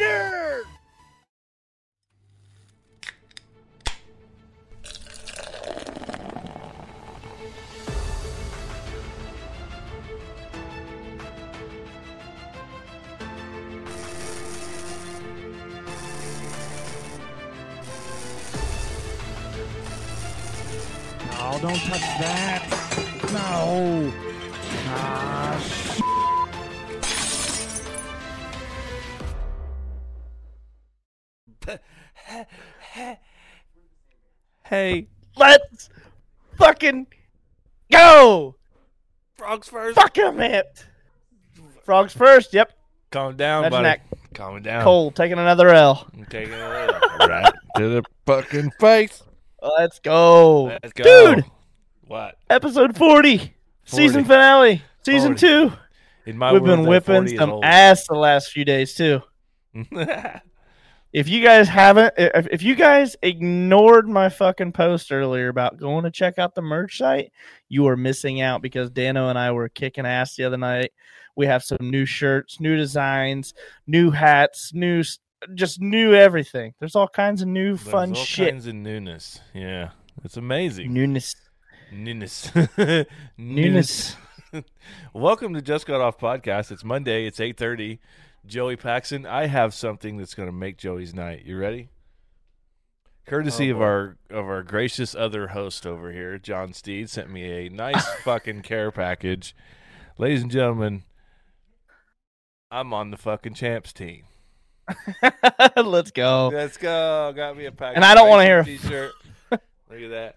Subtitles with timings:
[0.00, 0.47] How
[34.68, 35.88] Hey, let's
[36.56, 37.06] fucking
[37.90, 38.56] go!
[39.36, 39.94] Frogs first.
[39.96, 40.84] Fuck him, it.
[41.84, 42.52] Frogs first.
[42.52, 42.72] Yep.
[43.10, 43.84] Calm down, Imagine buddy.
[43.84, 44.34] that.
[44.34, 44.84] Calm down.
[44.84, 46.06] Cole taking another L.
[46.12, 49.22] I'm taking it right to the fucking face.
[49.62, 50.64] Let's go.
[50.64, 51.34] Let's go.
[51.36, 51.44] Dude,
[52.06, 52.36] What?
[52.50, 53.54] episode 40.
[53.86, 54.82] Season finale.
[55.02, 55.40] Season 40.
[55.70, 55.72] 2.
[56.26, 57.64] In my We've world, been whipping some old.
[57.64, 59.22] ass the last few days, too.
[61.12, 66.04] If you guys haven't, if, if you guys ignored my fucking post earlier about going
[66.04, 67.32] to check out the merch site,
[67.68, 70.92] you are missing out because Dano and I were kicking ass the other night.
[71.34, 73.54] We have some new shirts, new designs,
[73.86, 75.02] new hats, new,
[75.54, 76.74] just new everything.
[76.78, 78.50] There's all kinds of new There's fun all shit.
[78.50, 79.40] kinds of newness.
[79.54, 79.90] Yeah,
[80.24, 80.92] it's amazing.
[80.92, 81.34] Newness.
[81.90, 82.52] Newness.
[83.38, 84.16] Newness.
[85.14, 86.70] Welcome to Just Got Off Podcast.
[86.70, 87.26] It's Monday.
[87.26, 87.98] It's eight thirty.
[88.48, 89.26] Joey Paxson.
[89.26, 91.44] I have something that's going to make Joey's night.
[91.44, 91.88] You ready?
[93.26, 97.66] Courtesy Oh, of our of our gracious other host over here, John Steed, sent me
[97.66, 99.54] a nice fucking care package.
[100.16, 101.02] Ladies and gentlemen,
[102.70, 104.24] I'm on the fucking champs team.
[105.76, 106.50] Let's go.
[106.52, 107.32] Let's go.
[107.36, 107.96] Got me a package.
[107.96, 109.12] And I don't wanna hear a- t-shirt.
[109.50, 109.60] Look
[110.02, 110.36] at that.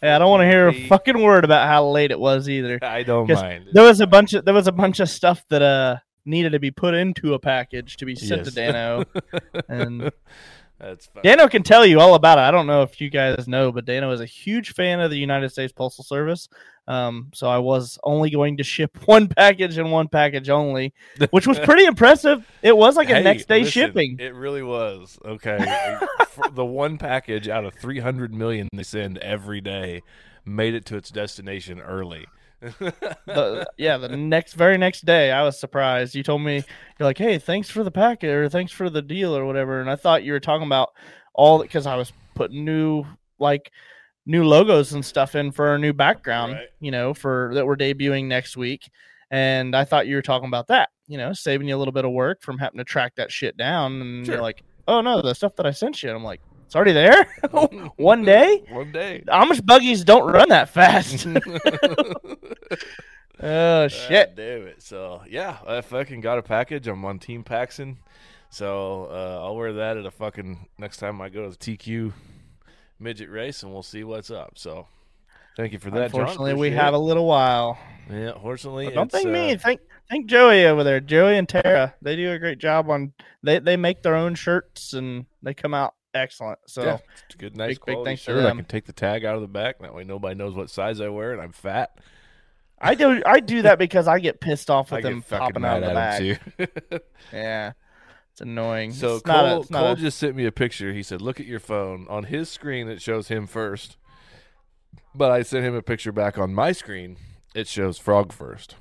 [0.00, 2.78] Hey, I don't want to hear a fucking word about how late it was either.
[2.82, 3.66] I don't mind.
[3.72, 5.96] There was a bunch of there was a bunch of stuff that uh
[6.28, 9.04] needed to be put into a package to be sent to Dano.
[9.68, 10.12] and
[10.78, 11.22] That's fine.
[11.22, 12.42] Dano can tell you all about it.
[12.42, 15.18] I don't know if you guys know, but Dano is a huge fan of the
[15.18, 16.48] United States Postal Service.
[16.86, 20.94] Um, so I was only going to ship one package and one package only,
[21.30, 22.46] which was pretty impressive.
[22.62, 24.16] It was like a Hey, next day listen, shipping.
[24.18, 25.18] It really was.
[25.24, 25.58] Okay.
[26.52, 30.02] The one package out of 300 million they send every day
[30.46, 32.26] made it to its destination early.
[32.60, 36.14] The, yeah, the next very next day, I was surprised.
[36.14, 36.56] You told me
[36.98, 39.90] you're like, "Hey, thanks for the packet or thanks for the deal or whatever," and
[39.90, 40.90] I thought you were talking about
[41.34, 43.04] all because I was putting new
[43.38, 43.70] like
[44.26, 46.68] new logos and stuff in for our new background, Right.
[46.80, 48.90] you know, for that we're debuting next week,
[49.30, 52.04] and I thought you were talking about that, you know, saving you a little bit
[52.04, 54.34] of work from having to track that shit down, and Sure.
[54.34, 56.92] you're like, "Oh no, the stuff that I sent you," and I'm like, "It's already
[56.92, 57.26] there."
[57.96, 58.62] One day.
[58.68, 59.24] One day.
[59.26, 61.26] Amish buggies don't run that fast.
[63.42, 64.28] oh shit.
[64.28, 64.82] God damn it.
[64.82, 66.86] So, yeah, I fucking got a package.
[66.86, 67.96] I'm on Team Paxson.
[68.50, 72.12] So, uh, I'll wear that at a fucking next time I go to the TQ
[72.98, 74.58] midget race and we'll see what's up.
[74.58, 74.88] So,
[75.56, 76.20] thank you for that, John.
[76.20, 77.78] Unfortunately, we Appreciate have a little while.
[78.10, 78.84] Yeah, fortunately.
[78.86, 79.56] But don't thank uh, me.
[79.56, 79.80] Thank
[80.10, 81.00] thank Joey over there.
[81.00, 81.94] Joey and Tara.
[82.02, 83.14] They do a great job on.
[83.42, 86.58] They they make their own shirts and they come out excellent.
[86.66, 88.44] So yeah, it's a good, nice big- big thanks shirt.
[88.44, 89.78] I can take the tag out of the back.
[89.80, 91.98] That way, nobody knows what size I wear, and I'm fat.
[92.80, 95.88] I do I do that because I get pissed off with them popping out of
[95.88, 97.00] the bag.
[97.32, 97.72] Yeah,
[98.32, 98.92] it's annoying.
[98.92, 100.92] so it's not a- Cole, Cole a- just sent me a picture.
[100.92, 102.06] He said, "Look at your phone.
[102.08, 103.96] On his screen, it shows him first,
[105.14, 107.16] but I sent him a picture back on my screen.
[107.54, 108.76] It shows Frog first.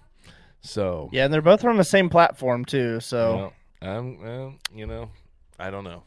[0.62, 3.00] So yeah, and they're both on the same platform too.
[3.00, 3.32] So
[3.82, 5.10] you know, I'm, well, you know,
[5.58, 6.04] I don't know.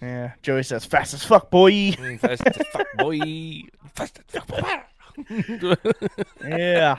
[0.00, 1.70] Yeah, Joey says fast as fuck, boy.
[1.72, 3.62] Mm, Fast as fuck, boy.
[3.94, 4.82] Fast as fuck, boy.
[6.46, 6.96] yeah,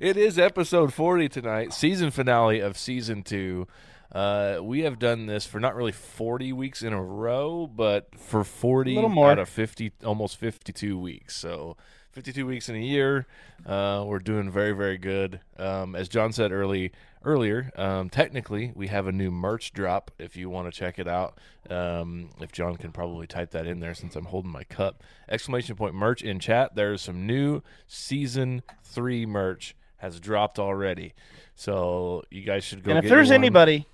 [0.00, 3.66] It is episode 40 tonight, season finale of season two.
[4.12, 8.44] Uh, we have done this for not really 40 weeks in a row, but for
[8.44, 11.36] 40 out of 50, almost 52 weeks.
[11.36, 11.76] So
[12.12, 13.26] 52 weeks in a year.
[13.66, 15.40] Uh, we're doing very, very good.
[15.58, 16.92] Um, as John said early
[17.26, 20.10] earlier, um, technically we have a new merch drop.
[20.18, 21.38] If you want to check it out,
[21.68, 25.02] um, if John can probably type that in there since I'm holding my cup.
[25.28, 26.74] Exclamation point merch in chat.
[26.74, 31.12] There's some new season three merch has dropped already.
[31.54, 32.90] So you guys should go.
[32.92, 33.86] and if there's anybody,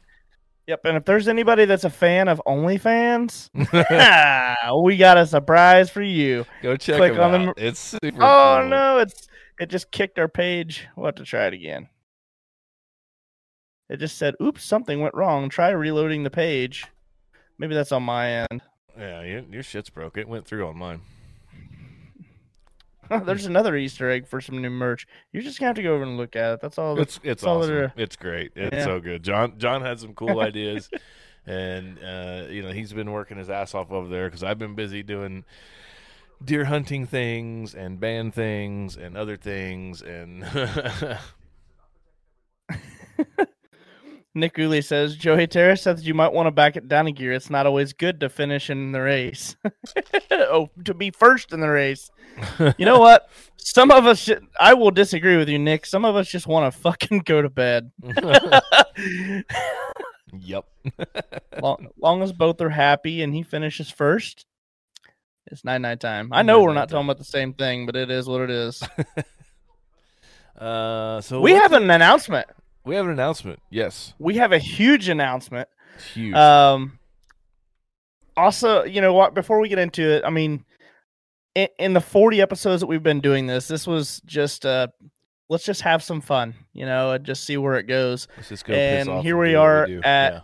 [0.67, 3.49] yep, and if there's anybody that's a fan of OnlyFans,
[4.85, 6.45] we got a surprise for you.
[6.63, 7.57] go check click on out.
[7.57, 8.69] them- It's super Oh cool.
[8.69, 9.29] no, it's
[9.61, 10.87] it just kicked our page.
[10.97, 11.89] We'll have to try it again.
[13.93, 15.49] It just said, "Oops, something went wrong.
[15.51, 16.87] Try reloading the page."
[17.59, 18.63] Maybe that's on my end.
[18.99, 20.17] Yeah, your, your shit's broke.
[20.17, 21.01] It went through on mine.
[23.25, 25.07] There's another Easter egg for some new merch.
[25.33, 26.61] You're just gonna have to go over and look at it.
[26.63, 26.99] That's all.
[26.99, 27.93] It's it's all awesome.
[27.97, 28.53] It's great.
[28.57, 28.85] It's Yeah.
[28.85, 29.23] so good.
[29.23, 30.89] John John had some cool ideas.
[31.47, 34.75] and uh, you know he's been working his ass off over there because I've been
[34.75, 35.45] busy doing
[36.43, 40.45] deer hunting things and band things and other things and
[44.35, 47.33] Nick Uli says Joey Terra says you might want to back it down a gear.
[47.33, 49.57] It's not always good to finish in the race.
[50.31, 52.11] oh, to be first in the race.
[52.79, 53.29] You know what?
[53.57, 55.85] Some of us, should, I will disagree with you, Nick.
[55.85, 57.93] Some of us just want to fucking go to bed.
[60.33, 60.65] yep.
[61.63, 64.47] long, long as both are happy and he finishes first,
[65.47, 66.31] it's night night time.
[66.33, 68.83] I know we're not talking about the same thing, but it is what it is.
[70.59, 72.49] uh, so we have an announcement.
[72.85, 73.61] We have an announcement.
[73.71, 74.15] Yes.
[74.19, 75.69] We have a huge announcement.
[76.15, 76.35] Huge.
[76.35, 76.99] Um,
[78.37, 79.35] also, you know what?
[79.35, 80.65] Before we get into it, I mean,
[81.55, 84.89] in, in the 40 episodes that we've been doing this, this was just uh,
[85.49, 88.27] let's just have some fun, you know, and just see where it goes.
[88.37, 90.01] Let's just go and here and we are do.
[90.03, 90.41] at Yeah.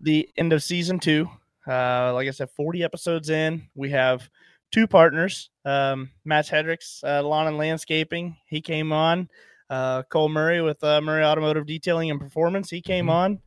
[0.00, 1.28] the end of season two.
[1.66, 3.68] Uh, like I said, 40 episodes in.
[3.74, 4.28] We have
[4.72, 5.48] two partners.
[5.64, 8.36] Um, Matt Hedricks, uh, Lawn and Landscaping.
[8.46, 9.28] He came on.
[9.70, 12.68] Uh, Cole Murray with uh, Murray Automotive Detailing and Performance.
[12.70, 13.10] He came Mhm.
[13.10, 13.40] on.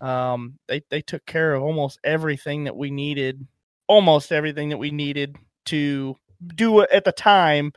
[0.00, 3.46] Um, they they took care of almost everything that we needed.
[3.86, 6.16] Almost everything that we needed to
[6.54, 7.72] do at the time.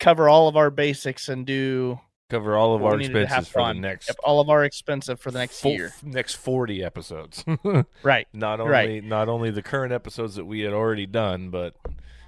[0.00, 1.98] Cover all of our basics and do
[2.30, 3.80] cover all of our needed to have expenses for the fun.
[3.80, 5.92] next Yep, all of our expensive for the next fo- year.
[6.02, 7.44] next 40 episodes.
[8.02, 8.26] Right.
[8.32, 9.04] not only Right.
[9.04, 11.74] not only the current episodes that we had already done, but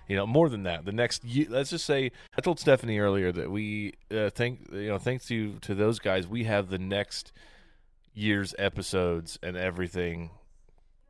[0.09, 0.85] you know more than that.
[0.85, 4.89] The next, ye- let's just say, I told Stephanie earlier that we uh, thank you
[4.89, 7.33] know thanks to to those guys, we have the next
[8.15, 10.31] year's episodes and everything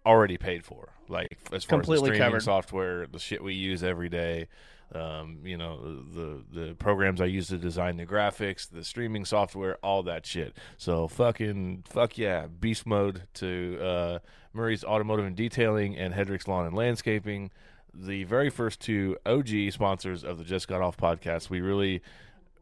[0.05, 0.91] already paid for.
[1.09, 2.43] Like as far as Completely the streaming covered.
[2.43, 4.49] software, the shit we use every day.
[4.95, 5.81] Um, you know
[6.15, 10.57] the the programs I use to design the graphics, the streaming software, all that shit.
[10.77, 14.19] So fucking fuck yeah, beast mode to uh,
[14.53, 17.51] Murray's Automotive and Detailing and Hedrick's Lawn and Landscaping,
[17.99, 21.49] the very first two OG sponsors of the Just Got Off podcast.
[21.51, 22.03] We really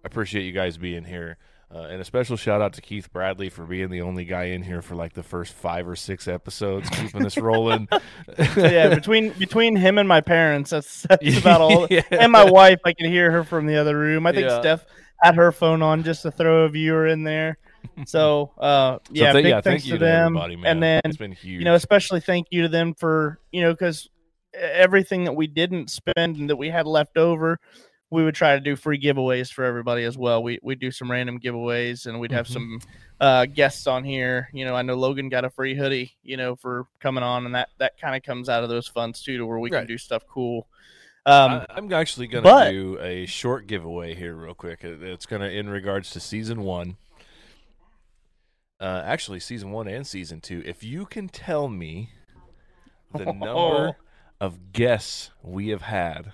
[0.05, 1.37] appreciate you guys being here.
[1.75, 4.63] Uh, and a special shout out to Keith Bradley for being the only guy in
[4.63, 7.89] here for like the first five or six episodes, keeping us rolling.
[8.57, 11.87] Yeah, between between him and my parents, that's, that's about all.
[11.91, 12.03] Yeah.
[12.11, 14.27] And my wife, I can hear her from the other room.
[14.27, 14.61] I think Yeah.
[14.61, 14.85] Steph
[15.21, 17.59] had her phone on just to throw a viewer in there.
[18.07, 20.27] So uh, So yeah, th- big yeah, thanks thank to to them.
[20.37, 20.67] everybody, man.
[20.67, 21.59] And then it's been huge.
[21.59, 24.09] you know, especially thank you to them for you know because
[24.59, 27.59] everything that we didn't spend and that we had left over,
[28.11, 30.43] we would try to do free giveaways for everybody as well.
[30.43, 32.53] We we do some random giveaways and we'd have Mhm.
[32.53, 32.81] some
[33.21, 34.49] uh, guests on here.
[34.53, 37.55] You know, I know Logan got a free hoodie, you know, for coming on, and
[37.55, 39.81] that that kind of comes out of those funds too, to where we Right.
[39.81, 40.67] can do stuff cool.
[41.27, 44.85] Um, I, I'm actually going to do a short giveaway here, real quick.
[44.85, 46.99] It's going to in regards to season one.
[48.81, 50.63] Uh, actually, season one and season two.
[50.67, 52.11] If you can tell me
[53.15, 53.97] the number
[54.41, 56.33] of guests we have had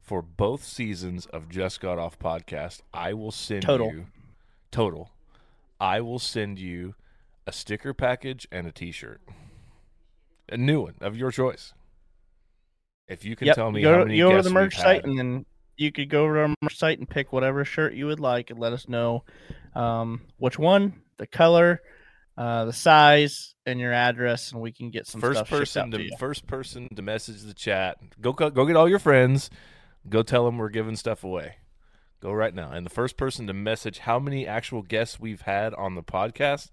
[0.00, 3.86] for both seasons of Just Got Off podcast, I will send Total.
[3.92, 4.06] you
[4.70, 5.10] total.
[5.80, 6.94] I will send you
[7.46, 9.20] a sticker package and a T-shirt,
[10.48, 11.72] a new one of your choice.
[13.08, 15.02] If you can Yep, tell me go, how many you go to the merch site
[15.02, 15.04] had.
[15.04, 18.06] and then you could go over to our merch site and pick whatever shirt you
[18.06, 19.24] would like and let us know
[19.74, 21.82] um, which one, the color,
[22.36, 25.98] uh, the size, and your address, and we can get some first stuff person to
[25.98, 27.98] to, first person to message the chat.
[28.20, 29.50] Go go get all your friends.
[30.08, 31.56] Go tell them we're giving stuff away.
[32.20, 32.70] Go right now.
[32.70, 36.70] And the first person to message how many actual guests we've had on the podcast,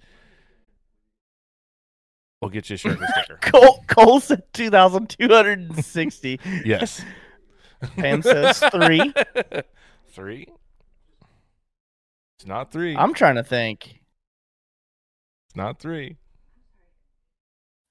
[2.39, 3.39] we'll get you a shirt and sticker.
[3.42, 6.39] Cole, Cole said 2,260.
[6.66, 7.04] yes.
[7.96, 9.13] Pam says three.
[10.12, 10.48] three.
[12.38, 12.96] It's not three.
[12.96, 13.99] I'm trying to think.
[15.60, 16.18] Not three.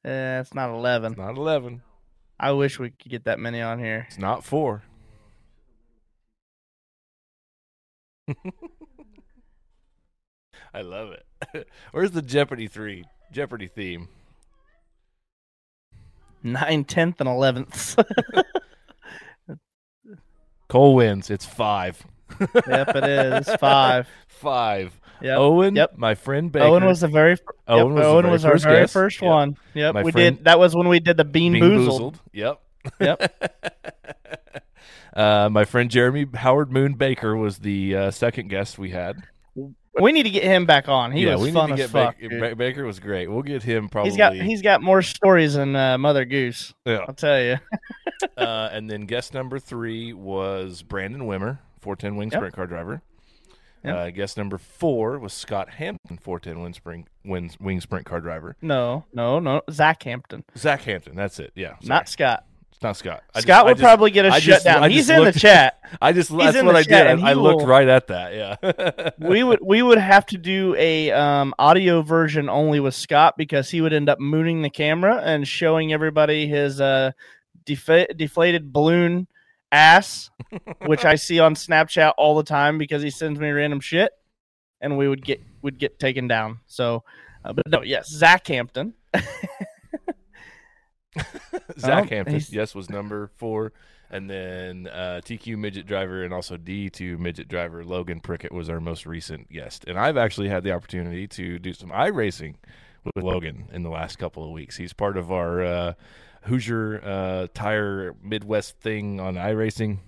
[0.05, 1.13] Eh, it's not 11.
[1.13, 1.83] It's not eleven.
[2.41, 4.07] I wish we could get that many on here.
[4.09, 4.83] It's not four.
[10.75, 11.69] I love it.
[11.93, 13.05] Where's the Jeopardy three?
[13.33, 14.09] Jeopardy theme.
[16.43, 18.03] Nine, tenth, and 11th.
[20.69, 21.31] Cole wins.
[21.31, 22.07] It's five.
[22.41, 23.49] yep, it is.
[23.57, 24.09] Five.
[24.29, 24.98] Five.
[25.23, 25.39] Yep.
[25.39, 25.99] Owen, Yep.
[25.99, 26.67] my friend Baker.
[26.67, 28.93] Owen was the very yep, Owen was, Owen was our first very guest.
[28.93, 29.29] first Yep.
[29.29, 29.57] one.
[29.75, 30.45] Yep, My we friend- did.
[30.45, 32.01] That was when we did the Bean, Bean Boozled.
[32.01, 32.15] Boozled.
[32.33, 32.61] Yep.
[33.01, 33.63] Yep.
[35.15, 39.23] uh, my friend Jeremy Howard Moon Baker was the uh, second guest we had.
[40.01, 41.11] We need to get him back on.
[41.11, 42.17] He yeah, was fun as fuck.
[42.21, 42.55] Baker.
[42.55, 43.29] Baker was great.
[43.29, 44.11] We'll get him probably.
[44.11, 46.73] He's got he's got more stories than uh, Mother Goose.
[46.85, 47.05] yeah.
[47.09, 47.57] I'll tell you.
[48.37, 52.39] uh, and then guest number three was Brandon Wimmer, 410 Wing Yep.
[52.39, 53.03] Sprint Car driver.
[53.85, 53.97] Yeah.
[53.97, 58.56] Uh, guest number four was Scott Hampton, 410 wing sprint, wing, wing sprint car driver.
[58.61, 59.62] No, no, no.
[59.70, 61.52] Zach Hampton, Zach Hampton, that's it.
[61.54, 61.88] Yeah, sorry.
[61.88, 62.44] not Scott.
[62.73, 63.25] It's not Scott.
[63.35, 64.85] I Scott would just- probably get a I just- shutdown.
[64.85, 65.80] I He's in looked- the chat.
[66.00, 67.06] I just He's that's what I did.
[67.25, 68.35] I, looked will- right at that.
[68.35, 69.11] Yeah.
[69.28, 73.68] we would we would have to do a um, audio version only with Scott because
[73.70, 77.11] he would end up mooning the camera and showing everybody his uh,
[77.66, 79.26] defa- deflated balloon
[79.73, 80.31] ass,
[80.87, 84.13] which I see on Snapchat all the time because he sends me random shit,
[84.81, 86.61] and we would get would get taken down.
[86.67, 87.05] So,
[87.45, 88.95] uh, but no, yes, Zach Hampton.
[91.79, 93.73] Zach Oh, Hampton, he's- yes, was number four.
[94.11, 98.81] And then uh, TQ midget driver and also D2 midget driver Logan Prickett was our
[98.81, 99.85] most recent guest.
[99.87, 102.55] And I've actually had the opportunity to do some iRacing
[103.05, 104.79] with Logan in the last couple of weeks.
[104.79, 105.93] He's part of our uh,
[106.49, 109.99] Hoosier uh, Tire Midwest thing on iRacing.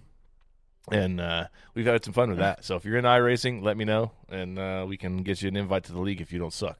[0.90, 2.64] And uh, we've had some fun with that.
[2.64, 5.56] So if you're in iRacing, let me know, and uh, we can get you an
[5.56, 6.78] invite to the league if you don't suck.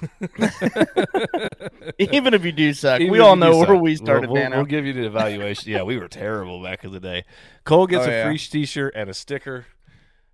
[1.98, 3.80] Even if you do suck, Even we all know where suck.
[3.80, 4.30] we started.
[4.30, 5.72] We'll, we'll, we'll give you the evaluation.
[5.72, 7.24] yeah, we were terrible back in the day.
[7.64, 8.24] Cole gets Oh, a yeah.
[8.26, 9.66] free T-shirt and a sticker.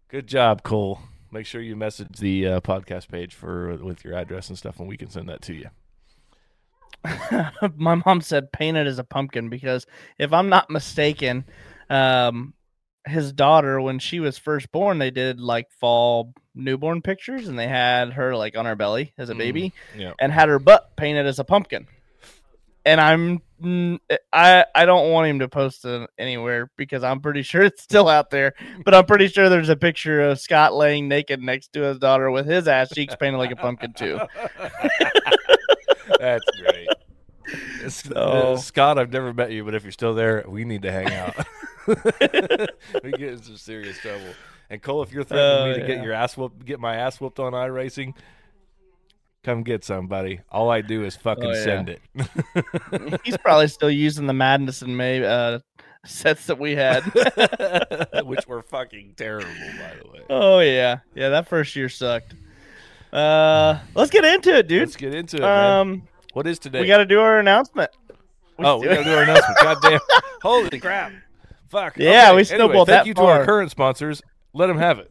[0.09, 1.00] Good job, Cole.
[1.31, 4.88] Make sure you message the uh, podcast page for with your address and stuff, and
[4.88, 5.69] we can send that to you.
[7.76, 9.87] my mom said painted as a pumpkin because
[10.19, 11.45] if I'm not mistaken,
[11.90, 12.55] um,
[13.07, 17.69] his daughter when she was first born, they did like fall newborn pictures and they
[17.69, 19.38] had her like on her belly as a Mm.
[19.38, 20.12] baby Yeah.
[20.21, 21.87] and had her butt painted as a pumpkin.
[22.85, 23.99] And I'm mm,
[24.33, 28.09] I I don't want him to post it anywhere because I'm pretty sure it's still
[28.09, 28.55] out there.
[28.85, 32.31] But I'm pretty sure there's a picture of Scott laying naked next to his daughter
[32.31, 34.19] with his ass cheeks painted like a pumpkin too.
[36.21, 36.88] That's great.
[37.91, 38.15] So-
[38.55, 41.12] uh, Scott, I've never met you, but if you're still there, we need to hang
[41.12, 41.35] out.
[43.03, 44.35] we get in some serious trouble.
[44.71, 47.21] And Cole, if you're threatening Oh, me to get your ass whooped, get my ass
[47.21, 48.15] whooped on iRacing,
[49.43, 50.41] come get somebody.
[50.50, 51.65] All I do is fucking Oh, yeah.
[51.65, 52.00] send it.
[53.25, 55.61] He's probably still using the Madness and May uh,
[56.05, 57.00] sets that we had.
[58.27, 59.49] Which were fucking terrible,
[59.79, 60.21] by the way.
[60.29, 61.31] oh yeah, yeah.
[61.31, 62.35] That first year sucked.
[63.12, 64.81] Uh, let's get into it, dude.
[64.81, 65.81] Let's get into it, man.
[65.81, 66.81] Um, What is today?
[66.81, 67.91] we got to do our announcement.
[68.59, 69.59] oh, we got to do our announcement.
[69.62, 70.00] God damn.
[70.43, 71.12] Holy crap.
[71.71, 71.97] Fuck.
[71.99, 74.23] Yeah, Okay, we anyway, snowballed Thank that you to our current sponsors.
[74.55, 75.11] Let them have it.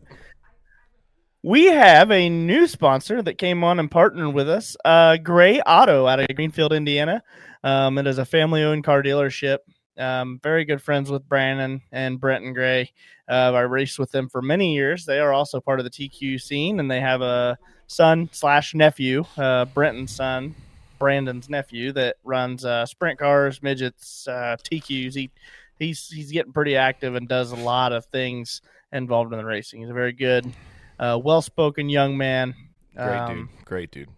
[1.43, 6.05] We have a new sponsor that came on and partnered with us, uh, Gray Auto
[6.07, 7.21] out of Greenfield, Indiana.
[7.63, 9.59] Um, it is a family-owned car dealership.
[9.97, 12.91] Um, very good friends with Brandon and Brenton Gray.
[13.29, 15.05] Uh, I raced with them for many years.
[15.05, 19.25] They are also part of the TQ scene, and they have a son slash nephew,
[19.37, 20.55] uh, Brenton's son,
[20.99, 25.15] Brandon's nephew, that runs uh, sprint cars, midgets, uh, TQs.
[25.15, 25.31] He
[25.79, 29.81] he's he's getting pretty active and does a lot of things involved in the racing.
[29.81, 30.51] He's a very good,
[30.99, 32.53] uh, well-spoken young man.
[32.95, 33.65] Great Um, dude.
[33.65, 34.09] Great dude.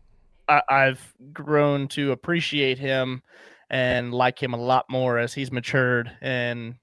[0.48, 3.22] I, I've grown to appreciate him
[3.70, 6.76] and like him a lot more as he's matured and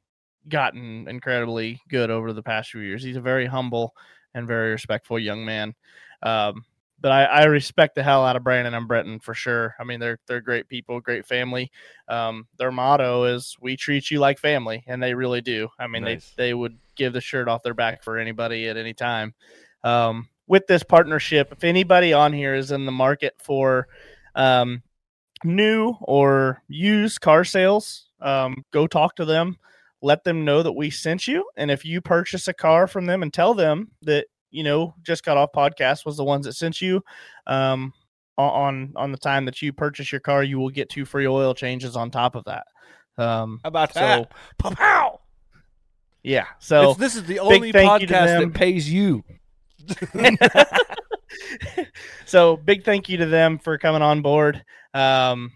[0.48, 3.02] gotten incredibly good over the past few years.
[3.02, 3.94] He's a very humble
[4.34, 5.74] and very respectful young man.
[6.22, 6.64] Um,
[7.00, 9.74] but I, I respect the hell out of Brandon and Brenton for sure.
[9.78, 11.70] I mean, they're they're great people, great family.
[12.08, 15.68] Um, their motto is "We treat you like family," and they really do.
[15.78, 16.32] I mean, Nice.
[16.36, 19.34] they they would give the shirt off their back for anybody at any time.
[19.84, 23.88] Um, with this partnership, if anybody on here is in the market for
[24.34, 24.82] um,
[25.44, 29.58] new or used car sales, um, go talk to them.
[30.02, 33.22] Let them know that we sent you, and if you purchase a car from them,
[33.22, 36.80] and tell them that you know just got off podcast was the ones that sent
[36.80, 37.02] you.
[37.46, 37.92] Um,
[38.38, 41.54] on on the time that you purchase your car, you will get two free oil
[41.54, 42.66] changes on top of that.
[43.18, 44.30] Um, How about so that?
[44.58, 45.20] Pow!
[46.22, 49.24] yeah, so It's- this is the only thank you to podcast that pays you.
[52.26, 54.62] so big thank you to them for coming on board.
[54.92, 55.52] Um,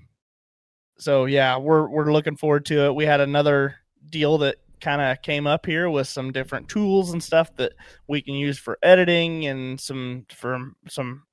[0.99, 2.95] so yeah, we're we're looking forward to it.
[2.95, 3.77] We had another
[4.09, 7.73] deal that kind of came up here with some different tools and stuff that
[8.09, 10.59] we can use for editing and some for
[10.89, 11.25] some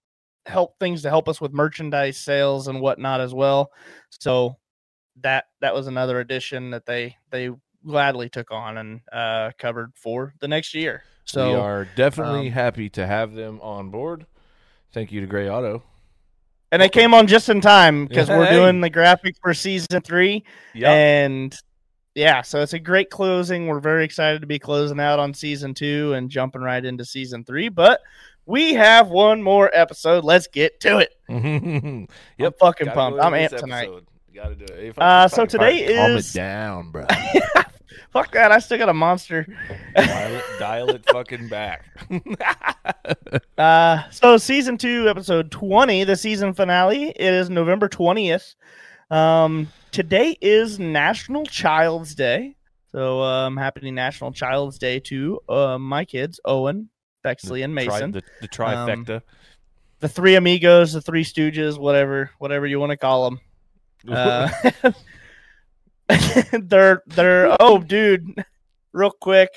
[0.46, 3.72] help things to help us with merchandise sales and whatnot as well.
[4.10, 4.58] So
[5.22, 7.50] that that was another addition that they they
[7.86, 11.04] gladly took on and uh, covered for the next year.
[11.26, 14.26] So we are definitely um, happy to have them on board.
[14.94, 15.84] Thank you to Gray Auto.
[16.72, 18.56] And they came on just in time because we're Hey.
[18.56, 20.44] doing the graphics for season three.
[20.74, 20.92] Yeah.
[20.92, 21.58] And
[22.18, 23.68] yeah, so it's a great closing.
[23.68, 27.44] We're very excited to be closing out on season two and jumping right into season
[27.44, 27.70] three.
[27.70, 28.02] But
[28.46, 30.24] we have one more episode.
[30.24, 31.16] Let's get to it.
[32.38, 32.54] yep.
[32.54, 33.20] I'm fucking pumped.
[33.22, 33.90] I'm amped tonight.
[34.34, 34.80] Gotta do it.
[34.80, 37.06] Hey, Uh, fucking- so today calm is- it down, bro.
[38.14, 38.52] Fuck that.
[38.52, 39.46] I still got a monster.
[39.96, 41.86] dial, it, dial it fucking back.
[43.58, 47.10] Uh, so season two, episode twenty, the season finale.
[47.10, 48.54] It is November twentieth.
[49.10, 52.56] Um, today is National Child's Day.
[52.92, 56.90] So um, happy National Child's Day to uh, my kids, Owen,
[57.24, 58.12] Bexley, and Mason.
[58.12, 59.22] the, the trifecta.
[60.00, 63.40] the three amigos, the three stooges, whatever, whatever you want to call them.
[64.08, 64.48] Uh,
[66.62, 68.46] they're they're oh, dude,
[68.94, 69.50] real quick.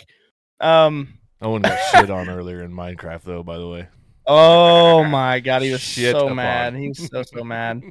[0.60, 3.42] Um, Owen got shit on earlier in Minecraft, though.
[3.44, 3.86] By the way.
[4.26, 6.36] oh my god, he was Shit so upon.
[6.36, 6.74] mad.
[6.74, 7.82] He was so so mad.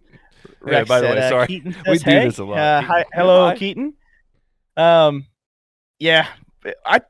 [0.62, 1.48] Rex by the said, way, uh, sorry.
[1.48, 2.25] Keaton We do hey.
[2.25, 2.58] this a lot.
[2.58, 3.55] Uh, hi, hello.
[3.55, 3.93] Keaton.
[4.77, 5.25] Um,
[6.00, 6.27] yeah,
[6.86, 7.01] I,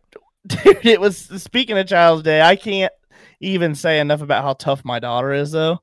[0.45, 2.41] dude, it was speaking of Child's Day.
[2.41, 2.93] I can't
[3.39, 5.79] even say enough about how tough my daughter is, though.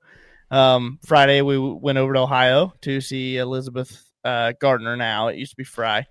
[0.50, 4.96] Um, Friday we went over to Ohio to see Elizabeth uh, Gardner.
[4.96, 6.06] Now it used to be Fry.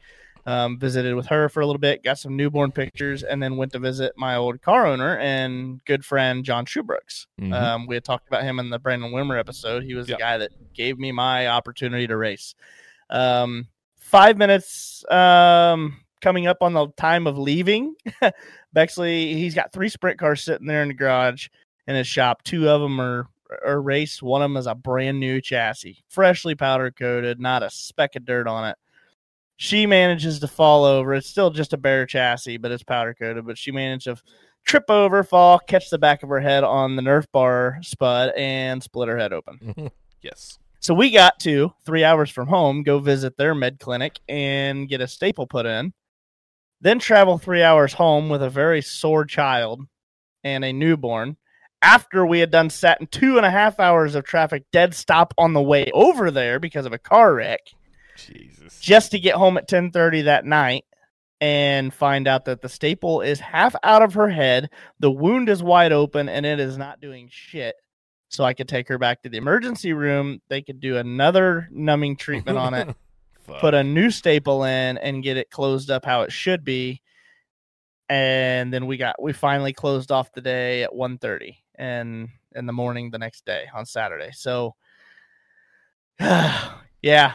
[0.48, 3.72] Um, visited with her for a little bit, got some newborn pictures, and then went
[3.72, 7.26] to visit my old car owner and good friend John Shoebrooks.
[7.42, 7.52] Mhm.
[7.52, 9.84] Um, we had talked about him in the Brandon Wimmer episode.
[9.84, 10.18] He was Yep.
[10.20, 12.54] the guy that gave me my opportunity to race.
[13.10, 17.96] Um, five minutes um, coming up on the time of leaving.
[18.74, 21.48] Bexley, he's got three sprint cars sitting there in the garage
[21.88, 22.44] in his shop.
[22.44, 23.28] Two of them are
[23.66, 24.22] are raced.
[24.24, 28.26] One of them is a brand new chassis, freshly powder coated, not a speck of
[28.26, 28.76] dirt on it.
[29.58, 31.14] She manages to fall over.
[31.14, 33.46] It's still just a bare chassis, but it's powder coated.
[33.46, 34.18] But she managed to
[34.66, 38.84] trip over, fall, catch the back of her head on the Nerf bar spud, and
[38.84, 39.92] split her head open.
[40.22, 40.58] yes.
[40.82, 45.02] So we got to three hours from home go visit their med clinic and get
[45.02, 45.94] a staple put in.
[46.82, 49.82] Then travel three hours home with a very sore child
[50.44, 51.38] and a newborn.
[51.82, 55.34] After we had done sat in two and a half hours of traffic, dead stop
[55.38, 57.62] on the way over there because of a car wreck,
[58.66, 58.80] Jesus.
[58.80, 60.86] just to get home at ten thirty that night
[61.42, 65.62] and find out that the staple is half out of her head, the wound is
[65.62, 67.76] wide open, and it is not doing shit.
[68.30, 70.42] So I could take her back to the emergency room.
[70.50, 72.96] They could do another numbing treatment on it,
[73.60, 77.02] put a new staple in, and get it closed up how it should be.
[78.10, 82.74] And then we got we finally closed off the day at 1.30 and in the
[82.74, 84.30] morning the next day on Saturday.
[84.34, 84.76] So
[86.20, 87.34] yeah.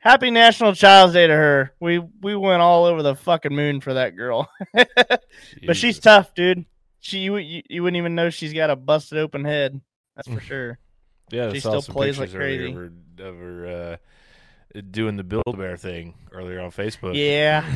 [0.00, 1.72] Happy National Child's Day to her.
[1.78, 4.50] We we went all over the fucking moon for that girl.
[4.74, 6.64] but she's tough, dude.
[7.00, 9.80] She you, you, you wouldn't even know she's got a busted open head.
[10.16, 10.78] That's for sure.
[11.30, 12.70] Yeah, she still plays like crazy.
[12.70, 13.98] Of her, of her
[14.74, 17.14] uh, doing the Build Bear thing earlier on Facebook.
[17.14, 17.64] Yeah.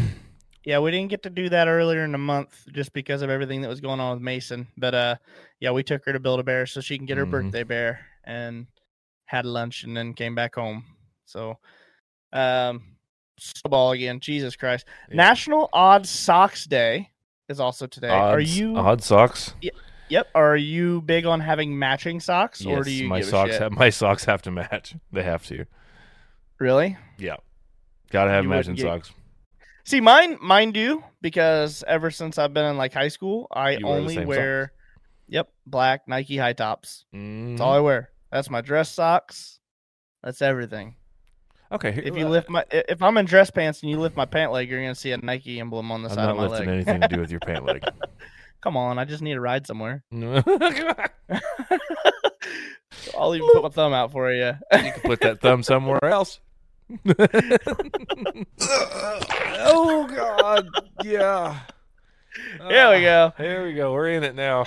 [0.67, 3.61] Yeah, we didn't get to do that earlier in the month just because of everything
[3.61, 4.67] that was going on with Mason.
[4.79, 5.17] But uh
[5.61, 7.31] yeah, we took her to Build a Bear so she can get her Mhm.
[7.33, 8.67] birthday bear and
[9.27, 10.85] had lunch and then came back home.
[11.27, 11.59] So
[12.35, 12.83] um
[13.39, 14.87] snowball again, Jesus Christ.
[15.09, 15.17] Yeah.
[15.17, 17.11] National Odd Socks Day
[17.49, 18.09] is also today.
[18.09, 19.55] Are you odd socks?
[20.11, 20.29] Yep.
[20.35, 24.25] Are you big on having matching socks or do you my socks have my socks
[24.27, 24.95] have to match.
[25.13, 25.65] They have to.
[26.61, 26.97] Really?
[27.19, 27.37] Yeah,
[28.11, 29.13] gotta have You matching get- socks.
[29.87, 33.87] See, mine, mine do because ever since I've been in like high school, I You
[33.87, 34.73] only same wear,
[35.29, 37.05] yep, black Nike high tops.
[37.15, 37.51] Mm.
[37.51, 38.11] That's all I wear.
[38.33, 39.59] That's my dress socks.
[40.23, 40.97] That's everything.
[41.73, 43.99] Okay, here- If you uh, lift my, i- if I'm in dress pants and you
[43.99, 46.31] lift my pant leg, you're gonna see a Nike emblem on the I'm side not
[46.33, 47.83] of my lifting anything to do with your pant leg.
[48.61, 50.03] Come on, I just need a ride somewhere.
[53.19, 54.55] I'll even put my thumb out for you.
[54.73, 56.41] You can put that thumb somewhere else.
[59.59, 60.69] oh God,
[61.03, 61.61] yeah.
[62.69, 63.33] Here we ah, go.
[63.37, 63.93] Here we go.
[63.93, 64.65] We're in it now.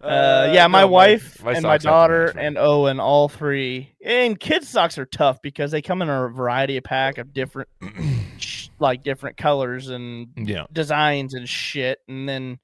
[0.00, 3.94] Uh, yeah, my no, wife my and my have to daughter and Owen, all three.
[4.02, 7.68] And kids socks are tough because they come in a variety of pack of different,
[8.78, 11.98] like different colors and yeah, designs and shit.
[12.08, 12.58] And then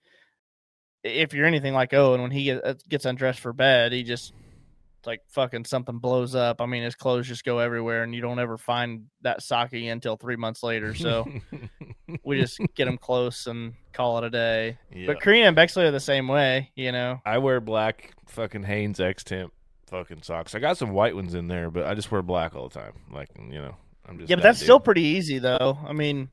[1.04, 4.32] if you're anything like Owen, when he uh, gets undressed for bed, he just
[5.06, 6.60] like fucking something blows up.
[6.60, 9.92] I mean, his clothes just go everywhere, and you don't ever find that sock again
[9.92, 10.94] until three months later.
[10.94, 11.26] So
[12.24, 14.78] we just get him close and call it a day.
[14.92, 15.06] yeah.
[15.06, 17.20] But Karina and Bexley are the same way, you know.
[17.24, 19.52] I wear black fucking Hanes X Temp
[19.86, 20.54] fucking socks.
[20.54, 22.92] I got some white ones in there, but I just wear black all the time.
[23.10, 23.76] Like you know,
[24.08, 25.78] I'm just Yeah, but that that's still pretty easy though.
[25.86, 26.28] I mean,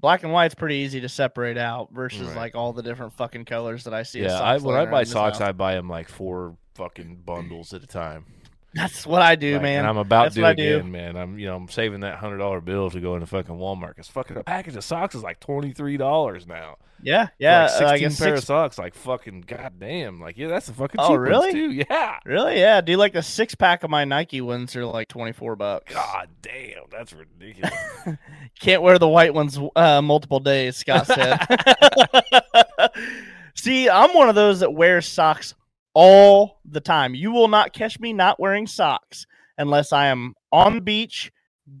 [0.00, 2.36] black and white's pretty easy to separate out versus Right.
[2.36, 4.22] like all the different fucking colors that I see.
[4.22, 4.40] yeah.
[4.40, 5.48] I, when I buy socks, house.
[5.48, 8.26] I buy them like four fucking bundles at a time.
[8.74, 9.78] That's what I do, Like, man.
[9.80, 10.76] And I'm about That's to do it do.
[10.78, 11.14] again, man.
[11.16, 14.08] I'm you know I'm saving that hundred dollar bill to go into fucking Walmart because
[14.08, 16.76] fucking a package of socks is like twenty three dollars now.
[17.02, 17.62] yeah, For, yeah.
[17.64, 20.72] like uh, sixteen I pair six, of socks, like fucking goddamn, like yeah, that's the
[20.72, 21.52] fucking Oh, really?
[21.52, 21.70] too.
[21.90, 22.80] Yeah, really, yeah.
[22.80, 25.92] Do you like the six pack of my Nike ones are like twenty four bucks.
[25.92, 27.74] god damn, that's ridiculous.
[28.58, 30.76] Can't wear the white ones uh, multiple days.
[30.78, 31.38] Scott said.
[33.54, 35.54] See, I'm one of those that wears socks
[35.94, 37.14] all the time.
[37.14, 39.26] You will not catch me not wearing socks
[39.58, 41.30] unless I am on the beach,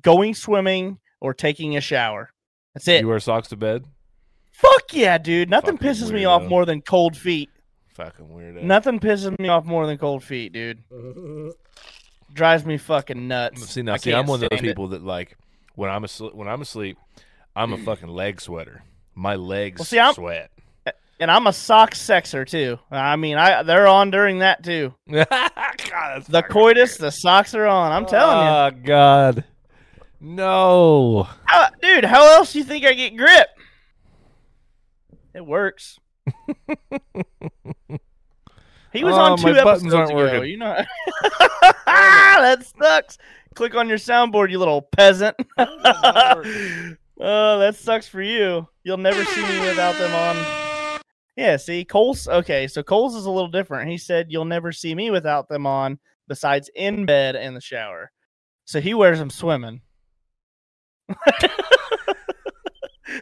[0.02, 2.30] going swimming, or taking a shower.
[2.74, 3.00] That's it.
[3.02, 3.84] you wear socks to bed?
[4.52, 5.50] Fuck yeah, dude.
[5.50, 7.50] Nothing Fucking pisses me off more than cold feet.
[7.94, 8.62] Fucking weirdo.
[8.62, 10.82] Nothing pisses me off more than cold feet, dude.
[12.32, 13.66] Drives me fucking nuts.
[13.68, 14.70] See now, I see, I'm one of those stand it.
[14.70, 15.36] people that like
[15.74, 16.34] when I'm asleep.
[16.34, 16.96] When I'm asleep,
[17.54, 18.82] I'm a fucking leg sweater.
[19.14, 20.50] My legs Well, see, I'm- sweat.
[21.22, 22.80] And I'm a sock sexer too.
[22.90, 24.92] I mean, I they're on during that too.
[25.08, 25.28] God,
[26.28, 27.06] The coitus, weird.
[27.06, 27.92] the socks are on.
[27.92, 29.44] I'm telling you, Oh God,
[30.20, 31.28] no.
[31.44, 32.04] How- dude.
[32.04, 33.46] How else do you think I get grip?
[35.32, 36.00] It works.
[38.92, 40.16] He was Oh, on two episodes aren't ago.
[40.18, 40.50] working.
[40.50, 40.76] You know,
[41.86, 43.16] that sucks.
[43.54, 45.36] Click on your soundboard, you little peasant.
[45.56, 45.64] oh,
[47.20, 48.66] that sucks for you.
[48.82, 50.71] You'll never see me without them on.
[51.36, 52.66] Yeah, see, Cole's okay.
[52.68, 53.90] So Cole's is a little different.
[53.90, 58.10] He said you'll never see me without them on, besides in bed and the shower.
[58.64, 59.80] So he wears them swimming.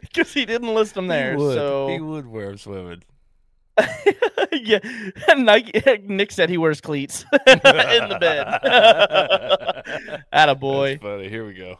[0.01, 1.31] Because he didn't list them there.
[1.31, 1.55] He would.
[1.55, 3.03] So he would wear 'em swimming.
[4.51, 4.79] yeah,
[5.35, 8.47] Nike, Nick said he wears cleats in the bed.
[10.31, 10.91] Atta boy.
[10.91, 11.29] That's funny.
[11.29, 11.77] Here we go.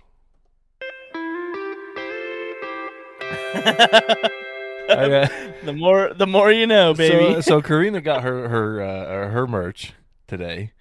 [5.64, 7.36] the more, the more you know, baby.
[7.36, 9.94] So, so Karina got her her uh, her merch
[10.28, 10.74] today.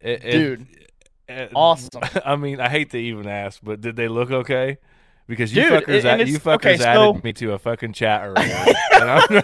[0.00, 0.66] It- it- Dude,
[1.28, 2.02] it- awesome.
[2.24, 4.78] I mean, I hate to even ask, but did they look okay?
[5.26, 7.58] Because you Dude, fuckers, and add- it's- you fuckers okay, added so- me to a
[7.58, 9.42] fucking chat earlier, and I'm,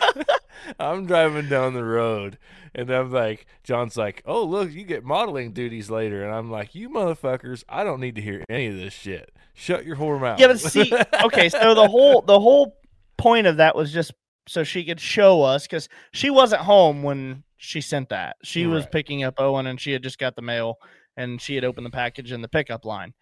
[0.79, 2.39] I'm driving down the road,
[2.75, 6.75] and I'm like, John's like, "Oh, look, you get modeling duties later," and I'm like,
[6.75, 9.31] "You motherfuckers, I don't need to hear any of this shit.
[9.53, 10.91] Shut your whore mouth." yeah, but see,
[11.25, 12.79] okay, so the whole the whole
[13.25, 14.13] point of that was just
[14.47, 18.37] so she could show us because she wasn't home when she sent that.
[18.43, 20.77] She was picking up Owen, and she had just got the mail,
[21.17, 23.15] and she had opened the package in the pickup line.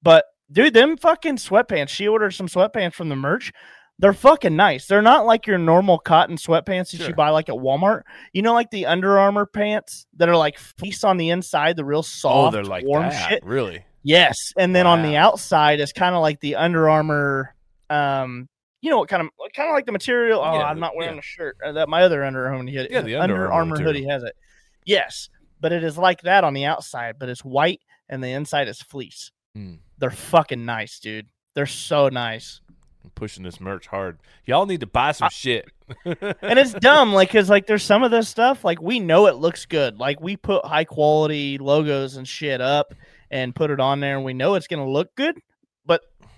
[0.00, 1.88] But dude, them fucking sweatpants.
[1.88, 3.52] She ordered some sweatpants from the merch.
[3.98, 4.86] They're fucking nice.
[4.86, 7.08] They're not like your normal cotton sweatpants that Sure.
[7.08, 8.02] you buy like at Walmart.
[8.32, 11.84] You know, like the Under Armour pants that are like fleece on the inside, the
[11.84, 13.44] real oh, soft, they're like warm that, shit.
[13.44, 13.84] really?
[14.04, 17.56] Yes, and then on the outside is kind of like the Under Armour.
[17.90, 18.48] Um,
[18.82, 20.40] you know what kind of kind of like the material?
[20.40, 21.20] Oh, Yeah, I'm not wearing yeah.
[21.20, 21.56] a shirt.
[21.64, 22.88] Uh, that my other Under Armour hoodie.
[22.90, 24.36] Yeah, the Under, Under Armour hoodie has it.
[24.84, 28.68] Yes, but it is like that on the outside, but it's white and the inside
[28.68, 29.30] is fleece.
[29.54, 29.74] Hmm.
[29.98, 31.28] They're fucking nice, dude.
[31.54, 32.60] They're so nice.
[33.04, 34.18] I'm pushing this merch hard.
[34.44, 35.68] Y'all need to buy some shit.
[36.04, 39.36] and it's dumb like because like there's some of this stuff like we know it
[39.36, 42.94] looks good like we put high quality logos and shit up
[43.30, 45.38] and put it on there and we know it's gonna look good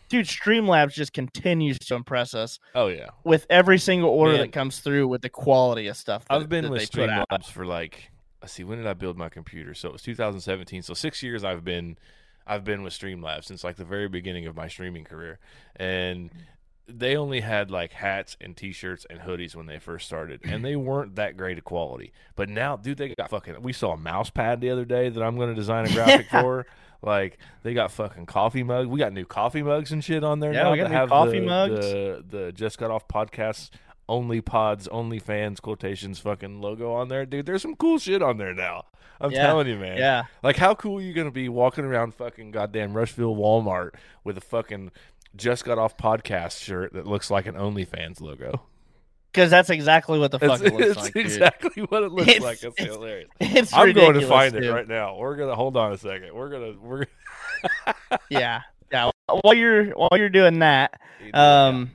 [0.08, 3.08] dude streamlabs just continues to impress us oh yeah.
[3.24, 4.42] with every single order Man.
[4.42, 7.10] that comes through with the quality of stuff that, I've been that with they put.
[7.10, 8.10] Streamlabs for like
[8.44, 9.72] let's see, when did I build my computer?
[9.72, 10.82] So it was 2017.
[10.82, 11.96] So six years I've been
[12.46, 15.38] I've been with Streamlabs since like the very beginning of my streaming career,
[15.76, 16.30] and
[16.86, 20.76] they only had like hats and t-shirts and hoodies when they first started and they
[20.76, 24.28] weren't that great of quality but now dude they got fucking we saw a mouse
[24.28, 26.66] pad the other day that i'm going to design a graphic for
[27.04, 30.52] like they got fucking coffee mugs we got new coffee mugs and shit on there
[30.52, 31.80] Yeah, now we got new coffee the, mugs.
[31.80, 33.70] the the just got off podcast
[34.08, 38.36] only pods only fans quotations fucking logo on there dude there's some cool shit on
[38.36, 38.84] there now
[39.20, 42.14] i'm Yeah, telling you man yeah like, how cool are you gonna be walking around
[42.14, 44.90] fucking goddamn Rushville Walmart with a fucking
[45.36, 48.62] just got off podcast shirt that looks like an OnlyFans logo?
[49.34, 51.26] Because that's exactly what the fuck It's, it looks it's like dude.
[51.26, 52.62] exactly what it looks It's- like.
[52.62, 53.28] It's, it's- hilarious.
[53.40, 55.16] it's I'm going to find it right now.
[55.16, 56.32] We're gonna hold on a second.
[56.34, 57.04] We're gonna we're
[58.30, 58.60] yeah
[58.92, 59.10] yeah
[59.42, 60.92] while you're while you're doing that
[61.32, 61.90] Um,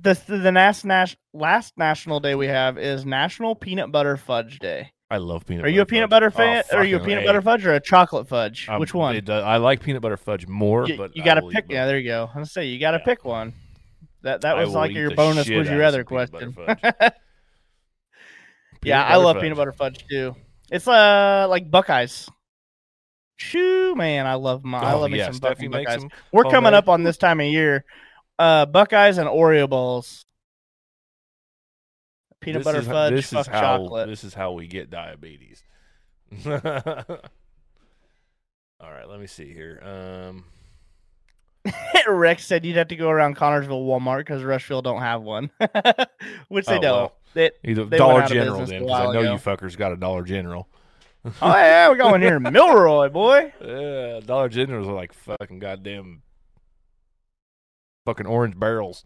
[0.00, 4.90] the the last nas- last national day we have is National Peanut Butter Fudge Day.
[5.10, 5.64] I love peanut.
[5.64, 6.10] Are you a butter peanut fudge.
[6.10, 6.64] butter Oh, fan?
[6.72, 7.26] or are you a peanut A.
[7.26, 8.68] butter fudge or a chocolate fudge?
[8.68, 9.14] Um, Which one?
[9.14, 11.66] it does- I like peanut butter fudge more, you but you got to pick.
[11.68, 12.28] Yeah, there you go.
[12.34, 13.04] I was say you got to Yeah.
[13.04, 13.52] pick one.
[14.24, 15.46] That that was like your bonus.
[15.46, 16.56] shit Was your out of other question?
[18.82, 19.42] yeah, I love fudge.
[19.42, 20.34] peanut butter fudge too.
[20.70, 22.28] It's uh like Buckeyes.
[23.36, 24.78] Shoo, man, I love my.
[24.78, 26.00] I Oh, love me some Buckeyes.
[26.00, 27.84] them We're coming up on this time of year.
[28.38, 30.24] Uh, Buckeyes and Oreo balls.
[32.40, 34.08] Peanut This butter is, fudge, This fuck is how chocolate.
[34.08, 35.62] this is how we get diabetes.
[36.46, 36.52] All
[38.90, 39.80] right, let me see here.
[39.82, 40.44] Um,
[42.12, 45.50] Rex said you'd have to go around Connersville Walmart because Rushville don't have one,
[46.48, 46.96] which they Oh, don't.
[46.96, 47.12] well.
[47.34, 49.32] They- either They Dollar went out of General then, because I know ago.
[49.32, 50.68] you fuckers got a Dollar General.
[51.24, 53.52] oh yeah, we're going here, in Milroy, boy.
[53.64, 56.22] Yeah, Dollar Generals are like fucking goddamn
[58.04, 59.04] fucking orange barrels.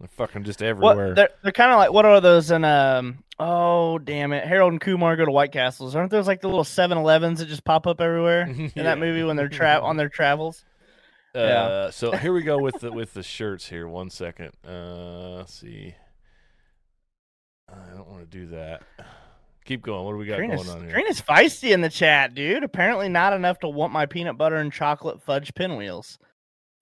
[0.00, 1.08] They're fucking just everywhere.
[1.08, 4.72] What they're they're kind of like what are those in um oh damn it Harold
[4.72, 7.86] and Kumar go to White Castles aren't those like the little 7-Elevens that just pop
[7.86, 10.64] up everywhere in that movie when they're tra- on their travels
[11.34, 11.90] Uh, Yeah.
[11.90, 13.88] so here we go with the with the shirts here.
[13.88, 14.52] One second.
[14.66, 15.94] Uh, let's see.
[17.68, 18.82] I don't want to do that.
[19.64, 20.04] Keep going.
[20.04, 20.94] What do we got Karina's, going on here?
[20.94, 24.72] Karina's feisty in the chat dude apparently not enough to want my peanut butter and
[24.72, 26.18] chocolate fudge pinwheels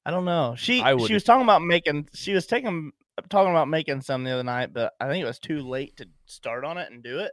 [0.07, 2.93] I don't know she she was talking about making she was taking
[3.29, 6.09] talking about making some the other night but I think it was too late to
[6.25, 7.33] start on it and do it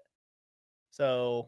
[0.92, 1.48] so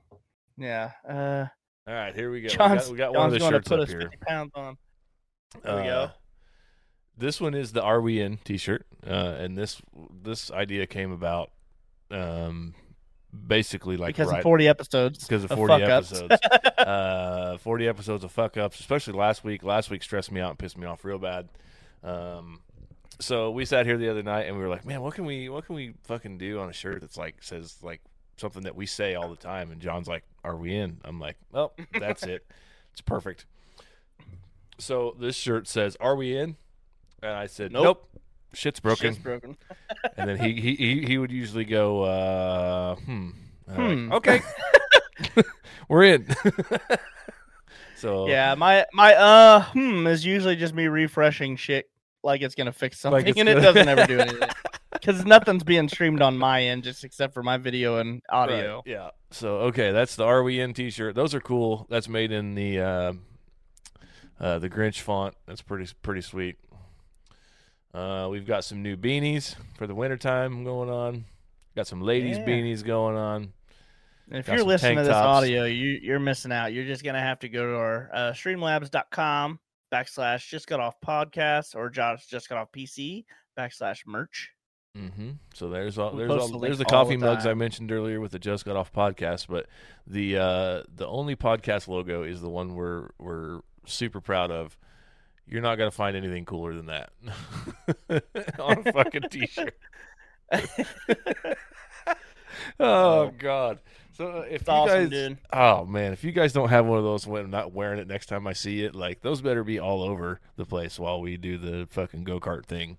[0.57, 1.45] yeah uh
[1.85, 2.47] All right, here we go.
[2.47, 4.01] John's, we got, we got one of the going to put up us here.
[4.01, 4.77] 50 pounds on
[5.63, 6.11] there we Uh, go
[7.17, 9.09] This one is the Are We In T-shirt, uh,
[9.39, 9.81] and this
[10.23, 11.51] this idea came about
[12.11, 12.73] um,
[13.47, 16.11] basically like because right of 40 episodes because of of 40 fuck-ups.
[16.13, 16.41] episodes.
[16.77, 19.63] uh, 40 episodes of fuck ups, especially last week.
[19.63, 21.49] Last week stressed me out and pissed me off real bad.
[22.03, 22.61] Um,
[23.19, 25.49] so we sat here the other night and we were like, man, what can we
[25.49, 28.01] what can we fucking do on a shirt that's like says like
[28.37, 29.71] something that we say all the time?
[29.71, 31.01] And John's like, are we in?
[31.03, 32.45] I'm like, oh, that's it.
[32.93, 33.45] It's perfect.
[34.79, 36.55] So this shirt says, "Are we in?"
[37.21, 37.83] And I said, Nope.
[37.83, 38.21] "Nope,
[38.53, 39.57] shit's broken." Shit's broken.
[40.17, 43.29] And then he he he, he would usually go, uh, "Hmm,
[43.73, 44.09] Hmm.
[44.09, 44.41] like, okay,
[45.89, 46.27] we're in."
[47.95, 51.89] so Yeah, my my uh hmm is usually just me refreshing shit
[52.23, 54.49] like it's gonna fix something, Like and it doesn't ever do anything
[54.93, 58.77] because nothing's being streamed on my end, just except for my video and audio.
[58.77, 59.09] Right, Yeah.
[59.31, 61.15] So okay, that's the Are We In T-shirt.
[61.15, 61.85] Those are cool.
[61.89, 63.13] That's made in the uh,
[64.39, 65.35] uh, the Grinch font.
[65.45, 66.57] That's pretty pretty sweet.
[67.93, 71.25] Uh, we've got some new beanies for the wintertime going on.
[71.75, 72.45] Got some ladies Yeah.
[72.45, 73.53] beanies going on.
[74.29, 75.43] And if Got you're listening to this tops.
[75.43, 76.71] audio, you you're missing out.
[76.71, 79.59] You're just gonna have to go to our uh, streamlabs.com
[79.91, 83.25] backslash just got off podcast or Josh just got off PC
[83.57, 84.51] backslash merch.
[84.95, 85.31] Mm-hmm.
[85.53, 88.31] So there's all there's all, the there's the coffee the mugs I mentioned earlier with
[88.31, 89.67] the Just Got Off podcast, but
[90.05, 94.77] the uh, the only podcast logo is the one we're we're super proud of.
[95.47, 97.09] You're not gonna find anything cooler than that
[98.59, 99.75] on a fucking t-shirt.
[102.79, 103.79] oh God!
[104.13, 105.37] So uh, if It's you awesome, guys, dude.
[105.53, 108.07] oh man, if you guys don't have one of those when I'm not wearing it
[108.07, 111.37] next time I see it, like those better be all over the place while we
[111.37, 112.97] do the fucking go kart thing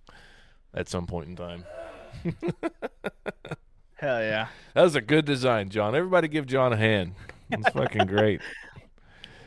[0.74, 1.64] at some point in time.
[3.96, 4.48] Hell yeah.
[4.74, 5.94] That was a good design, John.
[5.94, 7.14] Everybody give John a hand.
[7.50, 8.40] It's fucking great.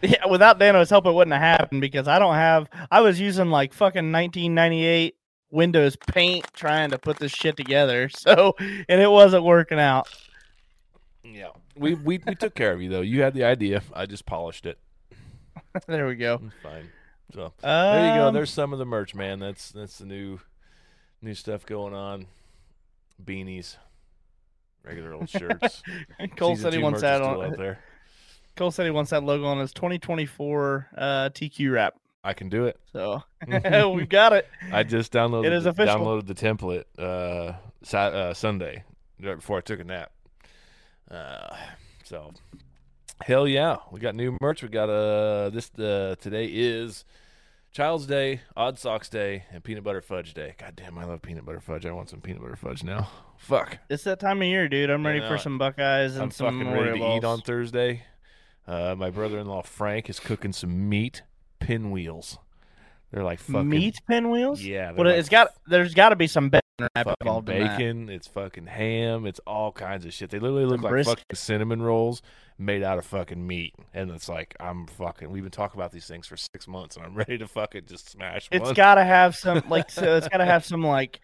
[0.04, 2.70] Yeah, without Dano's help, it wouldn't have happened because I don't have.
[2.92, 5.16] I was using like fucking 1998
[5.50, 10.08] Windows Paint trying to put this shit together, so and it wasn't working out.
[11.24, 11.50] Yeah.
[11.76, 13.02] We, we we took care of you though.
[13.02, 13.82] You had the idea.
[13.94, 14.78] I just polished it.
[15.88, 16.42] there we go.
[16.46, 16.90] It's fine.
[17.34, 18.28] So there you go.
[18.28, 19.40] Um, There's some of the merch, man.
[19.40, 20.40] That's that's the new
[21.22, 22.28] new stuff going on.
[23.24, 23.78] Beanies.
[24.84, 25.82] Regular old shirts.
[26.36, 27.42] Cole Season said he wants that on.
[27.42, 27.80] out there.
[28.56, 31.96] Cole said he wants that logo on his 2024 uh, TQ wrap.
[32.24, 32.80] I can do it.
[32.92, 33.24] So
[33.94, 34.48] we've got it.
[34.72, 35.96] I just downloaded It is the, official.
[36.00, 38.84] downloaded the template uh, sat, uh Sunday
[39.22, 40.12] right before I took a nap.
[41.10, 41.56] Uh,
[42.04, 42.32] so
[43.22, 44.64] hell yeah, we got new merch.
[44.64, 47.04] We got uh this uh, today is
[47.74, 50.56] Child's Day, Odd Socks Day, and Peanut Butter Fudge Day.
[50.60, 51.86] God damn, I love peanut butter fudge.
[51.86, 53.10] I want some peanut butter fudge now.
[53.38, 54.90] Fuck, It's that time of year, dude.
[54.90, 58.04] I'm ready for some Buckeyes and I'm some fucking ready to eat on Thursday.
[58.68, 61.24] Uh, my brother-in-law Frank is cooking some meat
[61.60, 62.38] pinwheels.
[63.12, 64.64] They're like fucking meat pinwheels.
[64.64, 65.54] Yeah, but they're it's like got.
[65.68, 66.62] There's got to be some bacon
[66.96, 68.14] involved in that.
[68.14, 69.26] It's fucking ham.
[69.26, 70.30] It's all kinds of shit.
[70.30, 71.20] They literally look Some like brisket.
[71.20, 72.22] fucking cinnamon rolls
[72.58, 73.76] made out of fucking meat.
[73.94, 75.30] And it's like I'm fucking.
[75.30, 78.10] We've been talking about these things for six months, and I'm ready to fucking just
[78.10, 79.92] smash It's got to have some like.
[79.92, 81.20] So it's got to have some like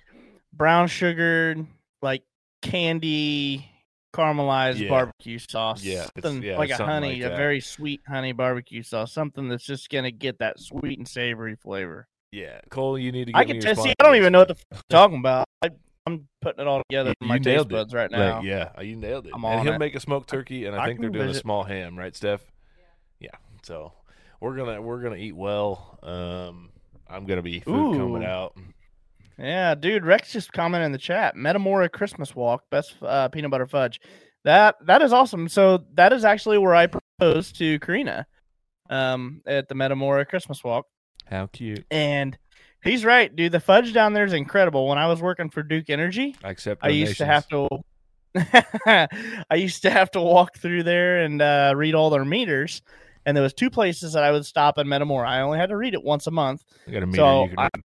[0.53, 1.55] brown sugar,
[2.01, 2.23] like
[2.61, 3.68] candy
[4.13, 4.89] caramelized Yeah.
[4.89, 5.83] barbecue sauce.
[5.83, 9.11] Yeah, something yeah, like a something honey, like a very sweet honey barbecue sauce.
[9.11, 12.07] Something that's just gonna get that sweet and savory flavor.
[12.31, 13.31] yeah, Cole, you need to.
[13.33, 13.93] Get I can just see.
[13.99, 15.45] I don't even know what the f- you're talking about.
[15.61, 15.69] I,
[16.05, 17.75] I'm putting it all together You- in my taste nailed it.
[17.75, 18.41] buds right Like, now.
[18.41, 19.31] yeah, you nailed it.
[19.35, 19.79] I'm and he'll it.
[19.79, 22.41] make a smoked turkey, and I, I think they're doing a small ham, right, Steph?
[23.19, 23.29] Yeah.
[23.63, 23.93] So
[24.39, 25.99] we're gonna we're gonna eat well.
[26.01, 26.69] Um,
[27.09, 28.55] I'm gonna be food coming out.
[29.39, 30.05] Yeah, dude.
[30.05, 31.35] Rex just commented in the chat.
[31.35, 34.01] Metamora Christmas Walk, best uh, peanut butter fudge.
[34.43, 35.47] That that is awesome.
[35.47, 38.25] So that is actually where I proposed to Karina.
[38.89, 40.85] um, at the Metamora Christmas Walk.
[41.25, 41.85] How cute.
[41.91, 42.37] And
[42.83, 43.51] he's right, dude.
[43.51, 44.87] The fudge down there is incredible.
[44.87, 46.83] When I was working for Duke Energy, I accept.
[46.83, 47.67] I used to have to.
[48.85, 52.81] I used to have to walk through there and uh, read all their meters.
[53.25, 55.29] And there was two places that I would stop in Metamora.
[55.29, 56.63] I only had to read it once a month.
[56.87, 57.83] I got a meter So, you can I- read.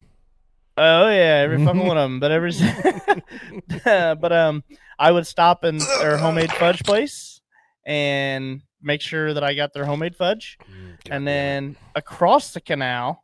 [0.84, 2.20] Oh yeah, every fucking one of them.
[2.20, 2.54] But every,
[3.84, 4.64] but um,
[4.98, 7.40] I would stop in their homemade fudge place
[7.86, 10.58] and make sure that I got their homemade fudge.
[10.64, 13.24] Mm, and then across the canal,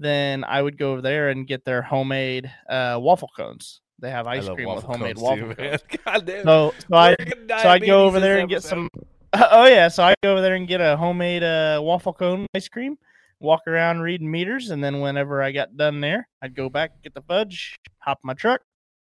[0.00, 3.80] then I would go over there and get their homemade uh, waffle cones.
[4.00, 5.82] They have ice cream with homemade waffle too, cones.
[6.04, 6.44] God damn.
[6.44, 7.16] So, so I
[7.62, 8.68] so I'd go over there and get episode.
[8.70, 8.90] some.
[9.32, 12.68] Oh yeah, so I go over there and get a homemade uh, waffle cone ice
[12.68, 12.98] cream.
[13.40, 17.14] Walk around reading meters, and then whenever I got done there, I'd go back get
[17.14, 18.62] the fudge, hop my truck,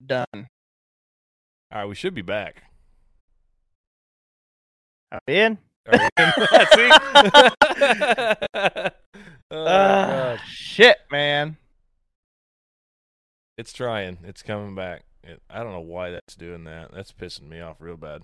[0.05, 0.27] done.
[0.35, 0.45] All
[1.73, 2.63] right, we should be back.
[5.13, 5.59] I'm in.
[6.79, 6.93] In?
[9.51, 10.41] Oh, ah, God.
[10.47, 11.57] shit, man.
[13.57, 14.19] It's trying.
[14.25, 15.05] It's coming back.
[15.25, 16.93] It, I don't know why that's doing that.
[16.93, 18.23] That's pissing me off real bad.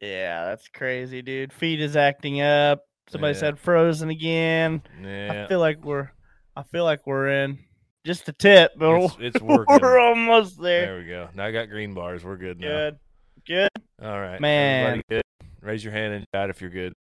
[0.00, 1.52] Yeah, that's crazy, dude.
[1.52, 2.84] Feed is acting up.
[3.10, 3.40] Somebody Yeah.
[3.40, 4.82] said frozen again.
[5.02, 6.10] Yeah, I feel like we're.
[6.56, 7.58] I feel like we're in.
[8.04, 9.78] Just a tip, but it's, it's working.
[9.80, 10.86] we're almost there.
[10.86, 11.28] There we go.
[11.34, 12.24] Now I got green bars.
[12.24, 12.66] We're good now.
[12.68, 12.98] Good,
[13.46, 13.68] good.
[14.02, 15.02] All right, Man.
[15.08, 15.22] Good?
[15.60, 16.92] Raise your hand and chat if you're good.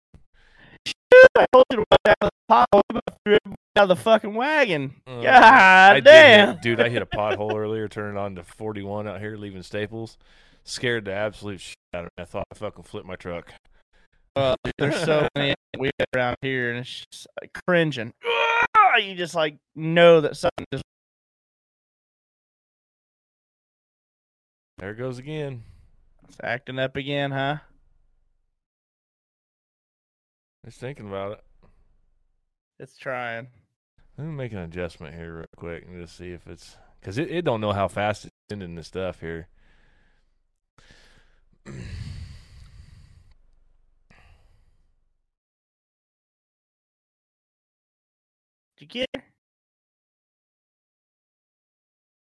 [1.36, 2.82] I told you to watch out for the pothole.
[2.92, 4.96] You about threw everybody out of the fucking wagon.
[5.06, 6.48] Uh, God I damn.
[6.54, 10.18] hit- dude, I hit a pothole earlier, turning on to 41 out here, leaving Staples.
[10.68, 12.24] Scared the absolute shit out of me.
[12.24, 13.54] I thought I fucking flipped my truck.
[14.36, 18.12] Well, there's so many we around here, and it's just like cringing.
[18.78, 20.84] Ah, You just like know that something just
[24.78, 25.64] There it goes again.
[26.30, 27.58] is acting up again, huh?
[30.66, 31.44] It's thinking about it.
[32.80, 33.48] It's trying.
[34.18, 37.32] Let me make an adjustment here real quick and just see if it's because it,
[37.32, 39.48] it don't know how fast it's sending the stuff here.
[48.78, 49.24] Did you get her?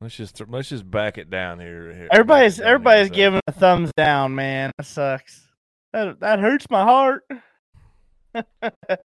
[0.00, 1.92] Let's just th- let's just back it down here.
[1.94, 4.72] here Everybody's down everybody's here, so- giving a thumbs down, man.
[4.78, 5.46] That sucks.
[5.92, 7.24] That that hurts my heart.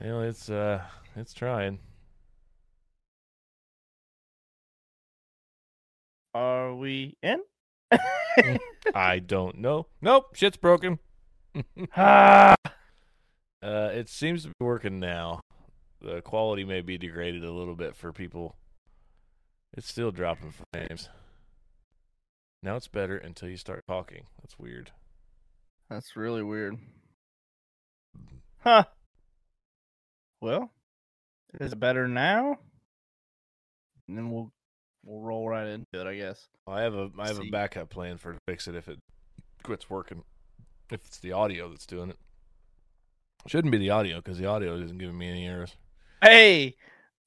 [0.00, 0.80] You know, it's uh,
[1.16, 1.80] it's trying.
[6.34, 7.40] Are we in?
[8.94, 9.86] I don't know.
[10.00, 10.98] Nope, shit's broken.
[11.96, 12.54] ah,
[13.62, 15.40] Uh, it seems to be working now.
[16.00, 18.56] The quality may be degraded a little bit for people.
[19.76, 21.08] It's still dropping frames.
[22.62, 24.26] Now it's better until you start talking.
[24.40, 24.92] That's weird.
[25.90, 26.76] that's really weird.
[28.60, 28.84] Huh.
[30.40, 30.70] Well,
[31.60, 32.58] is it better now?
[34.06, 34.52] And then we'll
[35.08, 36.48] we'll roll right into it, I guess.
[36.66, 38.98] I have a I have a backup plan for to fix it if it
[39.62, 40.22] quits working.
[40.90, 42.16] If it's the audio that's doing it,
[43.46, 45.76] shouldn't be the audio because the audio isn't giving me any errors.
[46.22, 46.76] Hey,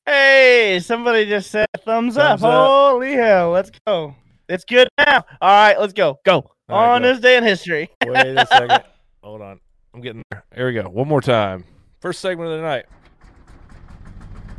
[0.06, 0.80] hey!
[0.82, 2.50] Somebody just said thumbs, Thumbs up.
[2.50, 2.68] up.
[2.68, 3.52] Holy hell!
[3.52, 4.16] Let's go.
[4.48, 5.24] It's good now.
[5.42, 6.20] All right, let's go.
[6.26, 7.10] Go right, on go.
[7.10, 7.90] this day in history.
[8.06, 8.84] Wait a second.
[9.24, 9.60] Hold on.
[9.94, 10.44] I'm getting there.
[10.56, 10.90] Here we go.
[10.90, 11.66] One more time.
[12.00, 12.86] First segment of the night.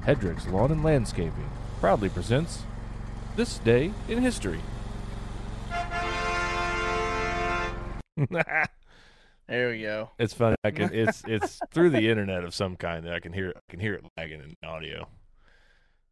[0.04, 1.48] Hedrick's Lawn and Landscaping
[1.80, 2.62] proudly presents
[3.34, 4.60] This Day in History.
[9.48, 10.10] There we go.
[10.18, 10.56] it's funny.
[10.64, 13.60] I can it's it's through the internet of some kind that I can hear I
[13.68, 15.08] can hear it lagging in audio.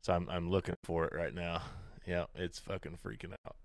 [0.02, 1.62] So I'm I'm looking for it right now.
[2.06, 3.56] Yeah, it's fucking freaking out.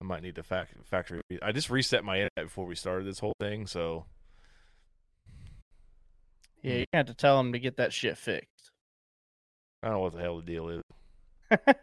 [0.00, 1.22] I might need to fact, factory.
[1.40, 4.04] I just reset my internet before we started this whole thing, so
[6.62, 8.70] Yeah, you have to tell them to get that shit fixed.
[9.82, 10.82] I don't know what the hell the deal is.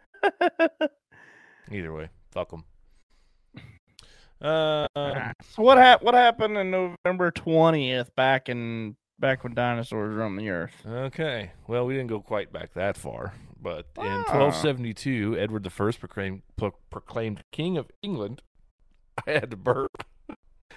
[1.70, 2.64] Either way, fuck them.
[4.40, 10.38] Uh, so what hap- What happened in November twentieth, back in back when dinosaurs roamed
[10.38, 10.74] the earth?
[10.86, 11.52] okay.
[11.66, 14.24] Well, we didn't go quite back that far, but in Ah.
[14.38, 18.42] 1272, Edward I proclaimed pro- proclaimed King of England.
[19.26, 20.04] I had to burp.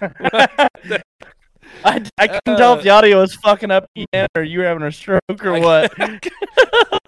[1.84, 4.82] I, I couldn't tell if the audio was fucking up again or you were having
[4.84, 5.92] a stroke or I- what.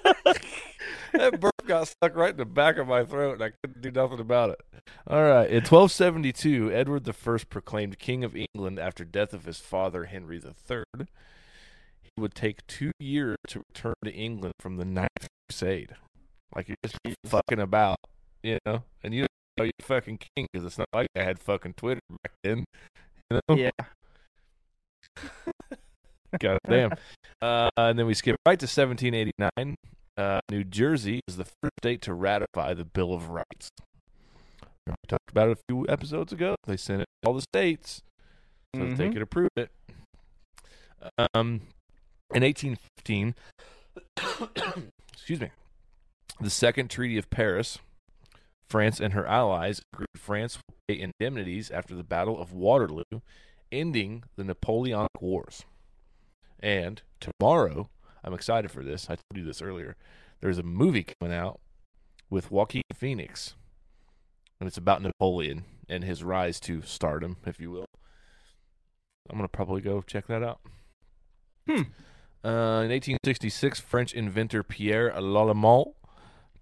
[1.12, 3.90] that burp got stuck right in the back of my throat, and I couldn't do
[3.90, 4.60] nothing about it.
[5.06, 5.48] All right.
[5.48, 10.84] In 1272, Edward I proclaimed King of England after death of his father, Henry III.
[12.00, 15.94] He would take two years to return to England from the Ninth Crusade.
[16.54, 17.98] Like you're just fucking about,
[18.42, 18.82] you know?
[19.02, 22.00] And you don't know you're fucking king because it's not like I had fucking Twitter
[22.22, 22.64] back then.
[23.30, 23.56] You know?
[23.56, 23.70] yeah.
[26.40, 26.92] God damn.
[27.40, 29.76] Uh, and then we skip right to 1789.
[30.16, 33.70] Uh, New Jersey is the first state to ratify the Bill of Rights.
[34.86, 36.56] We talked about it a few episodes ago.
[36.66, 38.02] They sent it to all the states
[38.74, 39.70] so that they could approve it.
[41.34, 41.62] Um,
[42.34, 43.34] in 1815,
[45.12, 45.50] excuse me,
[46.40, 47.78] the Second Treaty of Paris,
[48.68, 53.20] France and her allies agreed France would pay indemnities after the Battle of Waterloo,
[53.70, 55.64] ending the Napoleonic Wars.
[56.60, 57.88] And tomorrow,
[58.25, 59.07] I'm excited for this.
[59.07, 59.97] I told you this earlier.
[60.41, 61.61] There's a movie coming out
[62.31, 63.55] with Joaquin Phoenix,
[64.61, 67.87] and it's about Napoleon and his rise to stardom, if you will.
[69.31, 70.61] I'm gonna probably go check that out.
[71.66, 71.83] Hmm.
[72.45, 75.95] Uh, in 1866, French inventor Pierre Lallemand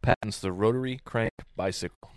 [0.02, 2.10] patents the rotary crank bicycle.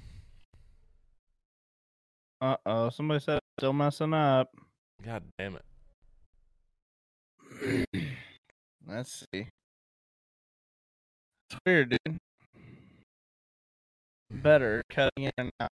[2.42, 4.50] Uh oh, somebody said still messing up.
[5.06, 5.58] God damn
[7.62, 7.90] it!
[8.88, 9.48] Let's see.
[11.50, 12.18] It's weird, dude.
[14.30, 15.70] Better cutting in and out.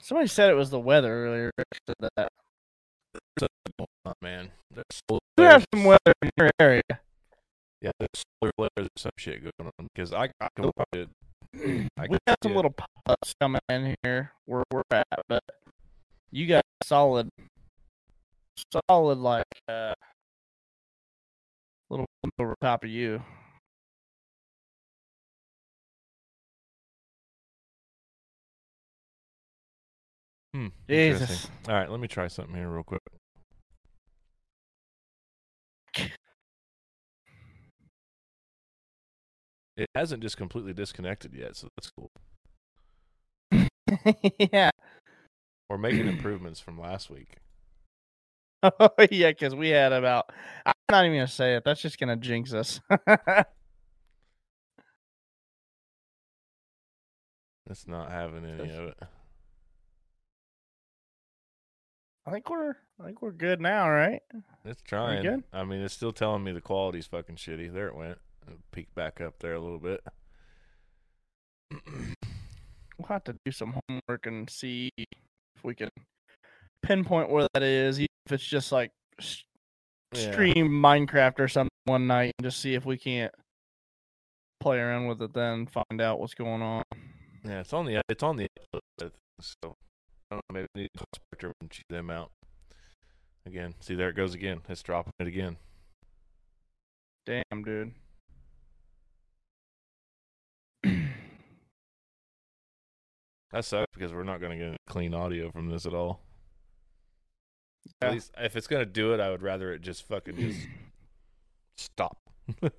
[0.00, 1.52] Somebody said it was the weather earlier.
[1.86, 2.28] Said that.
[3.80, 6.82] Oh, man, there's solar You have some weather in your area.
[7.80, 11.08] Yeah, there's solar flares or some shit going on because I, I can watch it.
[11.96, 12.56] I we got some it.
[12.56, 15.42] little pop-ups coming in here where we're at, but
[16.30, 17.28] you got solid,
[18.88, 19.94] solid like uh,
[21.90, 22.06] little
[22.38, 23.22] over top of you.
[30.54, 31.48] Hmm, Jesus.
[31.68, 33.02] All right, let me try something here real quick.
[39.76, 42.10] It hasn't just completely disconnected yet, so that's cool.
[44.52, 44.70] yeah.
[45.70, 47.36] We're making improvements from last week.
[48.62, 50.30] Oh yeah, because we had about.
[50.66, 51.64] I'm not even gonna say it.
[51.64, 52.80] That's just gonna jinx us.
[57.70, 58.98] It's not having any of it.
[62.26, 62.76] I think we're.
[63.00, 64.22] I think we're good now, right?
[64.64, 65.22] It's trying.
[65.22, 65.44] good?
[65.52, 67.72] I mean, it's still telling me the quality's fucking shitty.
[67.72, 68.18] There it went.
[68.46, 70.02] It peeked back up there a little bit.
[71.70, 75.90] We'll have to do some homework and see if we can
[76.82, 79.44] pinpoint where that is, even if it's just like s-
[80.14, 80.32] Yeah.
[80.32, 83.32] stream Minecraft or something one night and just see if we can't
[84.60, 85.32] play around with it.
[85.34, 86.82] Then find out what's going on.
[87.44, 88.48] Yeah, it's on the it's on the
[89.40, 89.76] so
[90.30, 92.30] I don't know, maybe need to Spectrum and cheat them out.
[93.46, 94.60] Again, see there it goes again.
[94.68, 95.56] It's dropping it again.
[97.26, 97.94] Damn, dude.
[103.52, 106.20] That sucks because we're not going to get clean audio from this at all.
[108.02, 108.08] Yeah.
[108.08, 110.60] At least if it's going to do it, I would rather it just fucking just
[111.76, 112.18] stop.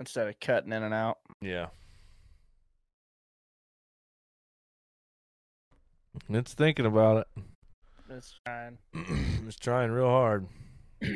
[0.00, 1.18] Instead of cutting in and out.
[1.40, 1.66] yeah.
[6.28, 7.28] It's thinking about it.
[8.10, 8.78] It's fine.
[9.46, 10.46] it's trying real hard.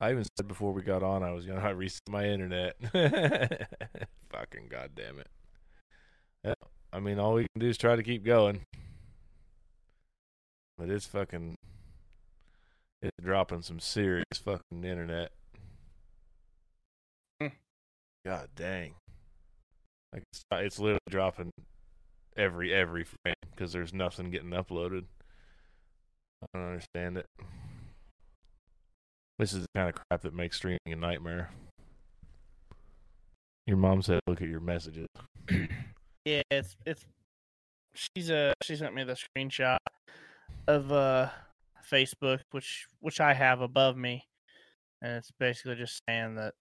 [0.00, 2.76] I even said before we got on I was gonna reset my internet.
[4.30, 5.28] Fucking goddamn it.
[6.44, 6.54] Yeah,
[6.92, 8.62] I mean all we can do is try to keep going.
[10.76, 11.56] But it's fucking
[13.02, 15.30] it's dropping some serious fucking internet.
[17.40, 17.48] Hmm.
[18.24, 18.94] God dang.
[20.12, 21.50] Like it's, it's literally dropping
[22.36, 25.04] every every frame because there's nothing getting uploaded.
[26.42, 27.26] I don't understand it.
[29.38, 31.50] This is the kind of crap that makes streaming a nightmare.
[33.66, 35.08] Your mom said, "Look at your messages."
[36.28, 37.06] Yeah, it's it's.
[37.94, 39.78] She's uh she sent me the screenshot
[40.66, 41.30] of uh
[41.90, 44.24] Facebook, which which I have above me,
[45.00, 46.52] and it's basically just saying that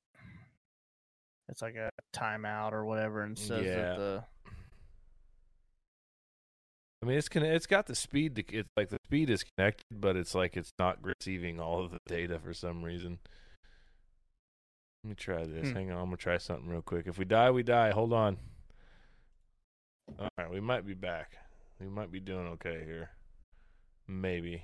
[1.49, 3.75] it's like a timeout or whatever, and says Yeah.
[3.75, 4.23] that the
[7.03, 8.35] I mean, it's con- it's got the speed.
[8.37, 11.91] To, it's like the speed is connected, but it's like it's not receiving all of
[11.91, 13.19] the data for some reason.
[15.03, 15.69] Let me try this.
[15.69, 15.75] Hmm.
[15.75, 17.05] Hang on, I'm gonna try something real quick.
[17.05, 17.91] If we die, we die.
[17.91, 18.37] Hold on.
[20.19, 21.37] All right, we might be back.
[21.79, 23.09] We might be doing okay here.
[24.07, 24.63] Maybe.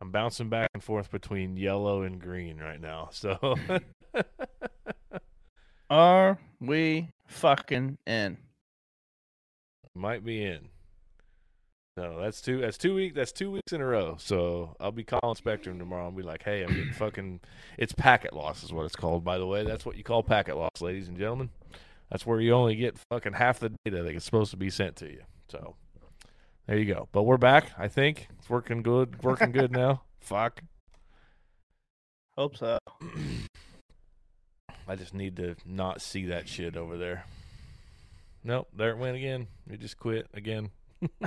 [0.00, 3.08] I'm bouncing back and forth between yellow and green right now.
[3.12, 3.56] So
[5.90, 8.38] are we fucking in?
[9.94, 10.68] might be in.
[11.96, 12.60] No, that's two.
[12.60, 13.16] That's two week.
[13.16, 14.16] That's two weeks in a row.
[14.20, 17.40] So I'll be calling Spectrum tomorrow and be like, "Hey, I'm getting fucking.
[17.76, 19.64] It's packet loss, is what it's called, by the way.
[19.64, 21.50] That's what you call packet loss, ladies and gentlemen.
[22.10, 24.96] That's where you only get fucking half the data that is supposed to be sent
[24.96, 25.22] to you.
[25.50, 25.76] So
[26.66, 27.08] There you go.
[27.12, 27.72] But we're back.
[27.78, 29.22] I think it's working good.
[29.22, 30.02] Working good now.
[30.20, 30.62] Fuck.
[32.36, 32.78] Hope so.
[34.86, 37.24] I just need to not see that shit over there.
[38.44, 39.48] Nope, there it went again.
[39.68, 40.70] It just quit again.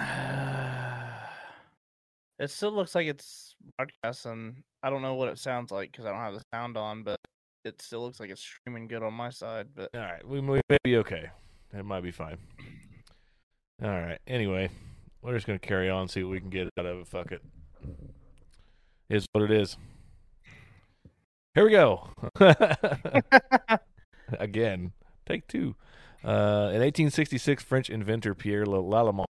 [2.40, 4.64] it still looks like it's broadcasting.
[4.82, 7.18] I don't know what it sounds like because I don't have the sound on, but
[7.64, 9.68] it still looks like it's streaming good on my side.
[9.76, 11.30] But All right, we, we may be okay.
[11.74, 12.38] It might be fine.
[13.84, 14.20] All right.
[14.28, 14.70] Anyway,
[15.22, 17.08] we're just gonna carry on, see what we can get out of it.
[17.08, 17.42] Fuck it.
[19.10, 19.78] Is what it is.
[21.54, 22.10] Here we go.
[24.40, 24.94] Again,
[25.26, 25.76] take two.
[26.24, 29.26] Uh, in 1866, French inventor Pierre Lallemand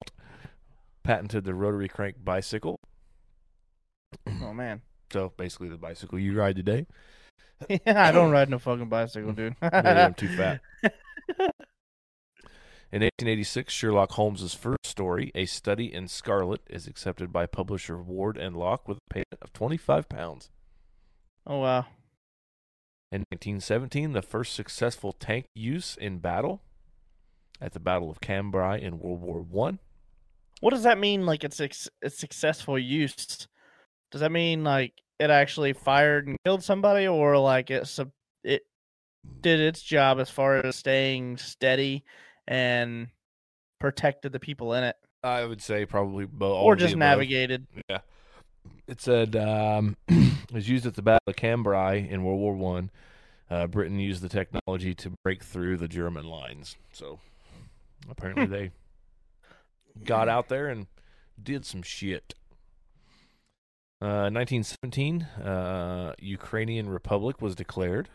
[1.04, 2.80] patented the rotary crank bicycle.
[4.42, 6.86] oh man, So basically, the bicycle you ride today.
[7.68, 7.78] Yeah,
[8.08, 9.56] I don't ride no fucking bicycle, dude.
[9.62, 10.60] Maybe I'm too fat.
[12.90, 18.38] In 1886, Sherlock Holmes's first story, A Study in Scarlet, is accepted by publisher Ward
[18.38, 20.48] and Locke with a payment of 25 pounds.
[21.46, 21.84] oh wow,
[23.12, 26.62] In 1917, the first successful tank use in battle
[27.60, 29.80] at the Battle of Cambrai in World War One.
[30.60, 31.26] what does that mean?
[31.26, 33.46] Like it's it's successful use?
[34.10, 38.12] Does that mean like it actually fired and killed somebody, or like it sub-
[38.44, 38.62] it
[39.40, 42.04] did its job as far as staying steady
[42.46, 43.08] and
[43.78, 46.64] protected the people in it, I would say probably both.
[46.64, 47.66] or just navigated?
[47.88, 47.98] Yeah.
[48.86, 52.90] It said um, it was used at the Battle of Cambrai in World War One.
[53.50, 56.76] Uh, Britain used the technology to break through the German lines.
[56.92, 57.18] So
[58.10, 58.70] apparently they
[60.04, 60.86] got out there and
[61.42, 62.34] did some shit.
[64.00, 68.10] Uh, 1917, uh, Ukrainian Republic was declared.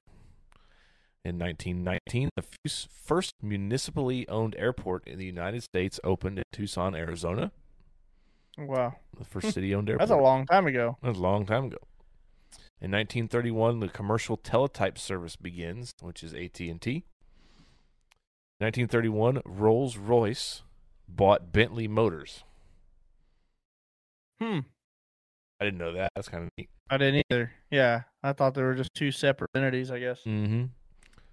[1.25, 2.43] In 1919, the
[2.89, 7.51] first municipally owned airport in the United States opened in Tucson, Arizona.
[8.57, 10.07] Wow, The first city-owned airport.
[10.07, 10.97] that's a long time ago.
[11.01, 11.77] That's a long time ago.
[12.79, 16.69] In 1931, the commercial teletype service begins, which is AT&T.
[18.59, 20.63] 1931, Rolls-Royce
[21.07, 22.43] bought Bentley Motors.
[24.41, 24.59] Hmm.
[25.63, 26.11] I didn't know that.
[26.13, 26.69] That's kind of neat.
[26.89, 27.53] I didn't either.
[27.71, 29.91] Yeah, I thought they were just two separate entities.
[29.91, 30.19] I guess.
[30.27, 30.65] Mm-hmm.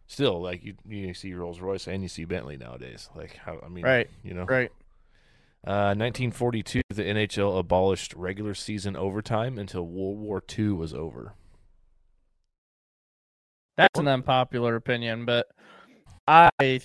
[0.06, 3.10] Still, like you, you see Rolls-Royce and you see Bentley nowadays.
[3.16, 4.08] Like how I mean, Right.
[4.22, 4.70] You know, Right.
[5.66, 11.34] Uh, 1942, the NHL abolished regular season overtime until World War II was over.
[13.76, 15.48] That's an unpopular opinion, but
[16.28, 16.82] I th-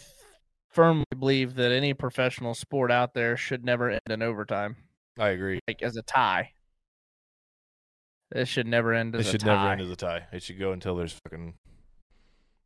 [0.72, 4.78] firmly believe that any professional sport out there should never end in overtime,
[5.20, 5.60] I agree.
[5.68, 6.52] like as a tie.
[8.34, 9.30] It should never end It as a tie.
[9.30, 9.56] It should tie.
[9.56, 10.28] never end as a tie.
[10.32, 11.56] It should go until there's fucking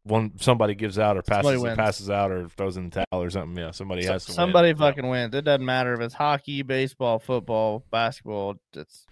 [0.03, 3.57] one somebody gives out or passes passes out or throws in the towel or something.
[3.61, 4.31] Yeah, somebody So- has to.
[4.31, 4.35] win.
[4.35, 4.73] somebody Yeah.
[4.75, 5.35] fucking wins.
[5.35, 8.55] It doesn't matter if it's hockey, baseball, football, basketball.
[8.73, 9.05] It's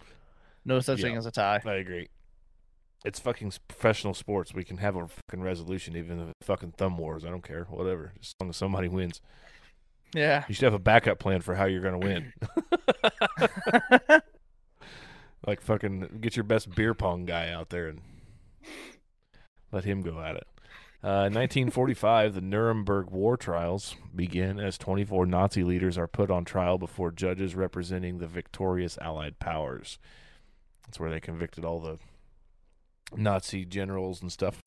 [0.65, 1.59] no such thing as a tie.
[1.65, 2.07] I agree.
[3.05, 4.53] It's fucking professional sports.
[4.53, 7.23] We can have a fucking resolution, even if it's fucking thumb wars.
[7.25, 7.65] I don't care.
[7.69, 8.13] Whatever.
[8.19, 9.21] As long as somebody wins.
[10.15, 10.45] Yeah.
[10.47, 12.33] You should have a backup plan for how you're going to win.
[15.45, 18.01] like fucking get your best beer pong guy out there and
[19.71, 20.47] let him go at it.
[21.03, 26.79] Uh, 1945, the Nuremberg war trials begin as 24 Nazi leaders are put on trial
[26.79, 29.99] before judges representing the victorious Allied powers.
[30.85, 31.99] That's where they convicted all the
[33.15, 34.63] Nazi generals and stuff.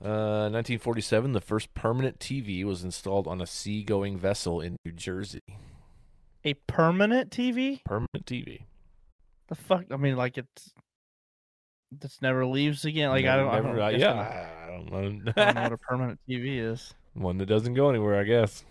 [0.00, 5.40] Uh, 1947, the first permanent TV was installed on a seagoing vessel in New Jersey.
[6.44, 7.82] a permanent TV?
[7.84, 8.62] Permanent TV.
[9.54, 9.84] The fuck?
[9.92, 10.72] I mean, like it's
[11.92, 13.10] this never leaves again.
[13.10, 13.48] Like I don't.
[13.48, 14.92] I don't yeah, I'm- I don't
[15.24, 15.32] know.
[15.36, 16.92] I don't know what a permanent TV is.
[17.14, 18.64] One that doesn't go anywhere, I guess.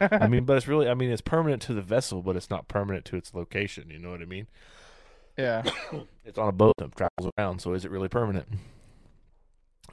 [0.00, 2.66] I mean, but it's really, I mean, it's permanent to the vessel, but it's not
[2.66, 3.90] permanent to its location.
[3.90, 4.48] You know what I mean?
[5.38, 5.62] yeah.
[6.24, 8.48] It's on a boat that travels around, so is it really permanent?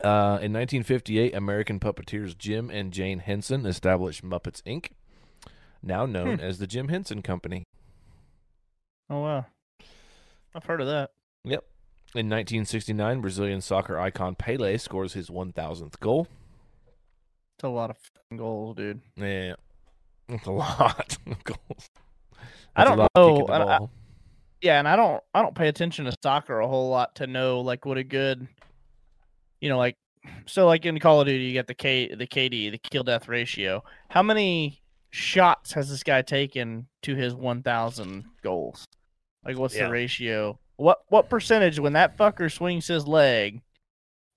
[0.03, 4.89] Uh, in 1958, American puppeteers Jim and Jane Henson established Muppets Inc.,
[5.82, 7.63] now known as the Jim Henson Company.
[9.09, 9.45] Oh wow.
[10.55, 11.11] I've heard of that.
[11.43, 11.63] Yep.
[12.15, 16.27] In 1969, Brazilian soccer icon Pele scores his 1,000th goal.
[17.57, 17.97] It's a lot of
[18.37, 19.01] goals, dude.
[19.17, 19.55] Yeah,
[20.29, 21.89] that's a lot of goals.
[22.75, 23.79] I That's a don't know, and I-
[24.61, 27.61] Yeah, and I don't I don't pay attention to soccer a whole lot to know
[27.61, 28.47] like what a good
[29.61, 29.95] you know, like
[30.45, 33.27] so like in Call of Duty you get the K the KD, the kill death
[33.27, 33.83] ratio.
[34.09, 34.81] How many
[35.11, 38.85] shots has this guy taken to his one thousand goals?
[39.45, 39.85] Like what's Yeah.
[39.87, 40.59] the ratio?
[40.77, 43.61] What what percentage when that fucker swings his leg,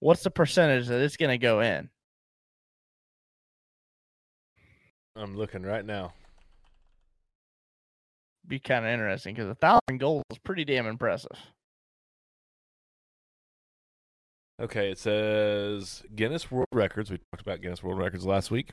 [0.01, 1.91] what's the percentage that it's gonna go in?
[5.17, 6.13] I'm looking right now.
[8.47, 11.37] be kind of interesting because a thousand goals is pretty damn impressive.
[14.59, 17.11] Okay, it says Guinness World Records.
[17.11, 18.71] We talked about Guinness World Records last week.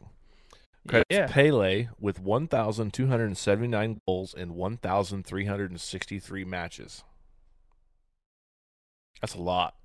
[0.88, 1.28] Credits Yeah.
[1.28, 7.04] Pele with 1,279 goals in 1,363 matches.
[9.22, 9.76] That's a lot.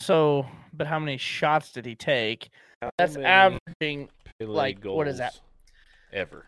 [0.00, 2.48] So, but how many shots did he take?
[2.96, 4.08] That's many averaging.
[4.38, 5.38] Pele like, what is that?
[6.12, 6.46] Ever.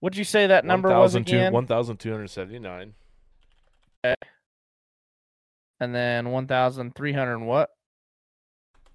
[0.00, 1.52] What'd you say that number was again?
[1.52, 2.94] 1,279.
[5.80, 7.70] And then one thousand three hundred what?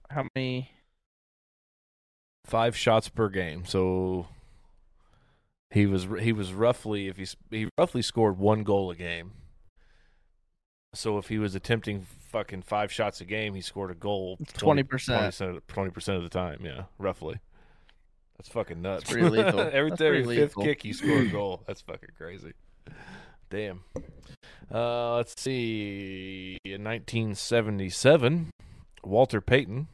[0.09, 0.69] How many?
[2.45, 3.65] Five shots per game.
[3.65, 4.27] So
[5.71, 9.31] he was he was roughly if he he roughly scored one goal a game.
[10.93, 14.37] So if he was attempting fucking five shots a game, he scored a goal.
[14.37, 14.57] 20%.
[15.67, 17.39] Twenty percent of the time, yeah, roughly.
[18.37, 19.09] That's fucking nuts.
[19.09, 19.59] pretty lethal.
[19.59, 20.63] every That's every pretty fifth lethal.
[20.63, 21.63] kick, you score a goal.
[21.65, 22.53] That's fucking crazy.
[23.49, 23.83] Damn.
[24.71, 26.57] Uh, let's see.
[26.65, 28.49] In 1977,
[29.03, 29.87] Walter Payton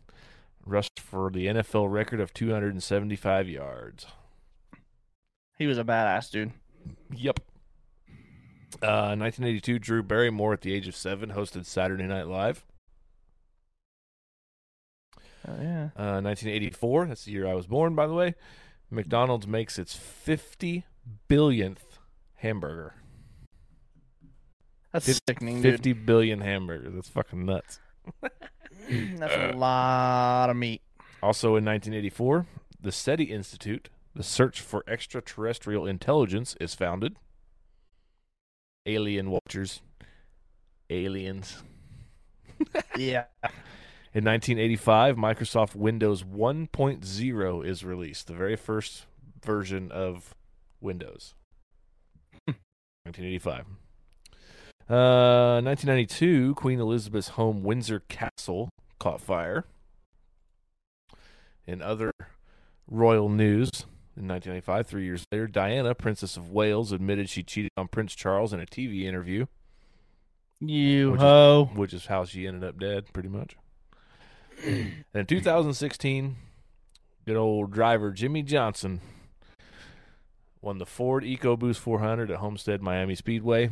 [0.69, 4.05] rushed for the NFL record of 275 yards.
[5.57, 6.53] He was a badass dude.
[7.13, 7.41] Yep.
[8.81, 12.63] Uh, 1982, Drew Barrymore at the age of seven hosted Saturday Night Live.
[15.47, 15.89] Oh, yeah.
[15.97, 18.35] Uh, 1984, that's the year I was born, by the way.
[18.91, 20.85] McDonald's makes its 50
[21.27, 21.99] billionth
[22.35, 22.95] hamburger.
[24.91, 25.73] That's Fif- sickening, dude.
[25.73, 26.93] 50 billion hamburgers.
[26.93, 27.79] That's fucking nuts.
[28.89, 29.17] Mm-hmm.
[29.17, 30.81] That's a uh, lot of meat.
[31.21, 32.45] Also in 1984,
[32.81, 37.17] the SETI Institute, the Search for Extraterrestrial Intelligence, is founded.
[38.85, 39.81] Alien watchers.
[40.89, 41.63] Aliens.
[42.97, 43.23] Yeah.
[44.13, 49.05] In 1985, Microsoft Windows 1.0 is released, the very first
[49.45, 50.35] version of
[50.81, 51.35] Windows.
[52.45, 52.55] Hmm.
[53.05, 53.65] 1985.
[54.89, 58.69] Uh, 1992, Queen Elizabeth's home Windsor Castle
[58.99, 59.65] caught fire.
[61.67, 62.11] In other
[62.89, 63.69] royal news,
[64.17, 68.51] in 1995, three years later, Diana, Princess of Wales, admitted she cheated on Prince Charles
[68.51, 69.45] in a TV interview,
[70.59, 71.69] You Which is- ho.
[71.75, 73.55] which is how she ended up dead, pretty much.
[74.65, 76.35] And in 2016,
[77.27, 78.99] good old driver Jimmie Johnson
[80.61, 83.69] won the Ford EcoBoost 400 at Homestead Miami Speedway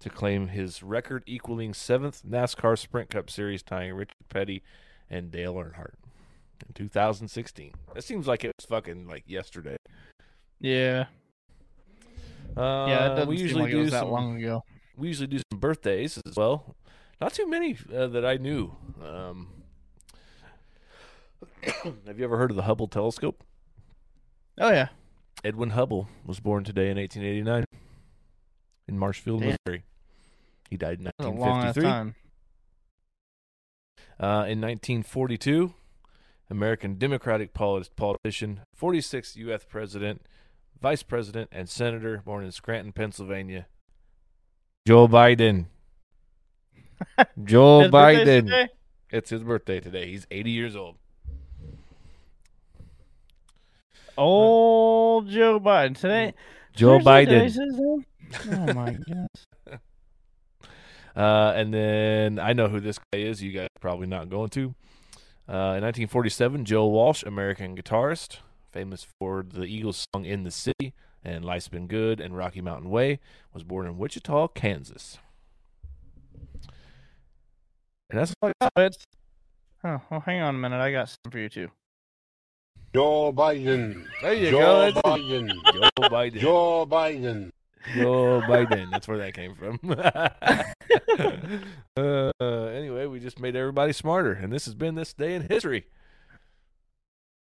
[0.00, 4.62] to claim his record equaling seventh NASCAR Sprint Cup Series, tying Richard Petty
[5.10, 5.94] and Dale Earnhardt
[6.66, 7.72] in 2016.
[7.94, 9.76] That seems like it was fucking like yesterday.
[10.60, 11.06] Yeah.
[12.56, 13.24] Uh, Yeah.
[13.24, 14.64] We usually like do some, long ago.
[14.96, 16.76] we usually do some birthdays as well.
[17.20, 18.76] Not too many uh, that I knew.
[19.04, 19.48] Um,
[22.06, 23.42] have you ever heard of the Hubble telescope?
[24.60, 24.88] Oh yeah.
[25.44, 27.64] Edwin Hubble was born today in 1889
[28.88, 29.56] in Marshfield, Damn.
[29.66, 29.84] Missouri.
[30.70, 31.82] He died in That's a long 1953.
[31.82, 32.14] time.
[34.20, 35.74] Uh, in 1942,
[36.50, 39.64] American Democratic politician, 46th U.S.
[39.64, 40.22] president,
[40.80, 43.66] vice president, and senator, born in Scranton, Pennsylvania,
[44.86, 45.66] Joe Biden.
[47.44, 48.68] Joe Biden.
[49.10, 50.10] It's his birthday today.
[50.10, 50.96] He's 80 years old.
[54.16, 56.34] Old Joe Biden today.
[56.74, 58.04] Joe Biden.
[58.32, 58.68] Today's his name?
[58.68, 59.80] Oh my god.
[61.16, 63.42] Uh, and then I know who this guy is.
[63.42, 64.76] You guys are probably not going to.
[65.48, 68.36] Uh, in 1947, Joe Walsh, American guitarist,
[68.70, 72.88] famous for the Eagles song "In the City" and "Life's Been Good" and "Rocky Mountain
[72.88, 73.18] Way,"
[73.52, 75.18] was born in Wichita, Kansas.
[78.10, 78.72] And that's all I got.
[78.76, 79.04] It's,
[79.82, 80.80] oh, well, hang on a minute.
[80.80, 81.68] I got something for you too.
[82.94, 84.04] Joe Biden.
[84.22, 85.00] There you Joe go.
[85.02, 85.50] Biden.
[85.72, 86.40] Joe Biden.
[86.40, 87.50] Joe Biden.
[87.94, 88.90] Joe Biden.
[88.90, 89.78] That's where that came from.
[91.96, 95.86] uh, anyway, we just made everybody smarter, and this has been this day in history.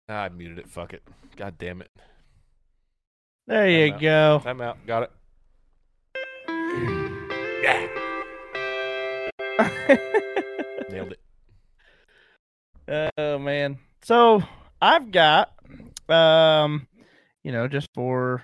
[0.09, 0.69] Ah, I muted it.
[0.69, 1.03] Fuck it.
[1.35, 1.91] God damn it.
[3.47, 4.41] There you Time go.
[4.43, 4.77] Time out.
[4.85, 5.11] Got it.
[7.63, 7.87] Yeah.
[10.91, 11.19] Nailed it.
[13.17, 13.79] Oh man.
[14.03, 14.43] So
[14.81, 15.51] I've got
[16.07, 16.87] um
[17.43, 18.43] you know, just for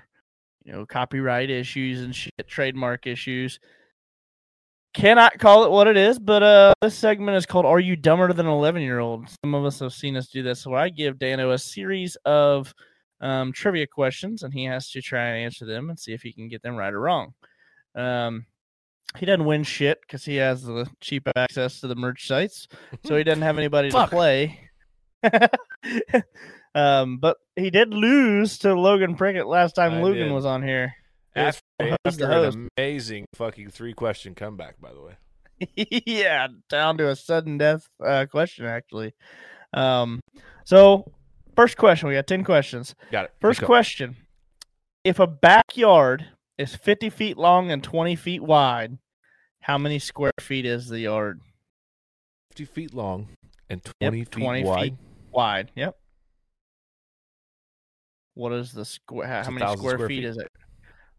[0.64, 3.60] you know, copyright issues and shit, trademark issues.
[4.94, 8.32] Cannot call it what it is, but uh this segment is called Are You Dumber
[8.32, 9.28] Than an Eleven Year Old?
[9.44, 10.62] Some of us have seen us do this.
[10.62, 12.74] So I give Dano a series of
[13.20, 16.32] um trivia questions and he has to try and answer them and see if he
[16.32, 17.34] can get them right or wrong.
[17.96, 18.46] Um
[19.18, 22.68] he doesn't win shit because he has the cheap access to the merch sites,
[23.04, 24.70] so he doesn't have anybody to play.
[26.76, 30.32] Um, but he did lose to Logan Prickett last time I Logan did.
[30.32, 30.96] was on here.
[31.36, 35.18] Was After, after an amazing fucking three question comeback, by the way.
[36.06, 39.14] yeah, down to a sudden death uh, question actually.
[39.74, 40.20] Um,
[40.66, 41.12] so
[41.56, 42.96] first question, we got ten questions.
[43.12, 43.32] Got it.
[43.40, 44.16] First question:
[45.04, 46.26] If a backyard
[46.58, 48.98] is fifty feet long and twenty feet wide,
[49.62, 51.40] how many square feet is the yard?
[52.50, 53.30] 50 feet long
[53.68, 54.94] and Yep, 20 feet 20 feet.
[55.34, 55.66] Wide.
[55.68, 55.72] Wide.
[55.76, 55.98] Yep.
[58.36, 59.28] What is the square?
[59.28, 60.26] How, It's how many square, square feet, feet.
[60.26, 60.48] is it?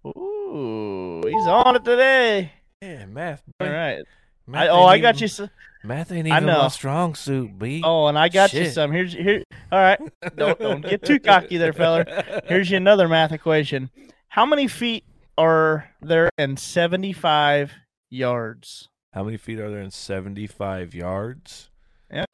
[0.06, 2.52] Ooh, he's on it today.
[2.82, 3.42] Yeah, math.
[3.60, 3.72] All boy.
[3.72, 4.02] right.
[4.46, 5.44] Math I, oh, I got even- you.
[5.44, 5.50] s-
[5.86, 7.82] Math ain't I even my strong suit, B.
[7.84, 8.90] Oh, and I got you some.
[8.90, 9.42] Here's here.
[9.70, 10.00] All right.
[10.34, 12.06] Don't don't get too cocky there, feller.
[12.46, 13.90] Here's you another math equation.
[14.28, 15.04] How many feet
[15.36, 17.72] are there in 75
[18.08, 18.88] yards?
[19.12, 21.70] How many feet are there in 75 yards?
[22.10, 22.30] Yep.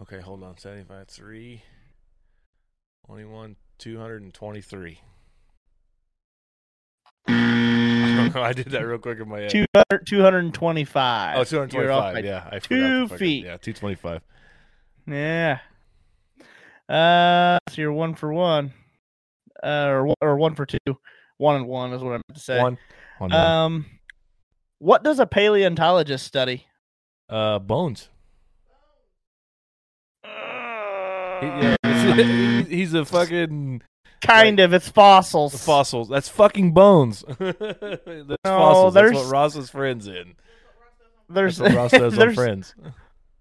[0.00, 0.58] Okay, hold on.
[0.58, 1.62] 75, 3,
[3.06, 5.00] 21, 223.
[7.28, 9.50] I did that real quick in my head.
[9.50, 11.38] 200, 225.
[11.38, 12.24] oh, 225.
[12.24, 13.44] Yeah, I forgot two feet.
[13.44, 14.20] Yeah, 225.
[15.08, 15.58] Yeah.
[16.88, 18.72] Uh, so you're one for one.
[19.62, 20.78] Uh, or, one- or one for two.
[21.38, 22.60] One and one is what I meant to say.
[22.60, 22.78] One.
[23.18, 23.40] One, one.
[23.40, 23.86] Um,
[24.78, 26.66] what does a paleontologist study?
[27.28, 28.08] Uh, bones.
[30.22, 33.82] He- Uh, yeah, it's- he's a fucking
[34.22, 34.72] kind of.
[34.72, 35.62] It's fossils.
[35.64, 36.08] fossils.
[36.08, 37.24] That's fucking bones.
[37.38, 37.58] That's
[38.44, 38.94] fossils.
[38.94, 40.34] That's there's- what Ross's friends in.
[41.28, 42.74] There's That's what Ross does on Friends.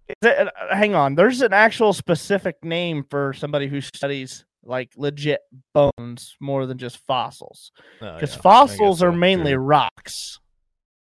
[0.08, 1.16] Is it- uh, hang on.
[1.16, 5.42] There's an actual specific name for somebody who studies like legit
[5.74, 7.72] bones more than just fossils.
[8.02, 9.62] Oh, Because yeah, fossils are mainly true.
[9.62, 10.40] rocks,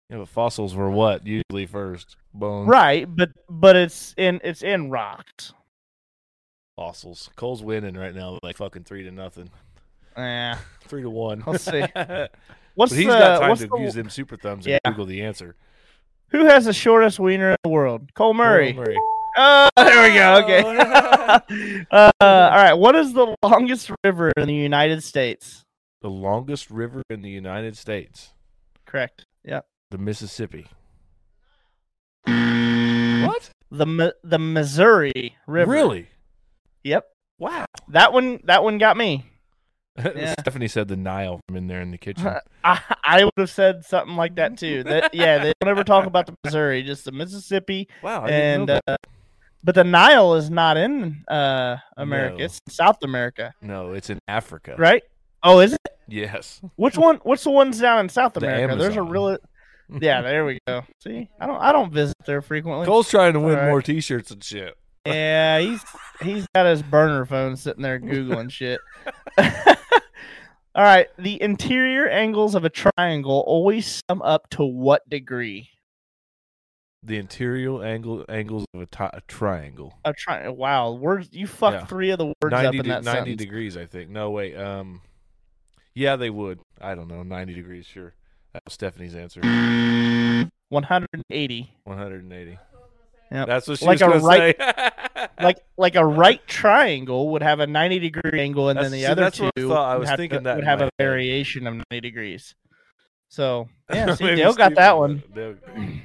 [0.08, 2.16] Yeah, but fossils were what usually first?
[2.32, 2.68] Bones.
[2.68, 3.06] right?
[3.08, 5.52] But but it's in it's in rocks.
[6.84, 7.28] Fossils.
[7.36, 9.50] Cole's winning right now, like fucking three to nothing,
[10.16, 10.56] Yeah.
[10.86, 11.44] three to one.
[11.46, 11.84] Let's see.
[11.94, 12.32] but
[12.74, 14.78] What's he's the, got time what's to the- use them super thumbs Yeah.
[14.86, 15.56] and Google the answer.
[16.28, 18.14] who has the shortest wiener in the world?
[18.14, 18.72] Cole Murray.
[18.72, 18.96] Cole Murray.
[19.36, 20.36] Oh, there we go.
[20.42, 21.84] Okay.
[21.90, 22.72] uh, all right.
[22.72, 25.62] What is the longest river in the United States?
[26.00, 28.32] the longest river in the United States,
[28.86, 29.26] Correct.
[29.44, 29.66] Yep.
[29.90, 30.66] the Mississippi.
[32.24, 33.50] What?
[33.70, 35.70] The the Missouri River.
[35.70, 36.08] Really?
[36.84, 37.04] Yep.
[37.38, 37.66] Wow.
[37.88, 38.40] That one.
[38.44, 39.24] That one got me.
[40.16, 40.34] Yeah.
[40.38, 42.26] Stephanie said the Nile from in there in the kitchen.
[42.64, 44.82] I, I would have said something like that too.
[44.84, 48.24] That yeah, they don't ever talk about the Missouri, just the Mississippi, Wow.
[48.24, 48.96] And uh,
[49.62, 52.38] but the Nile is not in uh America.
[52.38, 52.44] No.
[52.44, 53.52] It's in South America.
[53.60, 54.74] No, it's in Africa.
[54.78, 55.02] right?
[55.42, 55.80] Oh, is it?
[56.08, 56.60] Yes.
[56.76, 57.16] Which one?
[57.22, 58.76] What's the ones down in South The America?
[58.76, 59.36] There's a real.
[60.00, 60.84] Yeah, there we go.
[61.02, 61.60] See, I don't.
[61.60, 62.86] I don't visit there frequently.
[62.86, 63.66] Cole's trying to win right.
[63.66, 64.76] more T-shirts and shit.
[65.06, 65.82] Yeah, he's
[66.22, 68.80] he's got his burner phone sitting there googling shit.
[70.74, 75.70] All right, the interior angles of a triangle always sum up to what degree?
[77.02, 79.94] The interior angle angles of a, ti- a triangle.
[80.28, 81.86] Wow, words you fucked Yeah.
[81.86, 83.38] three of the words up 90, in de- that 90 sentence.
[83.38, 84.10] degrees, I think.
[84.10, 84.54] No, wait.
[84.54, 85.00] Um,
[85.94, 86.60] yeah, they would.
[86.80, 87.22] I don't know.
[87.22, 88.14] 90 degrees, sure.
[88.52, 89.40] That was Stephanie's answer.
[89.40, 91.72] 180.
[91.84, 92.58] 180.
[93.32, 93.46] Yep.
[93.46, 95.26] That's what she Like was a going right- to say.
[95.40, 99.06] Like like a right triangle would have a 90 degree angle, and then the see,
[99.06, 99.88] other that's two what I thought.
[99.90, 100.90] I would was have, thinking to, that would have a head.
[100.98, 102.54] variation of 90 degrees.
[103.28, 105.22] So yeah, see, Maybe Dale got that one.
[105.34, 105.56] Dale-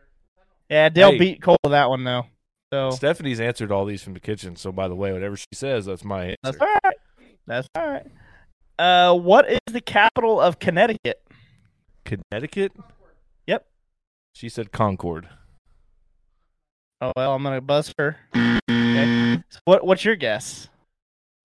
[0.70, 1.18] Yeah, Dale Hey.
[1.18, 2.24] beat Cole that one though.
[2.72, 4.56] So Stephanie's answered all these from the kitchen.
[4.56, 6.36] So, by the way, whatever she says, that's my answer.
[6.42, 6.96] That's all right.
[7.46, 8.06] That's all right.
[8.78, 11.22] Uh, what is the capital of Connecticut?
[12.04, 12.72] Connecticut?
[13.46, 13.66] Yep.
[14.34, 15.28] She said Concord.
[17.00, 18.16] Oh well, I'm gonna buzz her.
[18.34, 19.42] Okay.
[19.50, 20.68] So what What's your guess?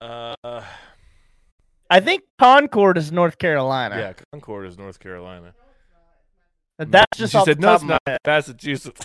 [0.00, 0.34] Uh,
[1.90, 3.96] I think Concord is North Carolina.
[3.98, 5.54] yeah, Concord is North Carolina.
[6.78, 9.00] But That's just she off said, the no, top it's of my not Massachusetts.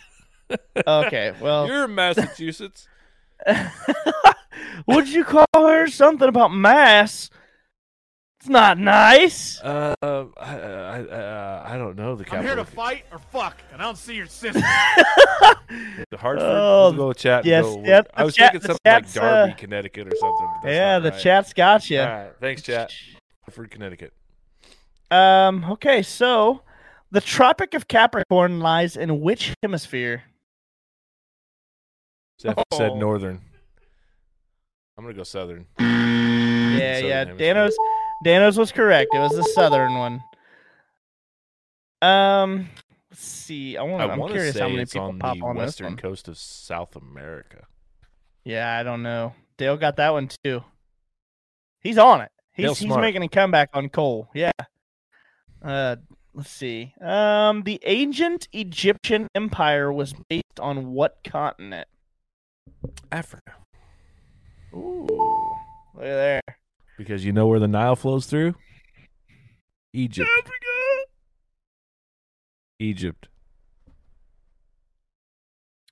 [0.87, 2.87] Okay, well, You're in Massachusetts.
[4.87, 7.29] would you call her something about mass?
[8.45, 9.59] It's not nice.
[9.59, 12.41] Uh, I, I, uh, I don't know the capital.
[12.41, 14.61] I'm here to fight or fuck, and I don't see your sister.
[16.11, 16.45] The Hartford.
[16.47, 17.37] Oh, Let's go chat.
[17.39, 20.07] and yes, go- yep, I the was chat- thinking the something like Darby, uh, Connecticut,
[20.07, 20.47] or something.
[20.61, 21.19] but that's yeah, not the right.
[21.21, 21.99] chat's got you.
[22.01, 22.91] All right, thanks, chat.
[23.45, 24.13] Hartford, Connecticut.
[25.09, 25.65] Um.
[25.71, 26.61] Okay, so
[27.09, 30.25] the Tropic of Capricorn lies in which hemisphere?
[32.37, 32.99] Steph said Oh.
[32.99, 33.41] northern.
[34.99, 35.65] I'm gonna go southern.
[35.79, 35.85] Yeah,
[36.99, 37.25] Southern yeah.
[37.25, 37.55] hemisphere.
[37.55, 37.73] Danos,
[38.25, 39.11] Danos was correct.
[39.13, 40.23] It was the southern one.
[42.01, 42.69] Um,
[43.11, 43.77] let's see.
[43.77, 44.01] I want.
[44.01, 45.97] I I'm curious how many it's people on pop the on this western one.
[45.97, 47.67] coast of South America.
[48.43, 49.33] Yeah, I don't know.
[49.57, 50.63] Dale got that one too.
[51.81, 52.31] He's on it.
[52.53, 54.27] He's he's making a comeback on Cole.
[54.33, 54.51] Yeah.
[55.61, 55.97] Uh,
[56.33, 56.95] let's see.
[56.99, 61.87] Um, the ancient Egyptian empire was based on what continent?
[63.11, 63.53] Africa.
[64.73, 65.07] Ooh,
[65.93, 66.41] look at there.
[66.97, 68.55] Because you know where the Nile flows through?
[69.93, 70.29] Egypt.
[70.39, 70.51] Africa.
[72.79, 73.27] Egypt.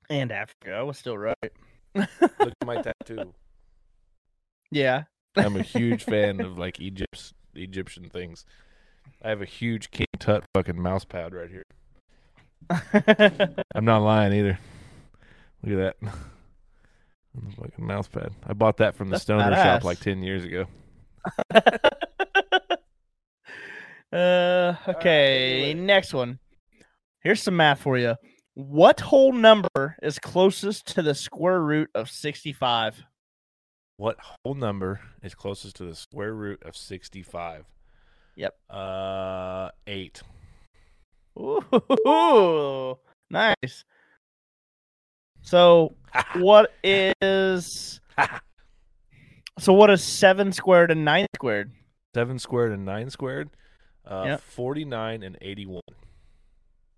[0.10, 0.74] And Africa.
[0.74, 1.36] I was still right.
[1.96, 2.10] Look
[2.42, 3.34] at my tattoo.
[4.72, 5.04] Yeah.
[5.36, 8.46] I'm a huge fan of like Egypt's Egyptian things.
[9.24, 11.64] I have a huge King Tut fucking mouse pad right here.
[13.76, 14.60] I'm not lying either.
[15.64, 16.14] Look at that.
[17.36, 18.32] The fucking mouse pad.
[18.46, 19.64] I bought that from the That's stoner badass.
[19.64, 20.68] shop like ten years ago.
[24.12, 25.78] Uh, okay, it.
[25.78, 26.40] next one.
[27.22, 28.16] Here's some math for you.
[28.56, 33.04] What whole number is closest to the square root of 65?
[33.98, 37.66] What whole number is closest to the square root of sixty-five?
[38.36, 38.56] Yep.
[38.70, 40.22] Uh, eight.
[41.40, 42.98] Ooh,
[43.30, 43.86] nice.
[45.42, 45.96] So,
[46.36, 48.02] what is
[49.60, 49.74] so?
[49.74, 51.72] What is seven squared and nine squared?
[52.16, 53.50] Seven squared and nine squared.
[54.06, 54.42] Uh, Yep.
[54.42, 55.82] forty-nine and eighty-one.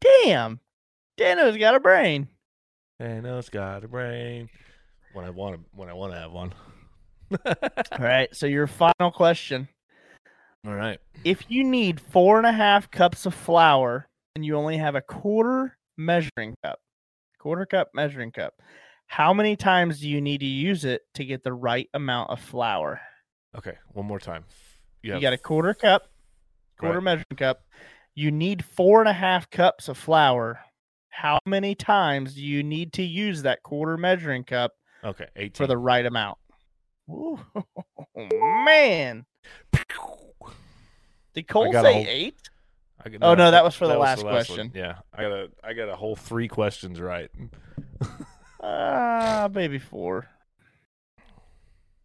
[0.01, 0.60] Damn,
[1.18, 2.28] Dano's got a brain.
[2.99, 4.49] It's got a brain.
[5.14, 6.53] When I want to, when I want to have one.
[7.45, 8.34] All right.
[8.36, 9.68] So your final question:
[10.66, 10.99] All right.
[11.24, 15.01] If you need four and a half cups of flour and you only have a
[15.01, 16.80] quarter measuring cup,
[17.39, 18.53] quarter cup measuring cup,
[19.16, 22.39] how many times do you need to use it to get the right amount of
[22.41, 22.99] flour?
[23.57, 23.78] Okay.
[23.93, 24.43] One more time.
[25.01, 26.09] You, have got a quarter cup,
[26.78, 27.03] quarter Right.
[27.03, 27.61] measuring cup.
[28.13, 30.59] You need four and a half cups of flour.
[31.07, 35.28] How many times do you need to use that quarter measuring cup Okay.
[35.38, 35.53] Eighteen.
[35.53, 36.38] for the right amount?
[37.09, 37.39] Ooh,
[38.66, 39.26] man.
[41.34, 42.36] Did Cole say whole- eight?
[43.05, 44.34] I got- Oh, no, that was for the was last one.
[44.34, 44.72] question.
[44.76, 47.30] Yeah, I got a, I got a whole three questions right.
[48.68, 50.28] Ah, maybe four.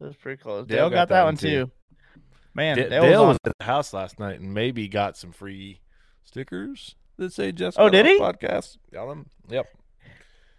[0.01, 0.67] That was pretty close.
[0.67, 1.71] Dale Dale, got, that, one too.
[2.55, 5.33] Man, Da- Dale, Dale was was at the house last night and maybe got some
[5.33, 5.81] free
[6.25, 8.19] stickers that say just Oh, Got did he?
[8.19, 8.79] podcast.
[8.93, 9.27] Got them.
[9.49, 9.67] Yep.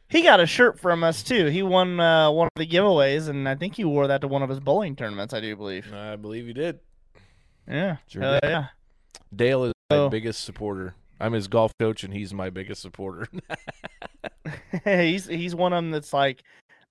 [0.09, 1.45] He got a shirt from us too.
[1.47, 4.41] He won uh, one of the giveaways, and I think he wore that to one
[4.43, 5.33] of his bowling tournaments.
[5.33, 5.91] I do believe.
[5.93, 6.79] I believe he did.
[7.67, 8.49] Yeah, Sure Hell did.
[8.49, 8.65] yeah.
[9.33, 10.09] Dale is my Oh.
[10.09, 10.95] biggest supporter.
[11.21, 13.27] I'm his golf coach and he's my biggest supporter.
[14.83, 16.43] he's he's one of them that's like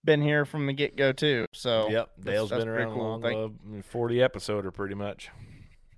[0.05, 1.47] been here from the get go too.
[1.53, 2.11] So yep.
[2.21, 3.03] Dale's that's been around cool.
[3.03, 3.23] long.
[3.23, 5.31] Thank- uh, 40 episoder pretty much.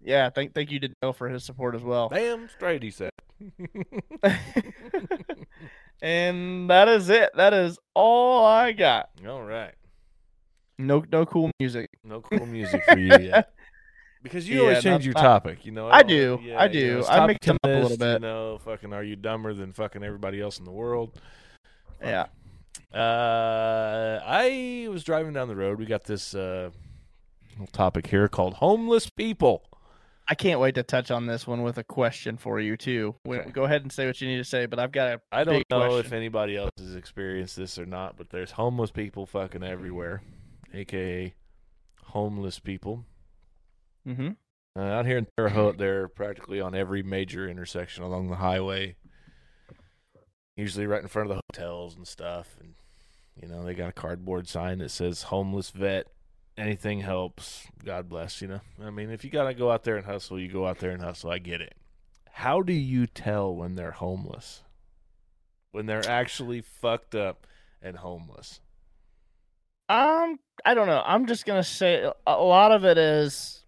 [0.02, 2.08] yeah, thank thank you to Dale for his support as well.
[2.08, 3.10] Damn straight, he said.
[6.02, 7.30] and that is it.
[7.34, 9.10] That is all I got.
[9.26, 9.74] All right.
[10.78, 11.90] No no cool music.
[12.02, 13.52] No cool music for you yet.
[14.22, 15.88] Because you Yeah, always change not- your topic, you know.
[15.88, 16.98] I do, yeah, I you do.
[17.00, 18.12] know, I mix them up a little bit.
[18.14, 21.18] You know, fucking, are you dumber than fucking everybody else in the world?
[22.00, 22.26] Yeah.
[22.94, 25.78] Uh, I was driving down the road.
[25.78, 26.70] We got this uh,
[27.52, 29.64] little topic here called homeless people.
[30.28, 33.16] I can't wait to touch on this one with a question for you too.
[33.26, 33.50] Okay.
[33.50, 35.64] Go ahead and say what you need to say, but I've got a I don't
[35.68, 40.22] know if anybody else has experienced this or not, but there's homeless people fucking everywhere,
[40.72, 41.34] aka
[42.04, 43.04] homeless people.
[44.06, 44.30] Mm-hmm.
[44.74, 48.96] Uh, out here in Terre Haute, they're practically on every major intersection along the highway.
[50.56, 52.56] Usually right in front of the hotels and stuff.
[52.60, 52.74] And,
[53.40, 56.06] you know, they got a cardboard sign that says homeless vet.
[56.56, 57.66] Anything helps.
[57.84, 58.60] God bless, you know.
[58.82, 60.90] I mean, if you got to go out there and hustle, you go out there
[60.90, 61.30] and hustle.
[61.30, 61.74] I get it.
[62.30, 64.62] How do you tell when they're homeless?
[65.70, 67.46] When they're actually fucked up
[67.80, 68.60] and homeless?
[69.88, 71.02] Um, I don't know.
[71.04, 73.61] I'm just gonna say a lot of it is.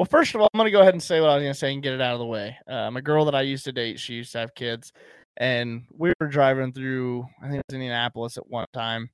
[0.00, 1.74] Well, first of all, I'm gonna go ahead and say what I was gonna say
[1.74, 2.56] and get it out of the way.
[2.66, 4.94] Um, a girl that I used to date, she used to have kids,
[5.36, 7.26] and we were driving through.
[7.42, 9.10] I think it was Indianapolis at one time,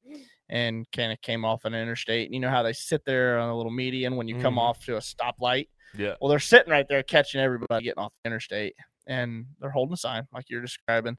[0.49, 2.26] and kind of came off an interstate.
[2.26, 4.59] And you know how they sit there on a little median when you come Mhm.
[4.61, 5.70] off to a stoplight.
[5.99, 6.14] Yeah.
[6.20, 8.76] Well, they're sitting right there catching everybody getting off the interstate,
[9.09, 11.18] and they're holding a sign like you're describing.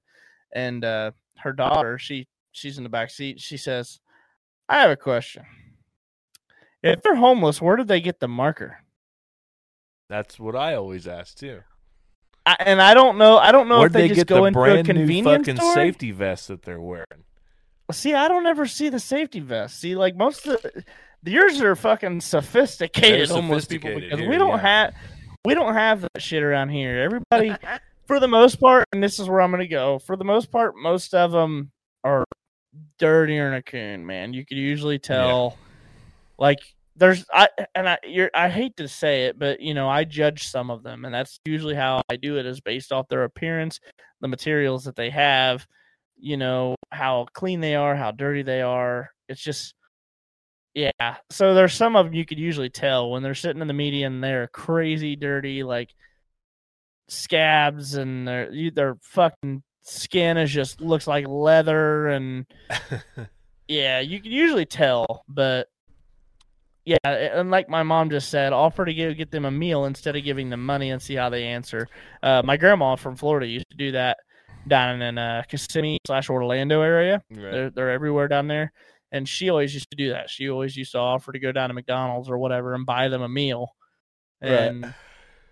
[0.55, 3.41] And uh, her daughter, she she's in the back seat.
[3.41, 3.99] She says,
[4.69, 5.45] "I have a question.
[6.81, 8.81] If they're homeless, where did they get the marker?"
[10.09, 11.61] That's what I always ask, too.
[12.45, 13.37] I, and I don't know.
[13.37, 14.93] I don't know Where'd if they, they just get go the into a brand new
[14.93, 15.73] convenience fucking store.
[15.73, 17.25] safety vest that they're wearing?
[17.91, 19.79] See, I don't ever see the safety vest.
[19.79, 20.83] See, like most of the,
[21.29, 24.61] yours are fucking sophisticated They're homeless people because here, we don't yeah.
[24.61, 24.93] have
[25.45, 26.99] we don't have that shit around here.
[26.99, 27.55] Everybody,
[28.05, 29.99] for the most part, and this is where I'm gonna go.
[29.99, 31.71] For the most part, most of them
[32.03, 32.23] are
[32.97, 34.05] dirtier than a coon.
[34.05, 35.57] Man, you could usually tell
[36.37, 36.59] like
[36.97, 40.47] there's I and I you're I hate to say it, but you know I judge
[40.47, 43.79] some of them, and that's usually how I do it is based off their appearance,
[44.21, 45.65] the materials that they have,
[46.17, 49.11] you know how clean they are, how dirty they are.
[49.29, 49.73] It's just
[50.73, 51.17] yeah.
[51.31, 54.07] So there's some of them you could usually tell when they're sitting in the media
[54.07, 55.93] and they're crazy dirty, like
[57.07, 62.45] scabs, and their their fucking skin is just looks like leather, and
[63.67, 65.23] yeah, you can usually tell.
[65.27, 65.67] But
[66.87, 70.15] yeah, and like my mom just said, offer to give, get them a meal instead
[70.15, 71.87] of giving them money and see how they answer.
[72.23, 74.17] Uh, my grandma from Florida used to do that
[74.69, 77.21] down in uh, Kissimmee slash Orlando area.
[77.29, 77.51] Right.
[77.51, 78.71] They're they're everywhere down there,
[79.11, 80.29] and she always used to do that.
[80.29, 83.21] She always used to offer to go down to McDonald's or whatever and buy them
[83.21, 83.75] a meal,
[84.41, 84.51] Right.
[84.51, 84.93] and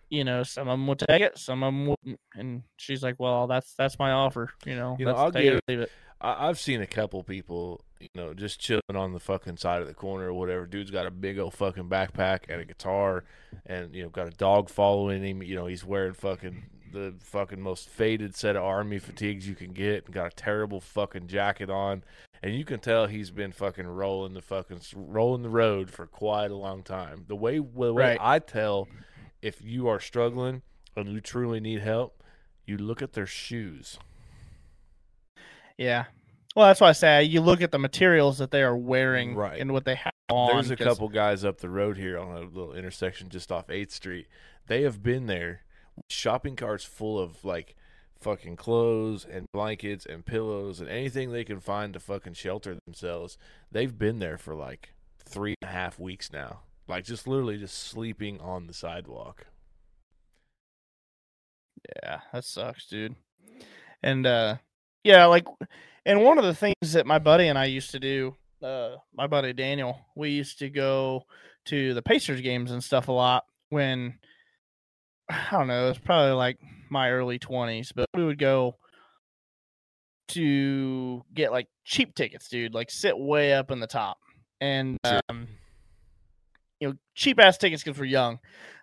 [0.10, 3.16] you know some of them would take it, some of them wouldn't, and she's like,
[3.20, 6.60] "Well, that's that's my offer, you know, You know, I'll take it leave it." I've
[6.60, 7.82] seen a couple people,
[8.14, 10.66] you know, just chilling on the fucking side of the corner or whatever.
[10.66, 13.24] Dude's got a big old fucking backpack and a guitar,
[13.66, 15.44] and you know, got a dog following him.
[15.44, 19.74] You know, he's wearing fucking the fucking most faded set of army fatigues you can
[19.74, 22.04] get, and got a terrible fucking jacket on,
[22.42, 26.52] and you can tell he's been fucking rolling the fucking rolling the road for quite
[26.52, 27.26] a long time.
[27.28, 28.18] The way the way Right.
[28.22, 28.88] I tell
[29.42, 30.62] if you are struggling
[30.96, 32.24] and you truly need help,
[32.66, 34.00] you look at their shoes.
[35.78, 36.06] Yeah.
[36.56, 39.60] Well, that's why I say you look at the materials that they are wearing Right.
[39.60, 40.54] and what they have on.
[40.54, 43.70] There's a 'cause- couple guys up the road here on a little intersection just off
[43.70, 44.28] 8th Street.
[44.68, 45.64] They have been there,
[46.10, 47.76] shopping carts full of like
[48.22, 53.38] fucking clothes and blankets and pillows and anything they can find to fucking shelter themselves.
[53.72, 56.62] They've been there for like three and a half weeks now.
[56.88, 59.48] Like just literally just sleeping on the sidewalk.
[62.04, 63.16] Yeah, that sucks, dude.
[64.02, 64.58] And uh
[65.04, 65.46] yeah, like
[66.06, 69.28] and one of the things that my buddy and I used to do, uh my
[69.28, 71.24] buddy Daniel, we used to go
[71.66, 74.20] to the Pacers games and stuff a lot when
[75.30, 76.58] I don't know, it's probably like
[76.90, 78.78] my early 20s, but we would go
[80.30, 84.18] to get like cheap tickets, dude, like sit way up in the top.
[84.62, 85.48] And um
[86.80, 88.40] you know, cheap ass tickets because we're young.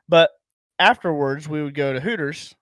[0.08, 0.30] But
[0.78, 2.54] afterwards we would go to Hooters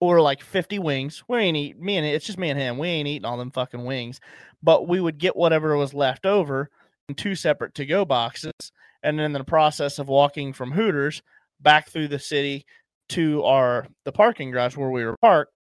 [0.00, 1.22] or like 50 wings.
[1.28, 2.78] We ain't eat me and it's just me and him.
[2.78, 4.20] We ain't eating all them fucking wings.
[4.62, 6.70] But we would get whatever was left over
[7.08, 8.72] in two separate to go boxes.
[9.02, 11.22] And then in the process of walking from Hooters
[11.60, 12.66] back through the city
[13.10, 15.52] to our the parking garage where we were parked,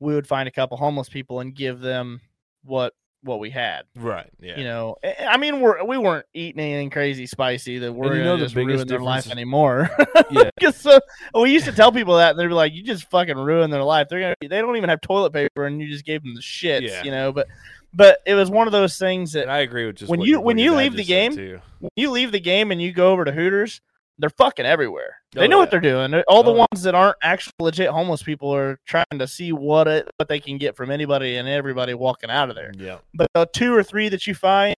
[0.00, 2.20] we would find a couple homeless people and give them
[2.64, 2.92] what
[3.22, 3.82] what we had.
[3.96, 4.30] Right.
[4.40, 4.58] Yeah.
[4.58, 4.96] You know,
[5.26, 8.54] I mean, we're we weren't eating anything crazy spicy that we're you know the just
[8.54, 9.90] biggest ruin their life anymore.
[10.30, 10.50] Yeah.
[10.58, 10.86] Because
[11.34, 13.82] we used to tell people that, and they'd be like, "You just fucking ruined their
[13.82, 14.08] life.
[14.10, 16.82] They're gonna, they don't even have toilet paper, and you just gave them the shits,
[16.82, 17.02] Yeah.
[17.02, 17.46] you know." But,
[17.94, 20.40] but it was one of those things that and I agree with just when you-
[20.40, 21.34] when you leave the game,
[21.80, 23.80] when you leave the game and you go over to Hooters,
[24.18, 25.16] they're fucking everywhere.
[25.32, 25.60] They Oh, know yeah.
[25.62, 26.14] what they're doing.
[26.28, 29.86] All the Oh, ones that aren't actual legit homeless people are trying to see what
[29.86, 32.72] it what they can get from anybody and everybody walking out of there.
[32.76, 32.98] Yeah.
[33.14, 34.74] But the two or three that you find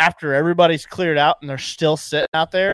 [0.00, 2.72] after everybody's cleared out and they're still sitting out there,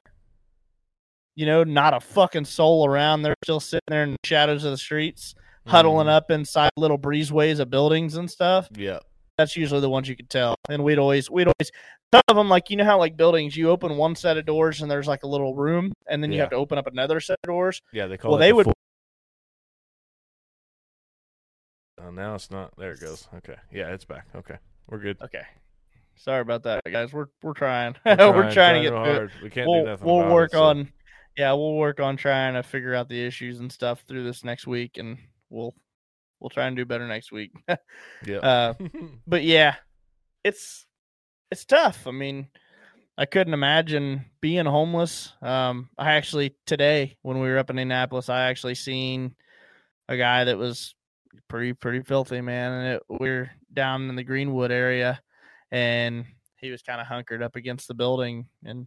[1.36, 3.22] you know, not a fucking soul around.
[3.22, 5.34] They're still sitting there in the shadows of the streets,
[5.66, 6.10] huddling Mhm.
[6.16, 8.68] up inside little breezeways of buildings and stuff.
[8.74, 8.98] Yeah.
[9.38, 10.54] That's usually the ones you could tell.
[10.68, 11.70] And we'd always, we'd always,
[12.14, 14.82] some of them, like, you know how, like, buildings, you open one set of doors
[14.82, 16.42] and there's like a little room, and then you Yeah.
[16.44, 17.80] have to open up another set of doors.
[17.92, 18.06] Yeah.
[18.06, 18.74] They call Well, they the would- full-
[22.02, 22.72] Oh, now it's not.
[22.78, 23.28] There it goes.
[23.36, 23.56] Okay.
[23.70, 24.26] Yeah, it's back.
[24.34, 24.56] Okay.
[24.88, 25.18] We're good.
[25.20, 25.42] Okay.
[26.16, 27.12] Sorry about that, guys.
[27.12, 27.94] We're, we're trying.
[28.04, 29.14] We're We're, trying, to get through it.
[29.16, 29.32] hard.
[29.42, 30.92] We can't we'll, do nothing we'll work it, so- on
[31.36, 34.66] yeah we'll work on trying to figure out the issues and stuff through this next
[34.66, 35.16] week and
[35.48, 35.72] we'll
[36.40, 37.52] we'll try and do better next week
[38.26, 38.38] Yeah.
[38.38, 38.74] uh
[39.28, 39.76] but yeah
[40.42, 40.86] it's
[41.50, 42.46] it's tough i mean
[43.18, 48.28] i couldn't imagine being homeless um i actually today when we were up in indianapolis
[48.28, 49.34] i actually seen
[50.08, 50.94] a guy that was
[51.48, 55.20] pretty pretty filthy man and it, we are down in the greenwood area
[55.70, 56.24] and
[56.56, 58.86] he was kind of hunkered up against the building and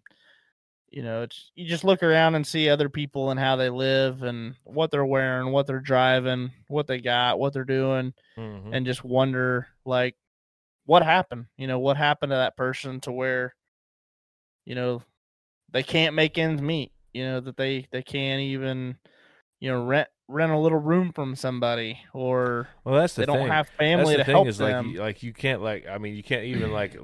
[0.89, 4.21] you know it's you just look around and see other people and how they live
[4.23, 8.73] and what they're wearing what they're driving what they got what they're doing Mhm.
[8.75, 10.15] and just wonder like
[10.85, 13.55] what happened you know what happened to that person to where
[14.65, 15.01] you know
[15.71, 18.97] they can't make ends meet you know that they they can't even
[19.59, 23.39] you know rent rent a little room from somebody or well, that's the they don't
[23.39, 23.47] thing.
[23.47, 25.97] have That's family the to help is them like you, like you can't like I
[25.97, 26.95] mean you can't even like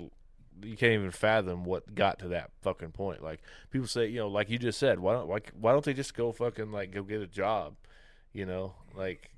[0.61, 3.23] you can't even fathom what got to that fucking point.
[3.23, 5.93] Like people say, you know, like you just said, why don't like why don't they
[5.93, 7.75] just go fucking like go get a job?
[8.34, 9.32] You know, like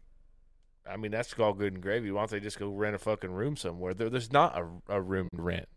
[0.89, 2.11] I mean that's all good and gravy.
[2.11, 3.93] Why don't they just go rent a fucking room somewhere?
[3.93, 5.67] There, there's not a, a room to rent.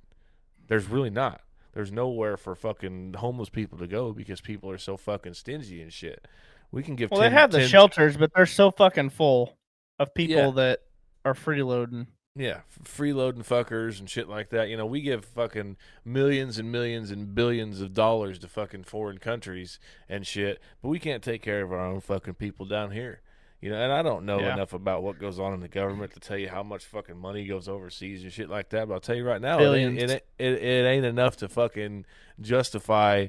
[0.67, 1.43] There's really not.
[1.75, 5.93] There's nowhere for fucking homeless people to go because people are so fucking stingy and
[5.93, 6.27] shit.
[6.71, 7.11] We can give.
[7.11, 9.59] Well, 10, they have the 10 shelters, but they're so fucking full
[9.99, 10.51] of people Yeah.
[10.53, 10.81] that
[11.25, 12.07] are freeloading.
[12.37, 14.69] Yeah, freeloading fuckers and shit like that.
[14.69, 19.19] You know, we give fucking millions and millions and billions of dollars to fucking foreign
[19.19, 19.79] countries
[20.09, 23.21] and shit, but we can't take care of our own fucking people down here.
[23.61, 24.53] You know, and I don't know Yeah.
[24.55, 27.47] enough about what goes on in the government to tell you how much fucking money
[27.47, 28.89] goes overseas and shit like that.
[28.89, 32.05] But I'll tell you right now, it ain't, it, it, it ain't enough to fucking
[32.41, 33.29] justify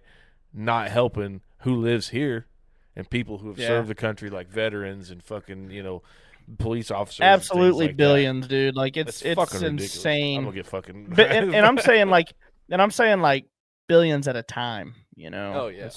[0.53, 2.47] not helping who lives here
[2.97, 3.67] and people who have Yeah.
[3.67, 6.01] served the country, like veterans and fucking you know
[6.57, 7.21] police officers.
[7.21, 7.97] Absolutely like that.
[7.97, 8.75] billions, dude.
[8.75, 9.95] Like it's That's it's fucking ridiculous.
[9.95, 10.37] insane.
[10.39, 11.07] I'm gonna get fucking.
[11.15, 12.33] but and, and I'm saying like,
[12.69, 13.45] and I'm saying like
[13.87, 14.95] billions at a time.
[15.15, 15.53] You know.
[15.55, 15.89] Oh, yeah.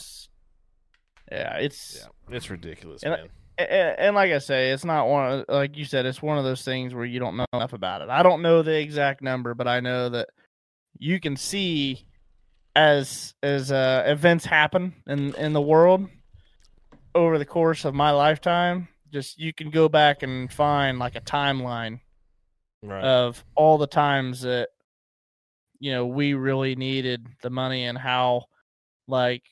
[1.31, 1.99] Yeah, it's
[2.31, 3.29] yeah, it's ridiculous, man.
[3.59, 6.45] And, and like I say, it's not one of like you said, it's one of
[6.45, 8.09] those things where you don't know enough about it.
[8.09, 10.29] I don't know the exact number, but I know that
[10.99, 12.07] you can see
[12.77, 16.09] as as uh, events happen in in the world
[17.15, 18.89] over the course of my lifetime.
[19.13, 22.01] Just you can go back and find like a timeline
[22.81, 23.03] Right.
[23.03, 24.69] of all the times that
[25.81, 28.45] you know we really needed the money and how
[29.09, 29.43] like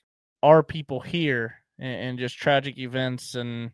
[0.45, 3.73] our people here and, and just tragic events and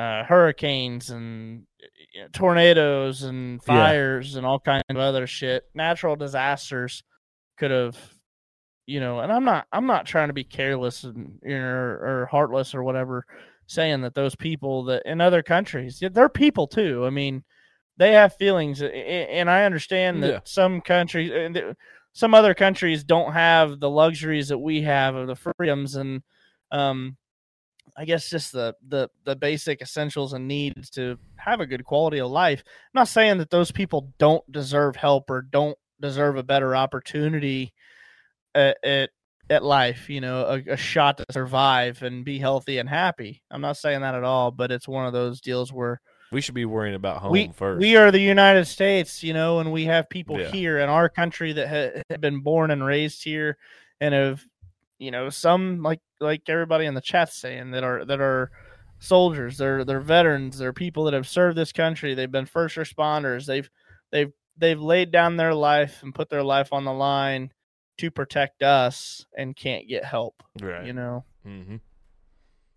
[0.00, 1.66] uh, hurricanes and
[2.14, 3.66] you know, tornadoes and Yeah.
[3.66, 7.02] fires and all kinds of other shit natural disasters
[7.58, 7.96] could have
[8.86, 12.22] you know and i'm not i'm not trying to be careless and you know, or,
[12.22, 13.24] or heartless or whatever
[13.66, 17.44] saying that those people that in other countries they're people too i mean
[17.98, 20.40] they have feelings and i understand that Yeah.
[20.44, 21.76] some countries and th-
[22.12, 26.22] some other countries don't have the luxuries that we have of the freedoms and
[26.72, 27.16] um
[28.00, 32.18] i guess just the the the basic essentials and needs to have a good quality
[32.18, 36.42] of life i'm not saying that those people don't deserve help or don't deserve a
[36.42, 37.72] better opportunity
[38.54, 39.10] at at,
[39.50, 43.60] at life you know a, a shot to survive and be healthy and happy i'm
[43.60, 46.00] not saying that at all but it's one of those deals where
[46.32, 47.80] we should be worrying about home we first.
[47.80, 50.48] we are the United States, you know, and we have people Yeah.
[50.52, 53.58] here in our country that ha- have been born and raised here,
[54.00, 54.46] and have,
[55.00, 58.52] you know, some like like everybody in the chat saying that are that are
[59.00, 63.46] soldiers, they're they're veterans, they're people that have served this country, they've been first responders,
[63.46, 63.68] they've
[64.12, 67.50] they've they've laid down their life and put their life on the line
[67.98, 70.86] to protect us and can't get help, right.
[70.86, 71.24] you know.
[71.46, 71.76] mm-hmm.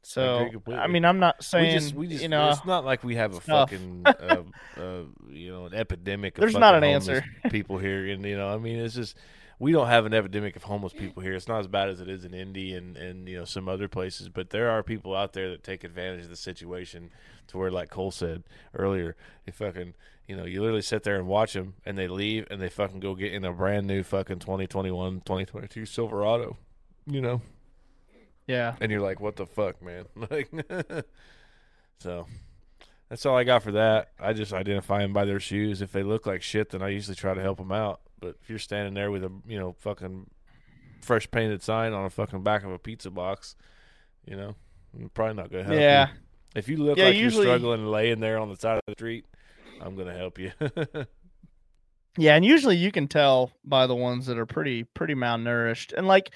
[0.06, 0.82] So completely.
[0.82, 3.16] I mean, I'm not we saying just, we just, you know it's not like we
[3.16, 4.44] have a fucking, uh,
[4.78, 6.38] uh, you know, an epidemic.
[6.38, 7.24] Of There's not an answer.
[7.50, 9.18] people here, and you know, I mean, it's just
[9.64, 11.34] we don't have an epidemic of homeless people here.
[11.34, 13.88] It's not as bad as it is in Indy and and you know some other
[13.88, 17.11] places, but there are people out there that take advantage of the situation
[17.47, 18.43] to where, like Cole said
[18.76, 19.93] earlier, they fucking.
[20.28, 23.01] You know, you literally sit there and watch them, and they leave, and they fucking
[23.01, 26.55] go get in a brand new fucking 2021, 2022 Silverado.
[27.05, 27.41] You know,
[28.47, 28.76] yeah.
[28.80, 30.49] and you're like, "What the fuck, man?" Like,
[31.99, 32.28] so
[33.09, 34.11] that's all I got for that.
[34.20, 35.82] I just identify them by their shoes.
[35.82, 38.01] If they look like shit, then I usually try to help them out.
[38.24, 40.30] But if you're standing there with a you know fucking
[41.02, 43.56] fresh painted sign on a fucking back of a pizza box,
[44.26, 44.56] you know,
[45.14, 46.08] probably not gonna help Yeah.
[46.08, 46.14] you.
[46.56, 48.94] If you look Yeah, like usually- you're struggling laying there on the side of the
[48.94, 49.26] street,
[49.82, 50.52] I'm gonna help you.
[52.16, 55.94] Yeah, and usually you can tell by the ones that are pretty pretty malnourished.
[55.98, 56.30] And like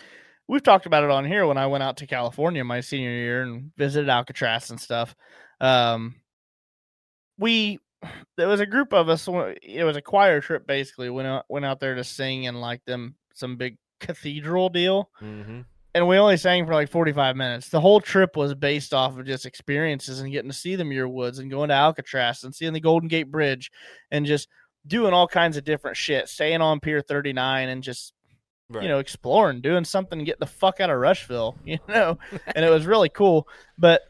[0.47, 3.43] we've talked about it on here when I went out to California my senior year
[3.43, 5.15] and visited Alcatraz and stuff.
[5.61, 6.15] Um
[7.37, 7.77] we
[8.35, 9.27] there was a group of us
[9.63, 12.83] it was a choir trip basically went out went out there to sing in like
[12.85, 15.61] them some big cathedral deal mm-hmm.
[15.95, 17.69] and we only sang for like 45 minutes.
[17.69, 21.07] The whole trip was based off of just experiences and getting to see the Muir
[21.07, 23.71] Woods and going to Alcatraz and seeing the Golden Gate Bridge
[24.11, 24.47] and just
[24.85, 28.13] doing all kinds of different shit, staying on Pier 39 and just,
[28.69, 28.83] Right.
[28.83, 32.19] you know, exploring, doing something, getting the fuck out of Rushville, you know?
[32.55, 33.47] and it was really cool.
[33.77, 34.01] But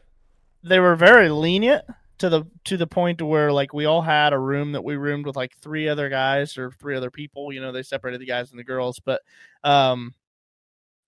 [0.64, 1.84] they were very lenient
[2.18, 4.96] to the to the point to where like we all had a room that we
[4.96, 8.26] roomed with like three other guys or three other people you know they separated the
[8.26, 9.22] guys and the girls but
[9.64, 10.14] um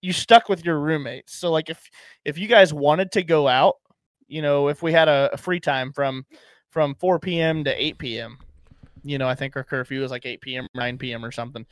[0.03, 1.35] you stuck with your roommates.
[1.35, 1.91] So like if
[2.24, 3.77] if you guys wanted to go out
[4.28, 6.24] you know if we had a, a free time from
[6.70, 8.39] from 4 p.m to 8 p.m
[9.03, 11.66] you know i think our curfew was like 8 p.m 9 p.m or something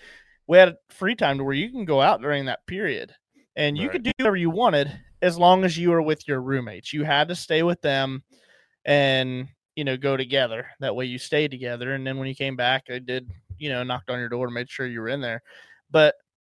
[0.48, 3.15] we had free time to where you can go out during that period
[3.56, 3.93] and you Right.
[3.93, 4.90] could do whatever you wanted
[5.23, 6.93] as long as you were with your roommates.
[6.93, 8.23] You had to stay with them
[8.89, 9.47] and
[9.77, 10.66] you know go together.
[10.81, 13.85] That way you stay together and then when you came back i did you know
[13.85, 15.43] knocked on your door to make sure you were in there.
[15.90, 16.16] But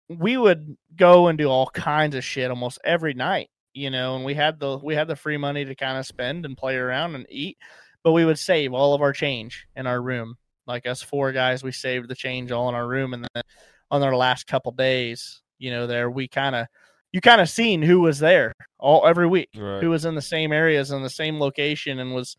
[0.09, 4.25] we would go and do all kinds of shit almost every night you know and
[4.25, 7.15] we had the we had the free money to kind of spend and play around
[7.15, 7.57] and eat
[8.03, 10.37] but we would save all of our change in our room.
[10.67, 13.43] Like us four guys we saved the change all in our room and then
[13.91, 16.67] on our last couple days you know, there we kind of
[17.13, 19.83] you kind of seen who was there all every week, Right.
[19.83, 22.37] who was in the same areas in the same location and was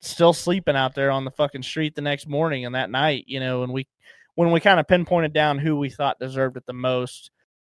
[0.00, 3.40] still sleeping out there on the fucking street the next morning and that night, you
[3.40, 3.86] know, and we
[4.34, 7.30] when we kind of pinpointed down who we thought deserved it the most,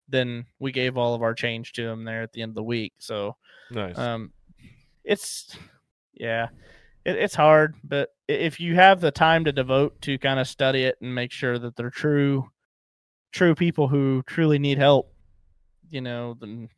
[0.09, 2.63] then we gave all of our change to them there at the end of the
[2.63, 2.93] week.
[2.99, 3.37] So
[3.71, 3.97] Nice.
[3.99, 4.33] um,
[5.05, 5.57] it's
[6.15, 6.49] yeah,
[7.05, 10.83] it, it's hard, but if you have the time to devote to kind of study
[10.85, 12.51] it and make sure that they're true,
[13.33, 15.13] true people who truly need help,
[15.91, 16.69] you know, then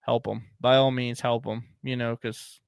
[0.00, 0.44] help them.
[0.60, 1.64] By all means, help them.
[1.82, 2.60] You know, because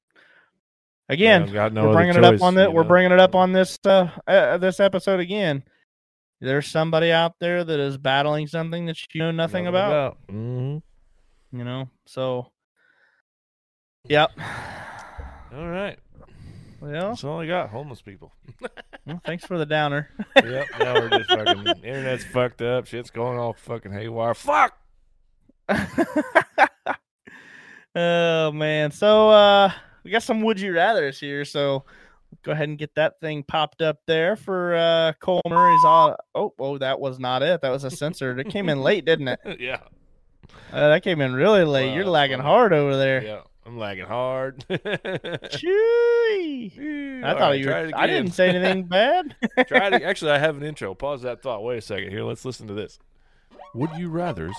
[1.09, 2.89] again, I've no we're bringing it up on the we're know?
[2.89, 5.62] bringing it up on this uh, uh this episode again.
[6.41, 10.78] There's somebody out there that is battling something that you know nothing, about, hmm
[11.53, 12.51] You know, so
[14.09, 14.31] yep.
[15.55, 15.99] All right.
[16.81, 17.70] Well, That's all I got.
[17.70, 18.32] Homeless people.
[19.07, 20.11] well, thanks for the downer.
[20.36, 20.66] yep.
[20.78, 22.86] Now we're just fucking internet's fucked up.
[22.86, 24.35] Shit's going all fucking haywire.
[24.35, 24.77] Fuck.
[27.95, 29.70] oh man, so uh,
[30.03, 31.45] we got some would you rather's here.
[31.45, 31.85] So
[32.43, 35.85] go ahead and get that thing popped up there for uh, Cole Murray's.
[35.85, 37.61] All- oh, oh, that was not it.
[37.62, 38.39] That was a censor.
[38.39, 39.41] It came in late, didn't it?
[39.61, 39.81] yeah.
[40.73, 41.91] Uh, that came in really late.
[41.91, 42.49] Wow, You're lagging funny.
[42.49, 43.23] hard over there.
[43.24, 43.41] Yeah.
[43.66, 44.62] I'm lagging hard.
[44.69, 45.65] Chewy.
[47.24, 47.91] I All thought right, you were.
[47.95, 49.35] I didn't say anything bad.
[49.66, 50.95] Try to, actually, I have an intro.
[50.95, 51.65] Pause that thought.
[51.65, 52.11] Wait a second.
[52.11, 52.99] Here, let's listen to this.
[53.73, 54.55] Would you rather's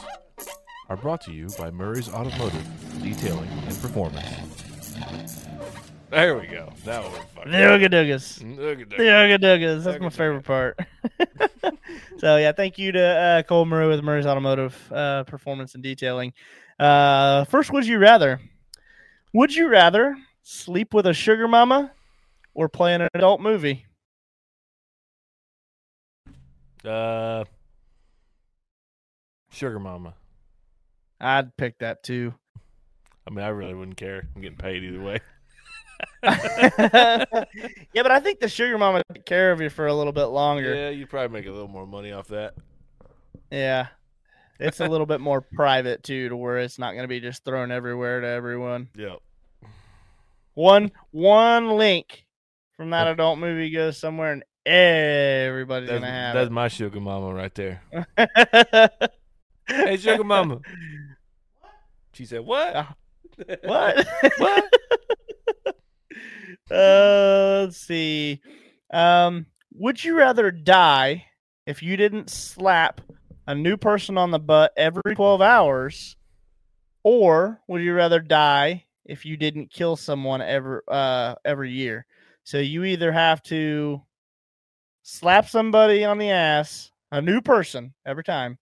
[0.89, 2.65] are brought to you by Murray's Automotive
[3.01, 4.25] Detailing and Performance.
[6.09, 6.71] There we go.
[6.85, 7.11] That one.
[7.35, 8.57] fucking- Nooga doogas.
[8.57, 9.83] Look at doogas.
[9.83, 10.79] That's my favorite part.
[12.19, 16.33] so yeah, thank you to uh, Cole Murray with Murray's Automotive uh, Performance and Detailing.
[16.79, 18.39] Uh, first, would you rather?
[19.33, 21.91] Would you rather sleep with a sugar mama
[22.53, 23.85] or play in an adult movie?
[26.85, 27.43] Uh,
[29.51, 30.13] Sugar Mama.
[31.19, 32.33] I'd pick that too.
[33.27, 34.27] I mean, I really wouldn't care.
[34.35, 35.19] I'm getting paid either way.
[36.23, 40.25] yeah, but I think the sugar mama take care of you for a little bit
[40.25, 40.75] longer.
[40.75, 42.53] Yeah, you'd probably make a little more money off that.
[43.51, 43.87] Yeah.
[44.59, 47.43] It's a little bit more private too, to where it's not going to be just
[47.43, 48.89] thrown everywhere to everyone.
[48.95, 49.19] Yep.
[50.53, 52.25] One one link
[52.77, 53.11] from that oh.
[53.11, 57.53] adult movie goes somewhere, and everybody's That's, going to have that's my Sugar Mama right
[57.53, 57.81] there.
[59.67, 60.59] Hey, Sugar Mama.
[62.13, 62.75] She said, "What?
[62.75, 62.85] Uh,
[63.63, 64.07] what?
[64.37, 64.73] What?
[66.71, 68.41] uh, let's see.
[68.91, 71.25] Um, would you rather die
[71.65, 73.01] if you didn't slap
[73.47, 76.15] a new person on the butt every 12 hours
[77.03, 82.05] or would you rather die if you didn't kill someone ever uh every year?
[82.43, 84.01] So you either have to
[85.03, 88.57] slap somebody on the ass, a new person every time.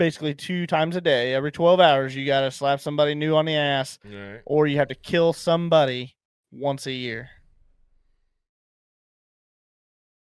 [0.00, 3.44] Basically two times a day, every 12 hours you got to slap somebody new on
[3.44, 4.40] the ass right.
[4.46, 6.16] or you have to kill somebody
[6.50, 7.28] once a year.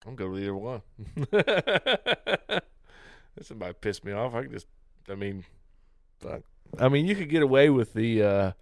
[0.07, 0.81] I'm good with either one.
[3.37, 4.35] If Somebody pissed me off.
[4.35, 4.67] I can just,
[5.09, 5.45] I mean,
[6.19, 6.41] fuck.
[6.79, 8.53] I mean, you could get away with the uh,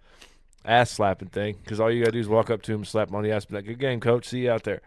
[0.65, 3.15] ass slapping thing because all you gotta do is walk up to him, slap him
[3.15, 4.27] on the ass, be like, "Good game, coach.
[4.27, 4.81] See you out there."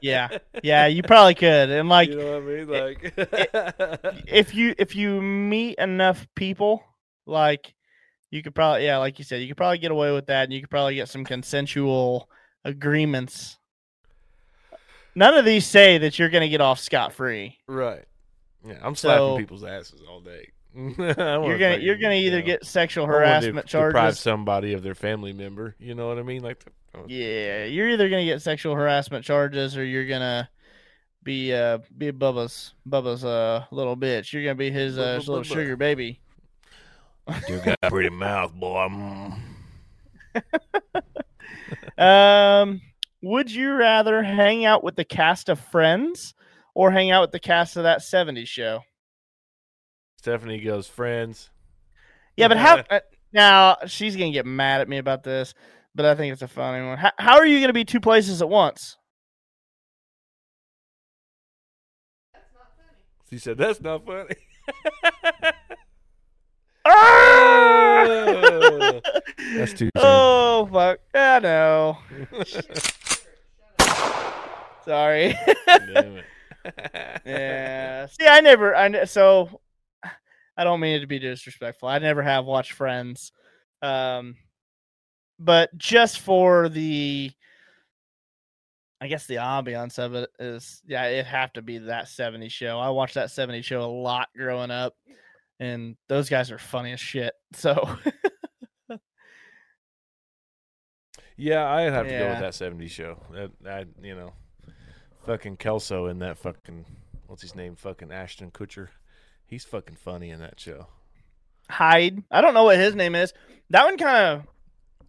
[0.00, 0.38] Yeah.
[0.62, 1.70] Yeah, you probably could.
[1.70, 2.68] And like you know what I mean?
[2.68, 6.82] Like, if you if you meet enough people,
[7.26, 7.74] like
[8.30, 10.52] you could probably yeah, like you said, you could probably get away with that and
[10.52, 12.28] you could probably get some consensual
[12.64, 13.58] agreements.
[15.14, 17.58] None of these say that you're gonna get off scot free.
[17.68, 18.04] right?
[18.66, 20.50] Yeah, I'm slapping So- people's asses all day.
[20.74, 24.20] you're gonna you're gonna either get sexual harassment deprive charges.
[24.20, 25.76] somebody of their family member.
[25.78, 26.42] You know what I mean?
[26.42, 26.64] Like,
[27.06, 30.48] Yeah, you're either gonna get sexual harassment charges or you're gonna
[31.22, 34.32] be uh be Bubba's Bubba's uh little bitch.
[34.32, 36.20] You're gonna be his uh his little sugar baby.
[37.48, 38.88] you got a pretty mouth, boy.
[38.90, 39.38] Mm.
[41.98, 42.80] Um,
[43.22, 46.34] would you rather hang out with the cast of Friends
[46.74, 48.80] or hang out with the cast of that '70s show?
[50.18, 51.50] Stephanie goes, friends.
[52.36, 52.78] Yeah, but how?
[52.90, 53.00] uh,
[53.32, 55.54] now she's gonna get mad at me about this,
[55.94, 56.98] but I think it's a funny one.
[56.98, 58.96] How, how are you gonna be two places at once?
[63.30, 64.34] She said, "That's not funny."
[66.84, 68.04] Ah!
[69.54, 69.90] That's too soon.
[69.96, 70.98] Oh fuck!
[71.14, 71.98] I know.
[74.84, 75.36] Sorry.
[75.66, 76.24] Damn it.
[77.24, 78.06] yeah.
[78.06, 78.74] See, I never.
[78.74, 79.60] I so.
[80.56, 81.88] I don't mean it to be disrespectful.
[81.88, 83.32] I never have watched Friends,
[83.80, 84.36] um,
[85.44, 87.30] but just for the
[89.00, 92.78] I guess the ambiance of it is yeah, it have to be that 70 show.
[92.78, 94.94] I watched that 70 show a lot growing up,
[95.58, 97.34] and those guys are funny as shit.
[97.54, 97.98] So
[101.36, 103.18] Yeah, I'd have to go with that '70s show.
[103.32, 104.32] That, that you know,
[105.26, 106.84] fucking Kelso in that fucking
[107.26, 107.74] what's his name?
[107.74, 108.88] Fucking Ashton Kutcher.
[109.44, 110.86] He's fucking funny in that show.
[111.68, 113.32] Hyde, I don't know what his name is.
[113.70, 114.46] That one kind of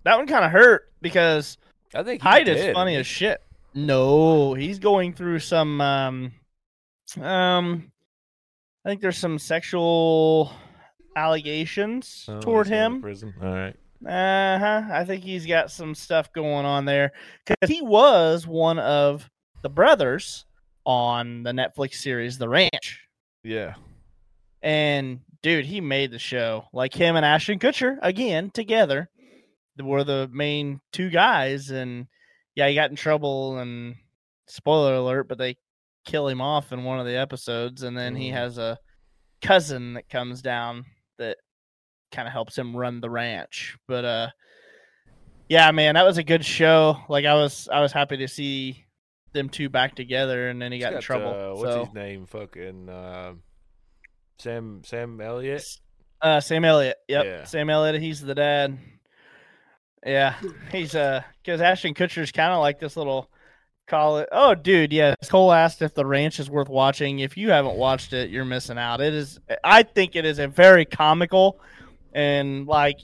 [0.04, 1.58] that one kind of hurt because
[1.94, 3.42] I think Hyde is funny as shit.
[3.74, 6.32] No, he's going through some um
[7.22, 7.92] um
[8.86, 10.52] I think there's some sexual
[11.16, 12.26] allegations?
[12.28, 13.02] Oh, toward he's going to him.
[13.02, 13.34] Prison.
[13.42, 13.76] All right.
[14.06, 14.82] Uh huh.
[14.92, 17.14] I think he's got some stuff going on there
[17.46, 19.30] because he was one of
[19.62, 20.46] the brothers
[20.86, 23.08] on the Netflix series The Ranch,
[23.44, 23.76] Yeah.
[24.62, 26.66] and dude, he made the show.
[26.74, 29.10] Like him and Ashton Kutcher again together
[29.80, 32.08] were the main two guys, and
[32.56, 33.58] yeah, he got in trouble.
[33.58, 33.96] And
[34.48, 35.58] spoiler alert, but they
[36.06, 38.34] kill him off in one of the episodes, and then he Mhm.
[38.34, 38.78] has a
[39.42, 40.86] cousin that comes down
[41.18, 41.38] that
[42.12, 43.78] kind of helps him run the ranch.
[43.88, 44.30] But uh
[45.50, 46.98] yeah, man, that was a good show.
[47.10, 48.86] Like I was I was happy to see
[49.34, 51.28] them two back together and then he He's got, in trouble.
[51.34, 52.26] Uh, what's so his name?
[52.28, 53.34] Fucking uh,
[54.40, 55.64] Sam Sam Elliott.
[56.22, 56.98] uh Sam Elliott.
[57.08, 57.26] Yep.
[57.26, 57.44] Yeah.
[57.46, 58.78] Sam Elliott, he's the dad.
[60.06, 60.36] Yeah.
[60.72, 63.30] He's uh cuz Ashton Kutcher's kind of like this little
[63.86, 67.20] call it oh dude yeah cole asked if the ranch is worth watching.
[67.20, 69.02] If you haven't watched it you're missing out.
[69.02, 71.60] It is i think it is a very comical
[72.14, 73.00] and like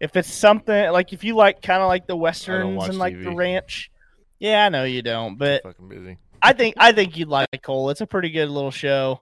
[0.00, 3.34] if it's something like if you like kind of like the westerns and like the
[3.34, 3.90] ranch
[4.40, 6.18] yeah i know you don't but fucking busy.
[6.42, 7.90] i think i think you'd like cole.
[7.90, 9.20] It's a pretty good little show.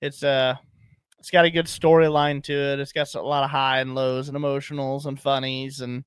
[0.00, 0.54] It's uh
[1.18, 2.80] it's got a good storyline to it.
[2.80, 6.04] It's got a lot of high and lows and emotionals and funnies and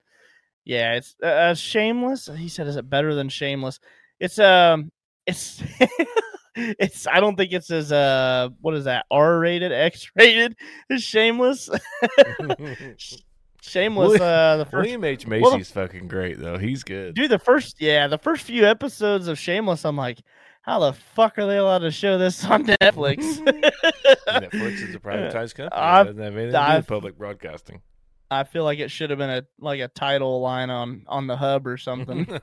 [0.66, 3.80] yeah it's uh, uh, shameless he said is it better than shameless
[4.20, 4.92] it's um
[5.28, 5.62] it's
[6.56, 10.56] it's i don't think it's as uh what is that r-rated x-rated
[10.90, 11.70] as shameless
[13.62, 16.58] shameless uh the first William H Well, Macy's fucking great though.
[16.58, 17.16] He's good.
[17.16, 20.20] dude the first yeah the first few episodes of shameless i'm like
[20.62, 23.18] how the fuck are they allowed to show this on netflix
[24.28, 25.70] Netflix is a privatized company.
[25.82, 27.82] I've- it doesn't have anything to do with public broadcasting.
[28.32, 31.36] I feel like it should have been a like a title line on on the
[31.38, 32.26] hub or something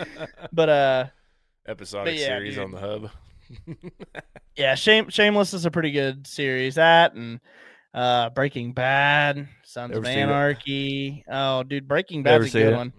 [0.52, 1.06] but uh
[1.68, 2.64] Episodic yeah, series dude.
[2.64, 3.10] on the hub.
[4.56, 7.40] yeah shame shameless is a pretty good series that and
[7.94, 10.22] uh breaking bad sons Ever of seen it?
[10.22, 12.76] anarchy oh dude breaking Ever bad's a good it?
[12.76, 12.92] one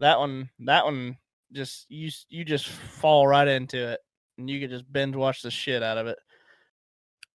[0.00, 1.16] that one that one
[1.52, 4.00] just you you just fall right into it
[4.38, 6.18] and you could just binge watch the shit out of it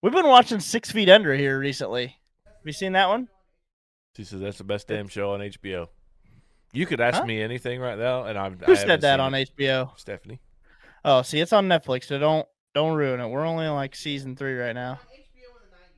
[0.02, 2.08] we've been watching six feet under here recently
[2.46, 3.28] have you seen that one
[4.16, 5.88] She says that's the best damn show on HBO.
[6.72, 7.26] You could ask Huh?
[7.26, 8.60] me anything right now, and I've.
[8.62, 9.52] who said that on it.
[9.58, 10.40] hbo Stephanie.
[11.06, 14.36] oh see it's on netflix so don't don't ruin it we're only on like season
[14.36, 15.00] three right now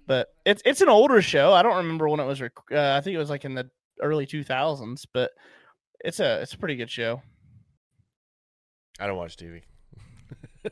[0.08, 3.02] but it's it's an older show i don't remember when it was rec- uh, i
[3.02, 3.70] think it was like in the
[4.02, 5.32] early 2000s but
[6.04, 7.22] it's a it's a pretty good show
[9.00, 9.62] I don't watch TV.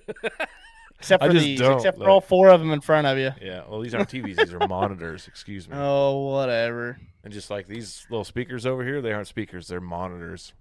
[1.03, 3.63] except for these don't, except for all four of them in front of you Yeah,
[3.69, 5.27] well, these aren't TVs; these are monitors.
[5.27, 5.75] Excuse me.
[5.77, 10.53] oh whatever And just like these little speakers over here, they aren't speakers; they're monitors,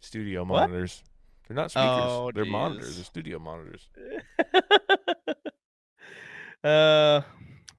[0.00, 0.68] studio What?
[0.70, 1.02] monitors.
[1.48, 2.50] They're not speakers; Oh, they're jeez.
[2.50, 2.96] monitors.
[2.96, 3.88] They're studio monitors.
[6.64, 7.20] uh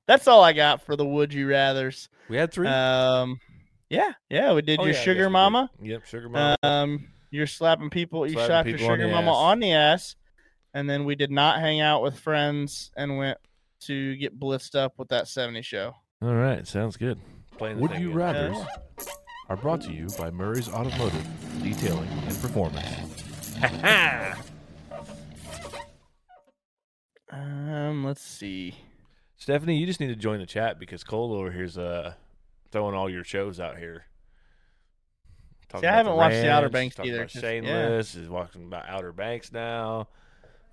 [0.07, 2.67] that's all i got for the would you rathers We had three.
[2.67, 3.39] um
[3.89, 6.57] yeah yeah we did Oh, your yeah, sugar mama Yep, sugar mama.
[6.63, 8.27] Um, you're slapping people.
[8.27, 9.37] You Slapping slapped your sugar mama ass.
[9.37, 10.15] on the ass,
[10.73, 13.37] and then we did not hang out with friends and went
[13.81, 15.93] to get blitzed up with that '70 show.
[16.21, 17.19] All right, sounds good.
[17.57, 18.65] Playing the Would you rather Yeah.
[19.49, 21.27] are brought to you by Murray's Automotive
[21.61, 23.55] Detailing and Performance.
[27.29, 28.75] Um, let's see.
[29.37, 32.13] Stephanie, you just need to join the chat because Cole over here's uh
[32.71, 34.05] throwing all your shows out here.
[35.69, 38.63] Talking See, I haven't watched The Outer Banks talking either, About 'cause- Shameless is walking
[38.65, 40.07] about Outer Banks now.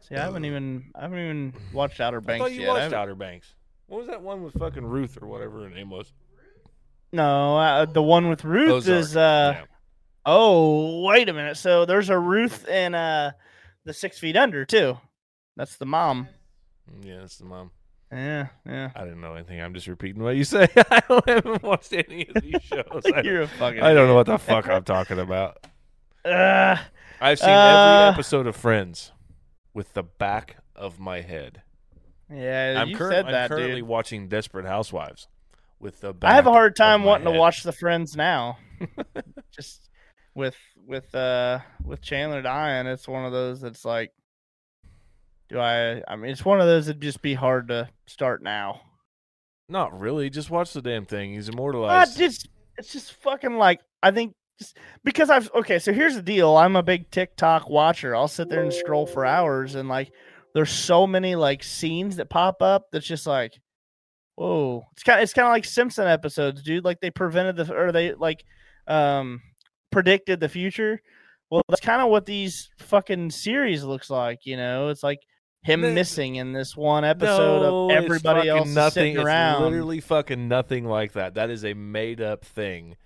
[0.01, 2.68] See, I haven't even I haven't even watched Outer I Banks thought you yet.
[2.68, 3.55] I watched haven't- Outer Banks.
[3.86, 6.12] What was that one with fucking Ruth or whatever her name was?
[7.12, 8.98] No, uh, the one with Ruth Ozark.
[9.01, 9.52] is uh.
[9.59, 9.64] Yeah.
[10.27, 11.56] Oh, wait a minute.
[11.56, 13.32] So there's a Ruth in uh
[13.85, 14.98] the Six Feet Under too.
[15.56, 16.28] That's the mom.
[17.02, 17.70] Yeah, that's the mom.
[18.12, 18.90] Yeah, yeah.
[18.97, 19.60] I didn't know anything.
[19.60, 20.66] I'm just repeating what you say.
[20.90, 23.02] I don't haven't watched any of these shows.
[23.14, 23.82] I, You're a fucking.
[23.82, 25.59] I don't know what the fuck I'm talking about.
[26.22, 26.77] Uh,
[27.18, 29.10] I've seen Uh, every episode of Friends
[29.74, 31.62] with the back of my head.
[32.32, 33.88] yeah, I'm, you curr- said I'm that, currently dude.
[33.88, 35.28] watching Desperate Housewives
[35.78, 38.59] with the back I have a hard time wanting to watch the Friends now.
[39.51, 39.88] Just
[40.34, 40.56] with
[40.86, 44.12] with uh with Chandler dying, it's one of those that's like,
[45.48, 46.02] do I?
[46.06, 48.80] I mean, it's one of those that'd just be hard to start now.
[49.68, 50.30] Not really.
[50.30, 51.34] Just watch the damn thing.
[51.34, 52.16] He's immortalized.
[52.16, 55.78] just it's just fucking like I think just because I've okay.
[55.78, 56.57] So here's the deal.
[56.57, 58.15] I'm a big TikTok watcher.
[58.15, 60.12] I'll sit there and scroll for hours, and like
[60.55, 63.55] there's so many like scenes that pop up that's just like,
[64.37, 64.85] whoa.
[64.93, 65.20] It's kind.
[65.23, 66.85] It's kind of like Simpson episodes, dude.
[66.85, 68.45] Like they prevented the or they like
[68.87, 69.41] um
[69.91, 71.01] predicted the future.
[71.51, 74.41] Well, that's kind of what these fucking series looks like.
[74.45, 75.19] You know, it's like
[75.62, 79.15] him No, missing in this one episode No, of everybody else nothing.
[79.15, 79.65] sitting around.
[79.65, 81.35] literally fucking nothing like that.
[81.35, 82.97] That is a made up thing.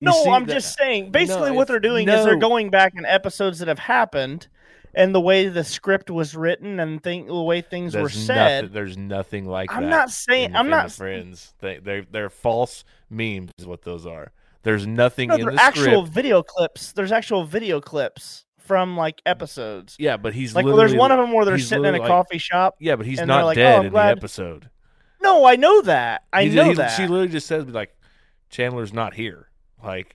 [0.00, 1.10] No, I'm that- just saying.
[1.10, 4.46] Basically, No, what they're doing is they're going back in episodes that have happened,
[4.94, 8.62] and the way the script was written and the way things were There's said.
[8.64, 9.76] nothing, there's nothing like that.
[9.76, 9.90] I'm that.
[9.90, 10.50] not saying.
[10.50, 10.92] in- I'm not.
[10.92, 11.54] friends.
[11.60, 13.50] They they they're false memes.
[13.58, 14.32] Is what those are.
[14.62, 16.08] There's nothing No, in they're the actual script.
[16.14, 16.92] video clips.
[16.92, 19.96] There's actual video clips from like episodes.
[19.98, 22.08] Yeah, but he's Like, well, there's one of them where they're sitting in a like-
[22.08, 22.76] coffee shop.
[22.78, 24.68] Yeah, but he's they're not like, dead "Oh, I'm in glad-" the episode.
[25.22, 26.22] No, I know that.
[26.32, 26.88] I know he- that.
[26.96, 27.94] She literally just says like,
[28.50, 29.47] Chandler's not here,
[29.82, 30.14] like,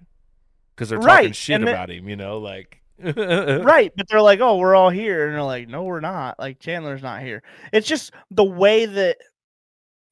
[0.76, 2.08] because they're Right, talking shit and then- about him.
[2.10, 5.84] You know, like, right but they're like oh we're all here and they're like no
[5.84, 7.42] we're not like chandler's not here
[7.74, 9.18] it's just the way that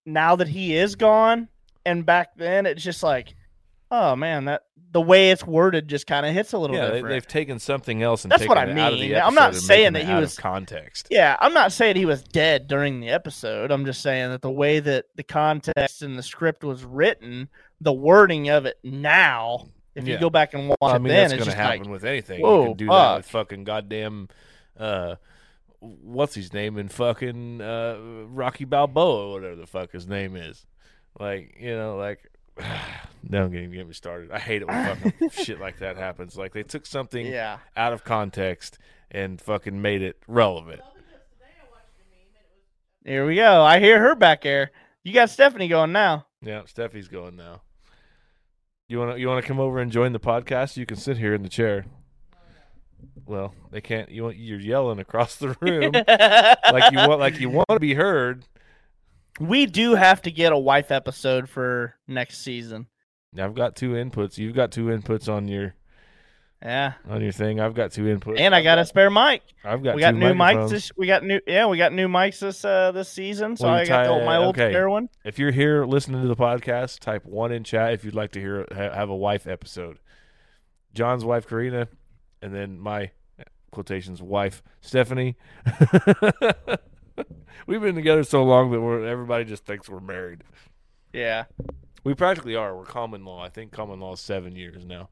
[0.08, 1.48] now that he is gone
[1.86, 3.36] and back then it's just like
[3.92, 4.64] oh man that
[4.94, 7.60] the way it's worded just kind of hits a little Yeah, they, different they've taken
[7.60, 9.18] something else and That's taken what I it out of the mean.
[9.22, 11.08] I'm not saying that it he was- context.
[11.10, 14.52] yeah i'm not saying he was dead during the episode i'm just saying that the
[14.52, 17.48] way that the context and the script was written
[17.80, 19.66] the wording of it now
[19.96, 21.62] if you go back and watch Well, I it mean, then that's it's going to
[21.64, 22.40] happen like with anything.
[22.40, 24.30] you whoa, can do that with fucking goddamn,
[24.80, 25.16] uh,
[25.80, 27.98] what's his name in fucking uh,
[28.30, 30.66] Rocky Balboa, whatever the fuck his name is.
[31.20, 32.31] Like, you know, like,
[33.30, 34.32] don't even get me started.
[34.32, 36.38] I hate it when fucking shit like that happens.
[36.38, 38.78] Like, they took something yeah out of context
[39.10, 40.82] and fucking made it relevant.
[43.04, 44.72] here we go i hear her back there
[45.04, 47.62] you got stephanie going now Yeah, Steffi's going now.
[48.88, 50.76] You want to you want to come over and join the podcast?
[50.78, 51.86] You can sit here in the chair.
[53.26, 54.10] Well, they can't.
[54.10, 55.92] You want you're yelling across the room
[56.72, 58.46] like you want like you want to be heard.
[59.42, 62.88] We do have to get a wife episode for next season.
[63.38, 64.38] I've got two inputs.
[64.38, 65.74] You've got two inputs on your
[66.62, 67.60] Yeah, on your thing.
[67.60, 68.40] I've got two inputs.
[68.40, 69.42] and I got a spare mic.
[69.64, 70.70] I've got we got two new mics.
[70.70, 71.40] This, we got new.
[71.48, 73.56] Yeah, we got new mics this uh this season.
[73.56, 74.72] So Well, I got the, my old okay.
[74.72, 75.10] spare one.
[75.24, 78.40] If you're here listening to the podcast, type one in chat if you'd like to
[78.40, 79.98] hear ha- have a wife episode.
[80.94, 81.88] John's wife Karina,
[82.42, 83.12] and then my
[83.72, 85.38] quotations wife Stephanie.
[87.68, 90.44] We've been together so long that we're everybody just thinks we're married.
[91.14, 91.46] Yeah.
[92.04, 92.76] We practically are.
[92.76, 93.44] We're common law.
[93.44, 95.10] I think common law is seven years now.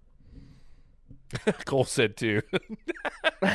[1.65, 2.41] Cole said two.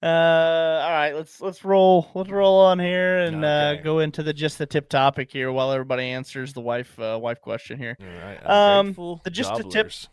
[0.00, 3.80] Uh, all right, let's let's roll let's roll on here and Okay.
[3.80, 7.18] uh, go into the just the tip topic here while everybody answers the wife uh,
[7.20, 7.96] wife question here.
[8.00, 8.46] All right,
[8.78, 8.92] Um,
[9.24, 10.08] the- just a tip- gobblers.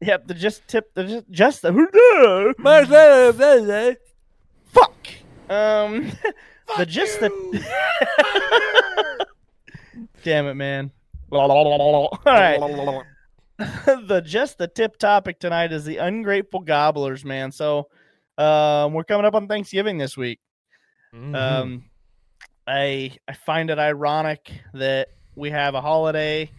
[0.00, 1.72] Yep, the just tip the just just the
[4.72, 5.06] fuck.
[5.48, 6.10] Um,
[6.76, 7.30] the just the
[10.24, 10.90] damn it, man.
[12.26, 12.58] All right.
[13.58, 17.52] the just the tip topic tonight is the ungrateful gobblers, man.
[17.52, 17.88] So,
[18.38, 20.40] um, we're coming up on Thanksgiving this week.
[21.14, 21.34] Mhm.
[21.34, 21.84] Um,
[22.66, 26.50] I I find it ironic that we have a holiday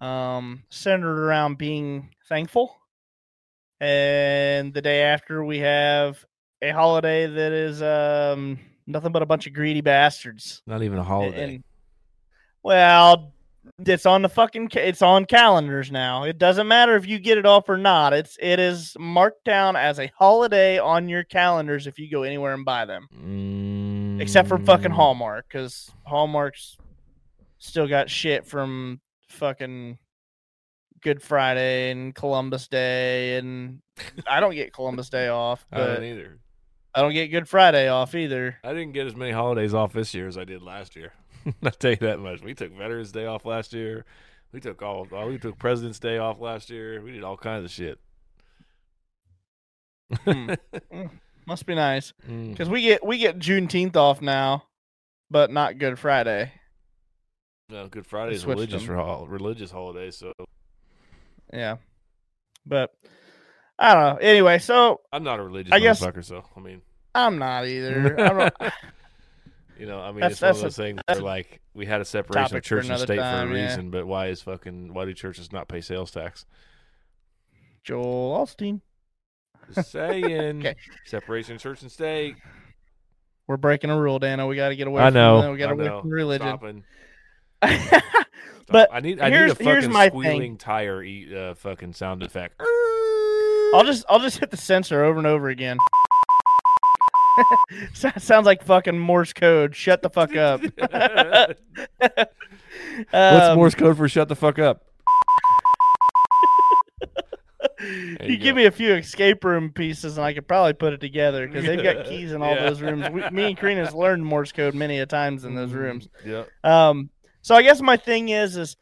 [0.00, 2.76] um, centered around being thankful,
[3.80, 6.24] and the day after we have
[6.62, 10.62] a holiday that is um, nothing but a bunch of greedy bastards.
[10.66, 11.54] Not even a holiday.
[11.56, 11.64] And
[12.62, 13.32] well,
[13.84, 16.24] it's on the fucking ca- it's on calendars now.
[16.24, 18.12] It doesn't matter if you get it off or not.
[18.12, 22.54] It's it is marked down as a holiday on your calendars if you go anywhere
[22.54, 23.08] and buy them
[24.20, 24.94] except for fucking Mm.
[24.94, 26.76] Hallmark, because Hallmark's
[27.58, 29.98] still got shit from fucking
[31.02, 33.80] Good Friday and Columbus Day, and
[34.26, 36.38] I don't get Columbus Day off, I don't either.
[36.94, 38.56] I don't get Good Friday off either.
[38.62, 41.12] I didn't get as many holidays off this year as I did last year.
[41.64, 42.42] I'll tell you that much.
[42.42, 44.04] We took Veterans Day off last year.
[44.52, 45.06] We took all.
[45.26, 47.00] We took President's Day off last year.
[47.02, 47.98] We did all kinds of shit.
[50.24, 50.54] Hmm.
[51.46, 52.52] Must be nice Mm.
[52.52, 54.64] because we get we get Juneteenth off now,
[55.30, 56.52] but not Good Friday.
[57.68, 58.86] No, Good Friday is religious them.
[58.86, 60.10] for hol- religious holiday.
[60.10, 60.32] So
[61.52, 61.76] Yeah,
[62.64, 62.94] but
[63.78, 64.16] I don't know.
[64.20, 66.24] Anyway, so I'm not a religious I guess- motherfucker.
[66.24, 66.82] So I mean,
[67.14, 68.20] I'm not either.
[68.20, 68.54] I don't,
[69.78, 71.84] You know, I mean, That's- it's one of that's a- those things where like we
[71.86, 73.64] had a separation of church and state time, for a yeah.
[73.66, 76.46] reason, but why is fucking why do churches not pay sales tax?
[77.82, 78.48] Joel.
[78.56, 80.60] Just saying.
[80.60, 80.76] Okay.
[81.06, 82.36] Separation of church and state.
[83.46, 84.46] We're breaking a rule, Dano.
[84.46, 85.02] We got to get away.
[85.02, 85.42] I know.
[85.42, 85.50] that.
[85.50, 86.84] We got to away from religion.
[88.68, 90.20] But I need I need a fucking my thing.
[90.20, 92.62] squealing tire eat uh, fucking sound effect.
[93.74, 95.78] I'll just I'll just hit the censor over and over again.
[97.92, 99.74] Sounds like fucking Morse code.
[99.74, 100.60] Shut the fuck up.
[103.10, 104.84] What's Um, Morse code for shut the fuck up?
[107.80, 111.00] You, you give me a few escape room pieces, and I could probably put it
[111.00, 112.68] together because they've got keys in all Yeah.
[112.68, 113.10] those rooms.
[113.10, 116.08] We, me and Karina's learned Morse code many a times in those rooms.
[116.24, 116.48] Yep.
[116.62, 117.10] Um,
[117.42, 118.76] so I guess my thing is, is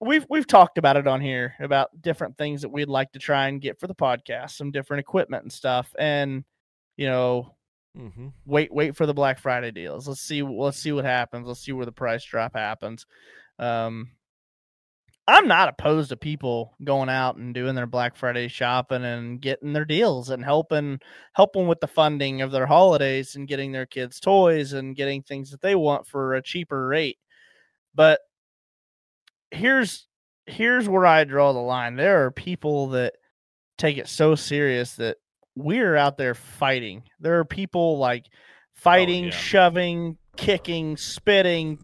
[0.00, 3.48] we've we've talked about it on here about different things that we'd like to try
[3.48, 6.44] and get for the podcast, some different equipment and stuff, and
[6.96, 7.54] you know,
[7.98, 8.28] Mm-hmm.
[8.46, 10.06] wait wait for the Black Friday deals.
[10.06, 11.48] Let's see let's see what happens.
[11.48, 13.06] Let's see where the price drop happens.
[13.58, 14.10] Um,
[15.26, 19.72] I'm not opposed to people going out and doing their Black Friday shopping and getting
[19.72, 21.00] their deals and helping
[21.32, 25.50] helping with the funding of their holidays and getting their kids toys and getting things
[25.50, 27.18] that they want for a cheaper rate.
[27.94, 28.20] But
[29.50, 30.06] here's
[30.46, 31.96] here's where I draw the line.
[31.96, 33.14] There are people that
[33.76, 35.16] take it so serious that
[35.54, 37.02] we're out there fighting.
[37.20, 38.36] There are people like oh,
[38.74, 39.30] fighting, yeah.
[39.30, 41.78] shoving, kicking, spitting,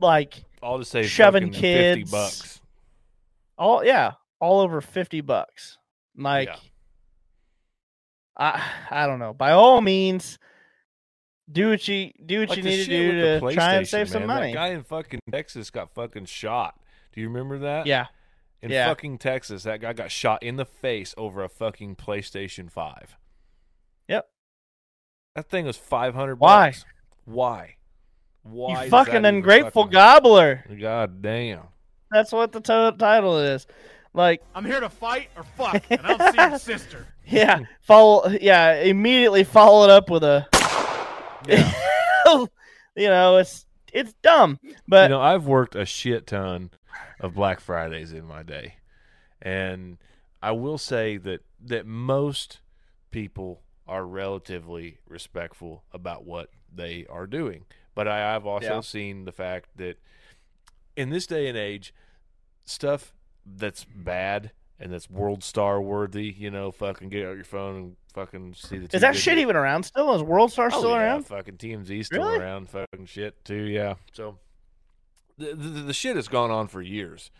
[0.00, 2.10] like I'll just say Shoving kids.
[2.10, 2.60] bucks.
[3.56, 5.78] all yeah, all over 50 bucks.
[6.16, 6.56] Like Yeah.
[8.36, 9.32] I I don't know.
[9.32, 10.38] By all means
[11.50, 14.26] do what you do what Like you need to do to try and save some
[14.26, 14.52] money.
[14.52, 16.78] That guy in fucking Texas got fucking shot.
[17.18, 17.88] Do you remember that?
[17.88, 18.06] yeah.
[18.62, 18.86] In yeah.
[18.86, 23.16] fucking Texas, that guy got shot in the face over a fucking PlayStation Five.
[24.06, 24.28] Yep.
[25.34, 26.36] That thing was five hundred.
[26.36, 26.68] Why?
[26.68, 26.84] Bucks.
[27.24, 27.74] Why?
[28.44, 28.84] Why?
[28.84, 30.64] You fucking ungrateful fucking- gobbler.
[30.80, 31.64] God damn.
[32.12, 33.66] That's what the to- title is.
[34.14, 37.06] Like I'm here to fight or fuck, and I don't see your sister.
[37.26, 40.46] yeah, follow yeah, immediately follow it up with a
[41.48, 41.72] Yeah.
[42.96, 44.60] you know, it's it's dumb.
[44.86, 46.70] But you know, I've worked a shit ton
[47.20, 48.74] of Black Fridays in my day,
[49.42, 49.98] and
[50.42, 52.60] I will say that that most
[53.10, 57.64] people are relatively respectful about what they are doing.
[57.94, 58.80] But I have also Yeah.
[58.80, 59.98] seen the fact that
[60.96, 61.92] in this day and age,
[62.64, 63.14] stuff
[63.46, 67.96] that's bad and that's world star worthy, you know, fucking get out your phone and
[68.12, 68.94] fucking see the.
[68.94, 70.14] is that shit even around still?
[70.14, 71.26] Is World Star Oh, still yeah, around?
[71.26, 72.38] Fucking TMZ still Really?
[72.38, 72.68] around.
[72.68, 73.64] Fucking shit too.
[73.64, 73.94] Yeah.
[74.12, 74.38] So
[75.38, 77.30] the, the the shit has gone on for years.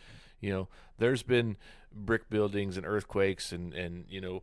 [0.40, 0.68] You know,
[0.98, 1.56] there's been
[1.92, 4.42] brick buildings and earthquakes and and you know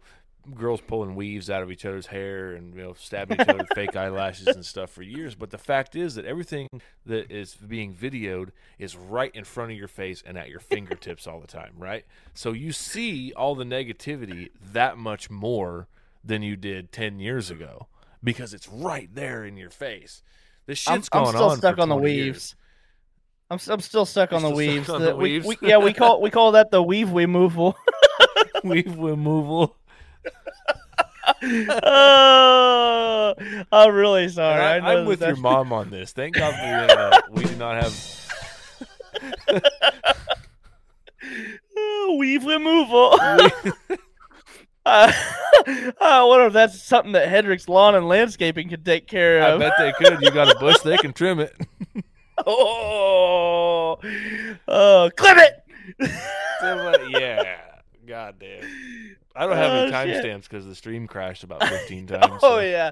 [0.53, 3.69] girls pulling weaves out of each other's hair and you know stabbing each other with
[3.73, 5.35] fake eyelashes and stuff for years.
[5.35, 6.69] But the fact is that everything
[7.05, 11.27] that is being videoed is right in front of your face and at your fingertips
[11.27, 12.05] all the time, right?
[12.33, 15.87] So you see all the negativity that much more
[16.23, 17.87] than you did 10 years ago
[18.23, 20.23] because it's right there in your face.
[20.65, 22.55] This I'm, shit's I'm still on stuck on the 20 years.
[23.49, 24.89] I'm, I'm still stuck on the still weaves.
[24.89, 25.45] on The- the weaves?
[25.45, 27.75] we- yeah, we call we call that the weave removal.
[28.63, 29.75] Weave removal.
[31.43, 33.33] oh,
[33.71, 34.59] I'm really sorry.
[34.63, 36.13] I, am with your mom on this.
[36.13, 37.31] Thank God the internet.
[37.31, 37.93] We do not have.
[41.77, 43.19] Oh, weave removal.
[44.87, 45.11] Uh,
[45.99, 49.59] I wonder if that's something that Hedrick's Lawn and Landscaping could take care of.
[49.59, 50.21] I bet they could.
[50.21, 51.55] You got a bush, they can trim it.
[52.45, 53.97] Oh,
[54.67, 55.63] oh, clip it.
[57.11, 57.57] Yeah.
[58.07, 58.63] God damn.
[59.35, 60.23] I don't have any Oh, shit.
[60.23, 62.25] timestamps because the stream crashed about 15 times.
[62.43, 62.91] Oh so yeah,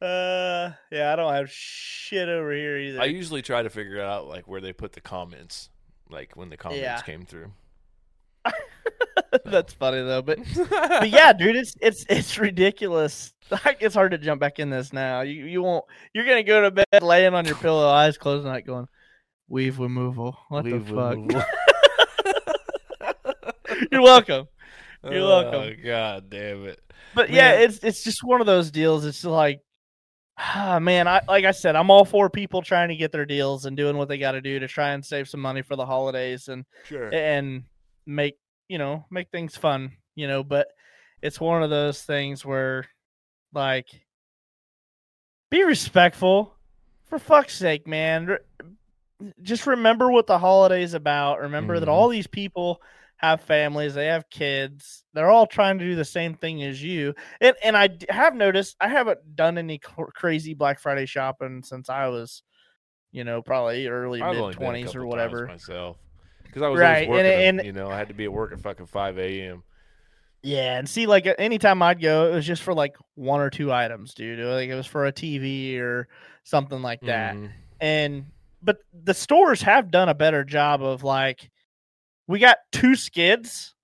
[0.00, 1.12] uh, yeah.
[1.12, 3.00] I don't have shit over here either.
[3.00, 5.70] I usually try to figure out like where they put the comments,
[6.10, 7.00] like when the comments Yeah.
[7.02, 7.52] came through.
[9.44, 10.38] That's funny though, but
[10.70, 13.32] but yeah, dude, it's it's it's ridiculous.
[13.50, 15.22] Like, it's hard to jump back in this now.
[15.22, 15.82] You you won't.
[16.12, 18.88] You're gonna go to bed laying on your pillow, eyes closed, night going,
[19.48, 20.36] weave removal.
[20.50, 21.12] What Leave the fuck?
[21.14, 21.42] removal.
[23.90, 24.48] You're welcome.
[25.04, 25.76] You're Oh, welcome.
[25.84, 26.80] God damn it.
[27.14, 29.04] But yeah, it's it's just one of those deals.
[29.06, 29.60] It's like,
[30.36, 33.64] ah, man, I like I said, I'm all for people trying to get their deals
[33.64, 35.86] and doing what they got to do to try and save some money for the
[35.86, 37.08] holidays and Sure.
[37.14, 37.64] and
[38.06, 38.34] make
[38.68, 40.42] you know make things fun, you know.
[40.44, 40.68] But
[41.22, 42.86] it's one of those things where,
[43.52, 43.88] like,
[45.50, 46.54] be respectful,
[47.06, 48.36] for fuck's sake, man.
[49.42, 51.40] Just remember what the holiday's about.
[51.40, 51.92] Remember that Mhm.
[51.92, 52.80] all these people
[53.16, 55.02] have families, they have kids.
[55.12, 57.14] They're all trying to do the same thing as you.
[57.40, 61.88] And and I have noticed I haven't done any cr- crazy Black Friday shopping since
[61.88, 62.44] I was,
[63.10, 65.46] you know, probably early mid only been a twenties or whatever.
[65.46, 65.96] myself
[66.48, 67.48] because I was Right, always and- working.
[67.60, 69.62] and- you know, I had to be at work at fucking five a.m.
[70.42, 73.72] Yeah, and see, like anytime I'd go, it was just for like one or two
[73.72, 74.38] items, dude.
[74.38, 76.08] Like it was for a TV or
[76.44, 77.34] something like that.
[77.34, 77.50] Mhm.
[77.80, 78.26] And
[78.62, 81.50] but the stores have done a better job of like,
[82.26, 83.74] we got two skids.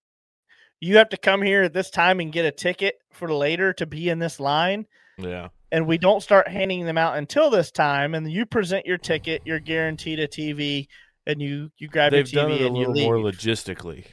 [0.80, 3.86] You have to come here at this time and get a ticket for later to
[3.86, 4.86] be in this line.
[5.16, 8.14] Yeah, And we don't start handing them out until this time.
[8.16, 10.88] And you present your ticket, you're guaranteed a TV,
[11.26, 13.04] and you you grab they've your TV done it a and you little leave.
[13.06, 14.06] more logistically.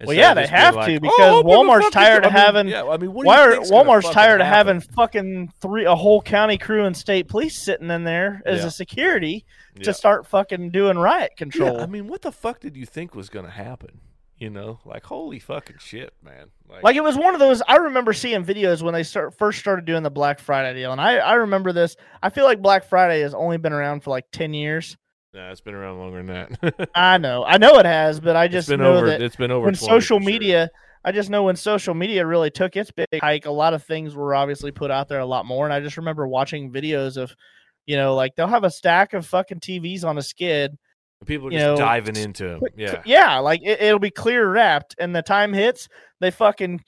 [0.00, 2.32] Well, Instead yeah, of they just being have like, to "Oh, because Walmart's tired of
[2.32, 4.40] I mean, having- Yeah, I mean, what do Why are think's gonna Walmart's fucking tired
[4.40, 4.76] of happen?
[4.76, 8.66] having fucking three a whole county crew and state police sitting in there as Yeah.
[8.66, 9.46] a security
[9.76, 9.84] Yeah.
[9.84, 11.80] to start fucking doing riot Yeah, control?
[11.80, 14.00] I mean, what the fuck did you think was going to happen?
[14.36, 16.46] You know, like holy fucking shit, man.
[16.82, 17.62] like it was one of those.
[17.68, 21.00] I remember seeing videos when they start first started doing the Black Friday deal, and
[21.00, 21.94] I I remember this.
[22.20, 24.96] I feel like Black Friday has only been around for like ten years.
[25.34, 26.90] Nah, it's been around longer than that.
[26.94, 29.06] I know, I know it has, but I just been know over.
[29.06, 30.32] that It's been over when 20 social for sure.
[30.32, 30.70] media
[31.06, 34.14] i just know when social media really took its big hike a lot of things
[34.14, 37.36] were obviously put out there a lot more and i just remember watching videos of
[37.84, 40.78] you know like they'll have a stack of fucking tvs on a skid
[41.26, 44.94] people are just know, diving into quick- Yeah, yeah like it, it'll be clear wrapped
[44.98, 45.88] and the time hits
[46.20, 46.80] they fucking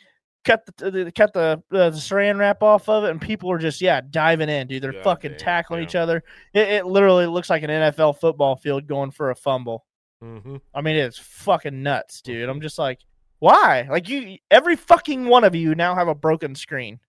[0.47, 3.81] cut the, the cut the, the saran wrap off of it and people are just
[3.81, 5.87] yeah diving in dude they're God fucking tackling yeah.
[5.87, 6.23] each other
[6.55, 9.85] it, it literally looks like an nfl football field going for a fumble
[10.21, 12.49] hmm I mean, it's fucking nuts, dude.
[12.49, 13.01] I'm just like,
[13.39, 13.87] why?
[13.91, 17.01] Like you, every fucking one of you now have a broken screen.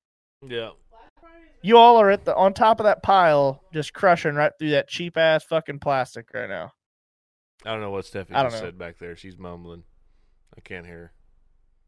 [0.45, 0.71] yeah.
[1.63, 4.87] You all are at the on top of that pile, just crushing right through that
[4.87, 6.71] cheap ass fucking plastic right now.
[7.65, 9.15] I don't know what Stephanie said back there.
[9.15, 9.83] She's mumbling.
[10.55, 10.97] I can't hear.
[10.97, 11.11] Her.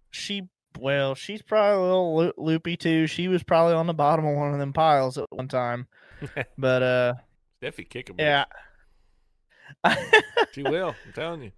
[0.09, 3.07] She, well, she's probably a little loo- loopy too.
[3.07, 5.87] She was probably on the bottom of one of them piles at one time,
[6.57, 7.13] but uh,
[7.61, 8.15] Steffi, kick him.
[8.19, 8.45] yeah.
[10.53, 10.95] she will.
[11.05, 11.51] I'm telling you.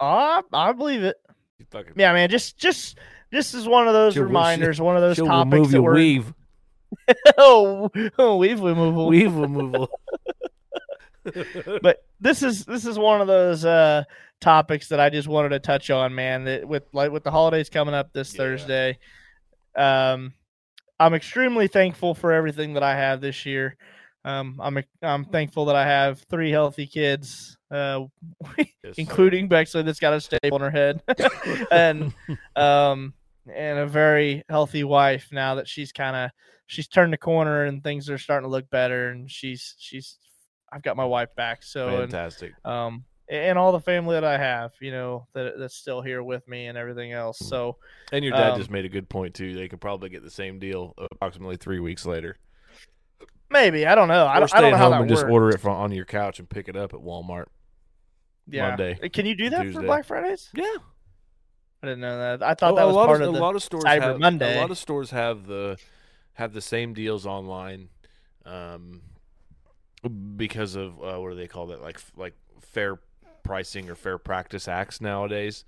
[0.00, 1.16] I, I believe it.
[1.70, 1.94] Fucking.
[1.96, 2.28] Yeah, man.
[2.28, 2.98] Just, just,
[3.32, 4.80] this is one of those She'll- reminders.
[4.80, 6.34] one of those She'll topics remove that we're weave.
[7.38, 9.08] oh, oh, weave removal.
[9.08, 9.88] Weave removal.
[11.82, 14.04] but this is this is one of those uh
[14.40, 16.44] topics that I just wanted to touch on, man.
[16.44, 18.38] That with like with the holidays coming up this Yeah.
[18.38, 18.98] Thursday,
[19.76, 20.32] um,
[20.98, 23.76] I'm extremely thankful for everything that I have this year.
[24.24, 28.04] Um, I'm I'm thankful that I have three healthy kids, uh,
[28.58, 31.02] Yes, including Bexley that's got a staple on her head,
[31.70, 32.12] and
[32.56, 33.14] um,
[33.52, 36.30] and a very healthy wife now that she's kind of
[36.66, 40.18] she's turned the corner and things are starting to look better, and she's she's
[40.76, 42.52] I've got my wife back, so and, Fantastic.
[42.66, 46.46] um, and all the family that I have, you know, that that's still here with
[46.46, 47.38] me and everything else.
[47.38, 47.78] So
[48.12, 49.54] And your dad um, just made a good point too.
[49.54, 52.36] They could probably get the same deal approximately three weeks later.
[53.50, 54.26] maybe I don't know.
[54.26, 55.76] I don't, stay I don't know at how home that and just order it from
[55.76, 57.46] on your couch and pick it up at Walmart.
[58.46, 58.68] yeah.
[58.68, 60.50] Monday, Can you do that for Black Fridays?
[60.54, 60.64] Yeah,
[61.82, 62.42] I didn't know that.
[62.42, 64.18] I thought a, that was lot part of, of a lot of stores Cyber have
[64.20, 64.58] Monday.
[64.58, 65.78] a lot of stores have the
[66.34, 67.88] have the same deals online,
[68.44, 69.00] um,
[70.36, 71.82] because of uh, what do they call that?
[71.82, 72.98] Like like fair
[73.42, 75.64] pricing or fair practice acts nowadays.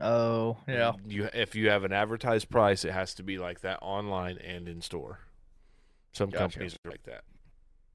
[0.00, 0.92] Oh yeah.
[1.06, 4.68] You if you have an advertised price, it has to be like that online and
[4.68, 5.20] in store.
[6.12, 6.42] Some Gotcha.
[6.42, 7.22] companies are like that.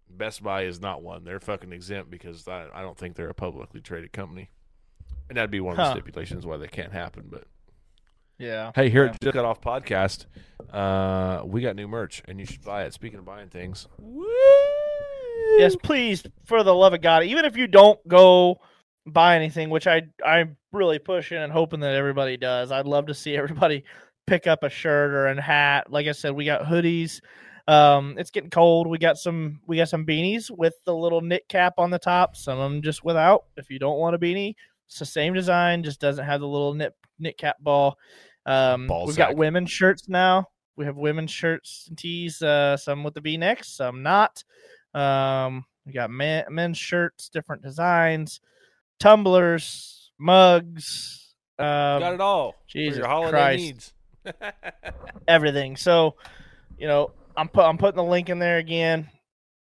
[0.09, 1.23] Best Buy is not one.
[1.23, 4.49] They're fucking exempt because I, I don't think they're a publicly traded company.
[5.29, 5.91] And that'd be one of the Huh.
[5.93, 7.25] stipulations why they can't happen.
[7.29, 7.45] But
[8.37, 8.71] Yeah.
[8.75, 9.11] hey, here Yeah.
[9.11, 10.27] at Just Cut Off Podcast,
[10.71, 12.93] uh, we got new merch and you should buy it.
[12.93, 13.87] Speaking of buying things,
[15.57, 18.59] Yes, please, for the love of God, even if you don't go
[19.05, 22.71] buy anything, which I I'm really pushing and hoping that everybody does.
[22.71, 23.83] I'd love to see everybody
[24.27, 25.91] pick up a shirt or a hat.
[25.91, 27.21] Like I said, we got hoodies.
[27.67, 28.87] Um, it's getting cold.
[28.87, 32.35] We got some we got some beanies with the little knit cap on the top.
[32.35, 33.45] Some of them just without.
[33.57, 34.55] If you don't want a beanie,
[34.87, 37.97] it's the same design, just doesn't have the little knit knit cap ball.
[38.45, 40.49] Um, we've got women's shirts now.
[40.75, 42.41] We have women's shirts and tees.
[42.41, 44.43] Uh, some with the V necks, some not.
[44.95, 48.39] Um, we got men, men's shirts, different designs,
[48.99, 51.65] tumblers, mugs, um,
[51.99, 53.61] got it all for Jesus your holiday Christ.
[53.63, 53.93] needs.
[55.27, 55.75] everything.
[55.75, 56.15] So,
[56.77, 59.09] you know, I'm put I'm putting the link in there again.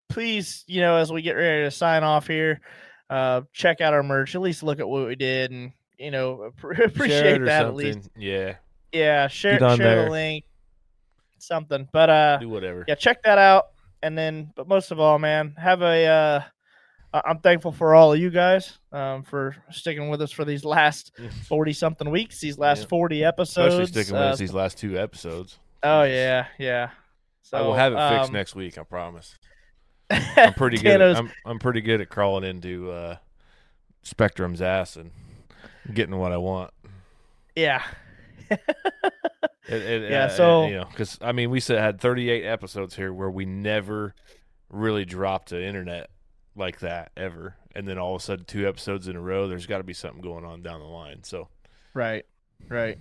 [0.09, 2.61] Please, you know, as we get ready to sign off here,
[3.11, 4.35] uh, check out our merch.
[4.35, 7.45] At least look at what we did, and you know, appre- Share appreciate it or
[7.47, 8.09] that at least.
[8.17, 8.55] Yeah,
[8.93, 10.05] Yeah, share share there.
[10.05, 10.45] the link,
[11.39, 11.89] something.
[11.93, 12.85] But uh, do whatever.
[12.87, 13.67] yeah, check that out.
[14.05, 16.43] And then, but most of all, man, have a uh,
[17.25, 21.13] I'm thankful for all of you guys um, for sticking with us for these last
[21.49, 22.87] forty something weeks, these last Yeah.
[22.89, 23.75] forty episodes.
[23.75, 25.59] Especially sticking with Uh, us these last two episodes.
[25.83, 26.91] oh yeah, yeah.
[27.43, 28.77] So I will have it fixed um, next week.
[28.79, 29.39] I promise.
[30.11, 31.01] I'm pretty good.
[31.01, 33.17] At, I'm I'm pretty good at crawling into uh,
[34.03, 35.13] Spectrum's ass and
[35.95, 36.73] getting what I want.
[37.57, 37.83] yeah,
[39.69, 42.97] It, it, Yeah, uh, so- you know, because I mean, we said had 38 episodes
[42.97, 44.15] here where we never
[44.71, 46.11] really dropped the internet
[46.57, 49.67] like that ever, and then all of a sudden, two episodes in a row, there's
[49.67, 51.23] got to be something going on down the line.
[51.25, 51.49] So
[51.95, 52.25] right,
[52.69, 52.99] right.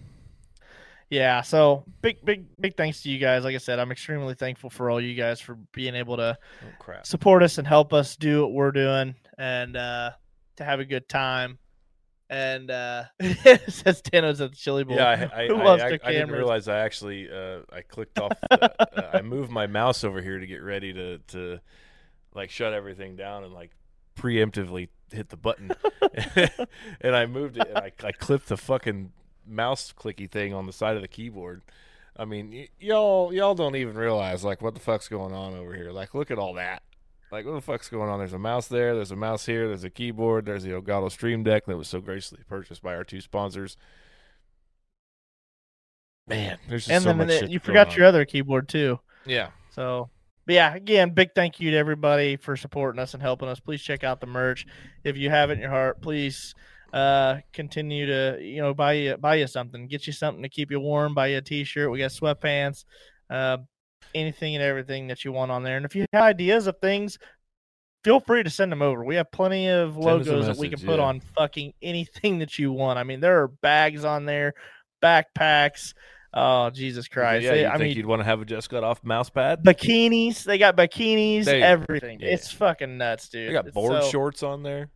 [1.10, 3.44] Yeah, so big, big, big thanks to you guys.
[3.44, 6.68] Like I said, I'm extremely thankful for all you guys for being able to oh
[6.80, 7.06] crap.
[7.06, 10.12] support us and help us do what we're doing and uh,
[10.56, 11.60] to have a good time.
[12.34, 14.98] And uh, it says Tano's at the Chili Bowl.
[14.98, 18.32] Yeah, I, I, I, I, didn't realize I actually uh, I clicked off.
[18.50, 18.68] Uh,
[19.14, 21.60] I moved my mouse over here to get ready to to
[22.34, 23.70] like shut everything down and like
[24.16, 25.72] preemptively hit the button,
[27.02, 29.12] and I moved it and I, I clipped the fucking
[29.46, 31.62] mouse clicky thing on the side of the keyboard.
[32.18, 35.76] I mean, y- y'all y'all don't even realize like what the fuck's going on over
[35.76, 35.92] here.
[35.92, 36.82] Like, look at all that.
[37.34, 38.20] Like, what the fuck's going on?
[38.20, 38.94] There's a mouse there.
[38.94, 39.68] There's a mouse here.
[39.68, 40.46] There's a keyboard.
[40.46, 43.76] There's the Elgato Stream Deck that was so graciously purchased by our two sponsors.
[46.28, 47.96] Man, there's just and so then much the- shit you forgot on.
[47.98, 49.00] your other keyboard too.
[49.26, 49.50] yeah.
[49.72, 50.12] So,
[50.46, 53.60] but yeah, again, big thank you to everybody for supporting us and helping us.
[53.60, 54.68] Please check out the merch
[55.04, 56.04] if you have it in your heart.
[56.04, 56.54] Please
[56.94, 60.70] uh, continue to you know buy you buy you something, get you something to keep
[60.70, 61.16] you warm.
[61.16, 61.90] Buy you a t-shirt.
[61.90, 62.86] We got sweatpants,
[63.32, 63.58] uh,
[64.14, 65.78] anything and everything that you want on there.
[65.78, 67.18] And if you have ideas of things.
[68.04, 69.02] Feel free to send them over.
[69.06, 71.06] We have plenty of logos that we can put yeah.
[71.06, 73.00] on fucking anything that you want.
[73.00, 74.56] I mean, there are bags on there,
[75.02, 75.94] backpacks.
[76.34, 77.46] Oh Jesus Christ!
[77.46, 79.30] yeah, They- you I think mean, you'd want to have a just got off mouse
[79.30, 79.64] pad?
[79.64, 80.44] bikinis.
[80.44, 81.54] They got bikinis, go.
[81.54, 82.20] everything.
[82.20, 82.30] Yeah.
[82.30, 83.48] It's fucking nuts, dude.
[83.48, 84.90] They got board so- shorts on there.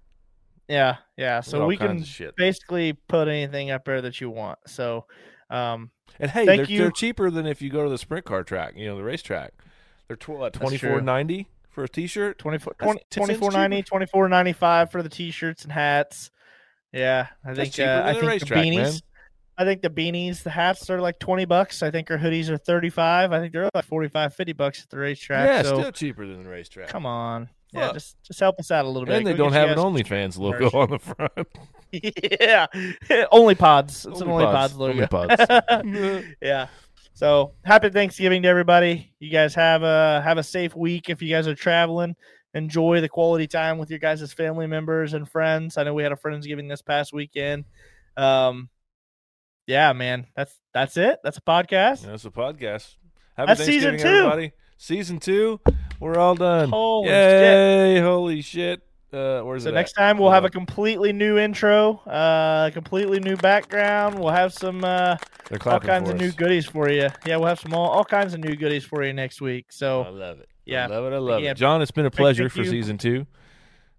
[0.68, 1.40] Yeah, yeah.
[1.40, 2.04] So we can
[2.36, 4.60] basically put anything up there that you want.
[4.68, 5.06] So,
[5.50, 6.80] um, And hey, Thank they're, you.
[6.80, 9.54] they're cheaper than if you go to the sprint car track, you know, the racetrack.
[10.08, 10.92] They're tw- what, That's twenty true.
[10.92, 12.40] four ninety for a t-shirt.
[12.40, 16.32] 24 That's 20 24.90, 24.95 for the t-shirts and hats.
[16.94, 18.76] Yeah, I That's think cheaper uh, than I a think the beanies.
[18.76, 18.94] man.
[19.60, 21.82] I think the beanies, the hats are like 20 bucks.
[21.84, 23.32] I think our hoodies are 35.
[23.34, 25.48] I think they're like 45, 50 bucks at the racetrack.
[25.48, 26.88] Yeah, so still cheaper than the racetrack.
[26.90, 27.50] come on.
[27.78, 29.16] Yeah, just just help us out a little bit.
[29.18, 31.48] and they don't have an OnlyFans logo on the front.
[32.42, 34.06] yeah, only pods.
[34.06, 34.94] It's an Only only pods, pods logo.
[34.94, 36.26] only pods.
[36.42, 36.68] yeah.
[37.14, 39.14] So happy Thanksgiving to everybody.
[39.20, 42.16] You guys have a have a safe week if you guys are traveling.
[42.54, 45.78] Enjoy the quality time with your guys' family members and friends.
[45.78, 47.66] I know we had a friendsgiving this past weekend.
[48.16, 48.70] Um,
[49.68, 51.20] yeah, man, that's that's it.
[51.24, 52.02] That's a podcast.
[52.04, 52.96] That's a podcast.
[53.36, 54.08] Happy That's season Thanksgiving, two.
[54.26, 54.52] everybody.
[54.78, 55.60] Season two.
[56.00, 56.70] We're all done.
[56.70, 58.04] Holy shit!
[58.04, 58.82] Holy shit!
[59.12, 60.02] Uh, where's So it next at?
[60.02, 60.48] time we'll Hold have on.
[60.48, 64.20] a completely new intro, uh, completely new background.
[64.20, 65.16] We'll have some uh,
[65.66, 67.10] all kinds of new goodies for you.
[67.26, 69.68] Yeah, we'll have some all, all kinds of new goodies for you next week.
[69.72, 70.50] So I love it.
[70.66, 70.84] yeah.
[70.84, 71.16] I love it.
[71.16, 71.52] I love Yeah.
[71.52, 71.58] it.
[71.58, 72.70] John, it's been a pleasure thank for you.
[72.70, 73.26] season two.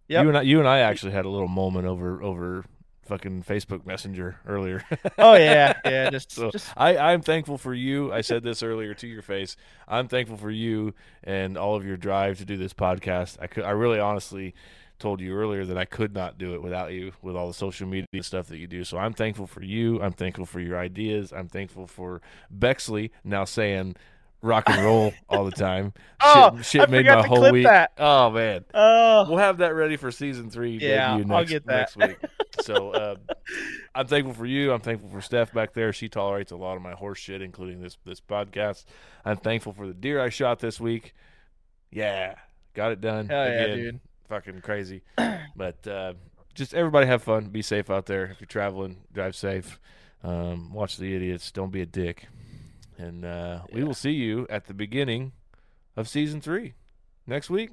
[0.08, 0.22] Yep.
[0.22, 2.64] You and I, you and I actually had a little moment over over
[3.08, 4.84] fucking Facebook Messenger earlier.
[5.18, 8.12] oh yeah, yeah, just So just I, I'm thankful for you.
[8.12, 9.56] I said this earlier to your face.
[9.88, 10.94] I'm thankful for you
[11.24, 13.38] and all of your drive to do this podcast.
[13.40, 14.54] I could, I really honestly
[14.98, 17.86] told you earlier that I could not do it without you, with all the social
[17.86, 18.84] media stuff that you do.
[18.84, 20.02] So I'm thankful for you.
[20.02, 21.32] I'm thankful for your ideas.
[21.32, 22.20] I'm thankful for
[22.50, 23.96] Bexley now saying
[24.42, 25.92] rock and roll all the time.
[26.20, 27.64] Oh, shit, shit I made my to whole clip week.
[27.66, 27.92] that.
[27.96, 28.64] Oh man.
[28.74, 30.76] oh We'll have that ready for season three.
[30.78, 31.96] Yeah, debut I'll get that.
[31.96, 32.30] next week.
[32.60, 33.14] So uh,
[33.94, 34.72] I'm thankful for you.
[34.72, 35.92] I'm thankful for Steph back there.
[35.92, 38.84] She tolerates a lot of my horse shit, including this this podcast.
[39.24, 41.14] I'm thankful for the deer I shot this week.
[41.92, 42.34] Yeah,
[42.74, 43.28] got it done.
[43.28, 44.00] hell yeah, dude.
[44.28, 45.02] Fucking crazy.
[45.56, 46.14] but uh,
[46.52, 47.44] just everybody have fun.
[47.44, 48.24] Be safe out there.
[48.24, 49.78] If you're traveling, drive safe.
[50.24, 51.52] Um, watch the idiots.
[51.52, 52.26] Don't be a dick.
[52.98, 55.32] And uh, we will see you at the beginning
[55.96, 56.74] of season three
[57.26, 57.70] next week.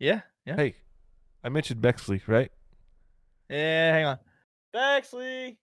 [0.00, 0.74] Yeah, yeah, Hey,
[1.42, 2.50] I mentioned Bexley, right?
[3.48, 3.92] yeah.
[3.92, 4.18] Hang on,
[4.72, 5.58] Bexley.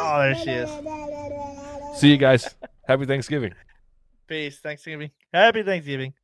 [0.00, 2.00] Oh, there she is.
[2.00, 2.54] See you guys.
[2.86, 3.52] Happy Thanksgiving.
[4.26, 4.58] Peace.
[4.60, 5.10] Thanksgiving.
[5.34, 6.14] Happy Thanksgiving.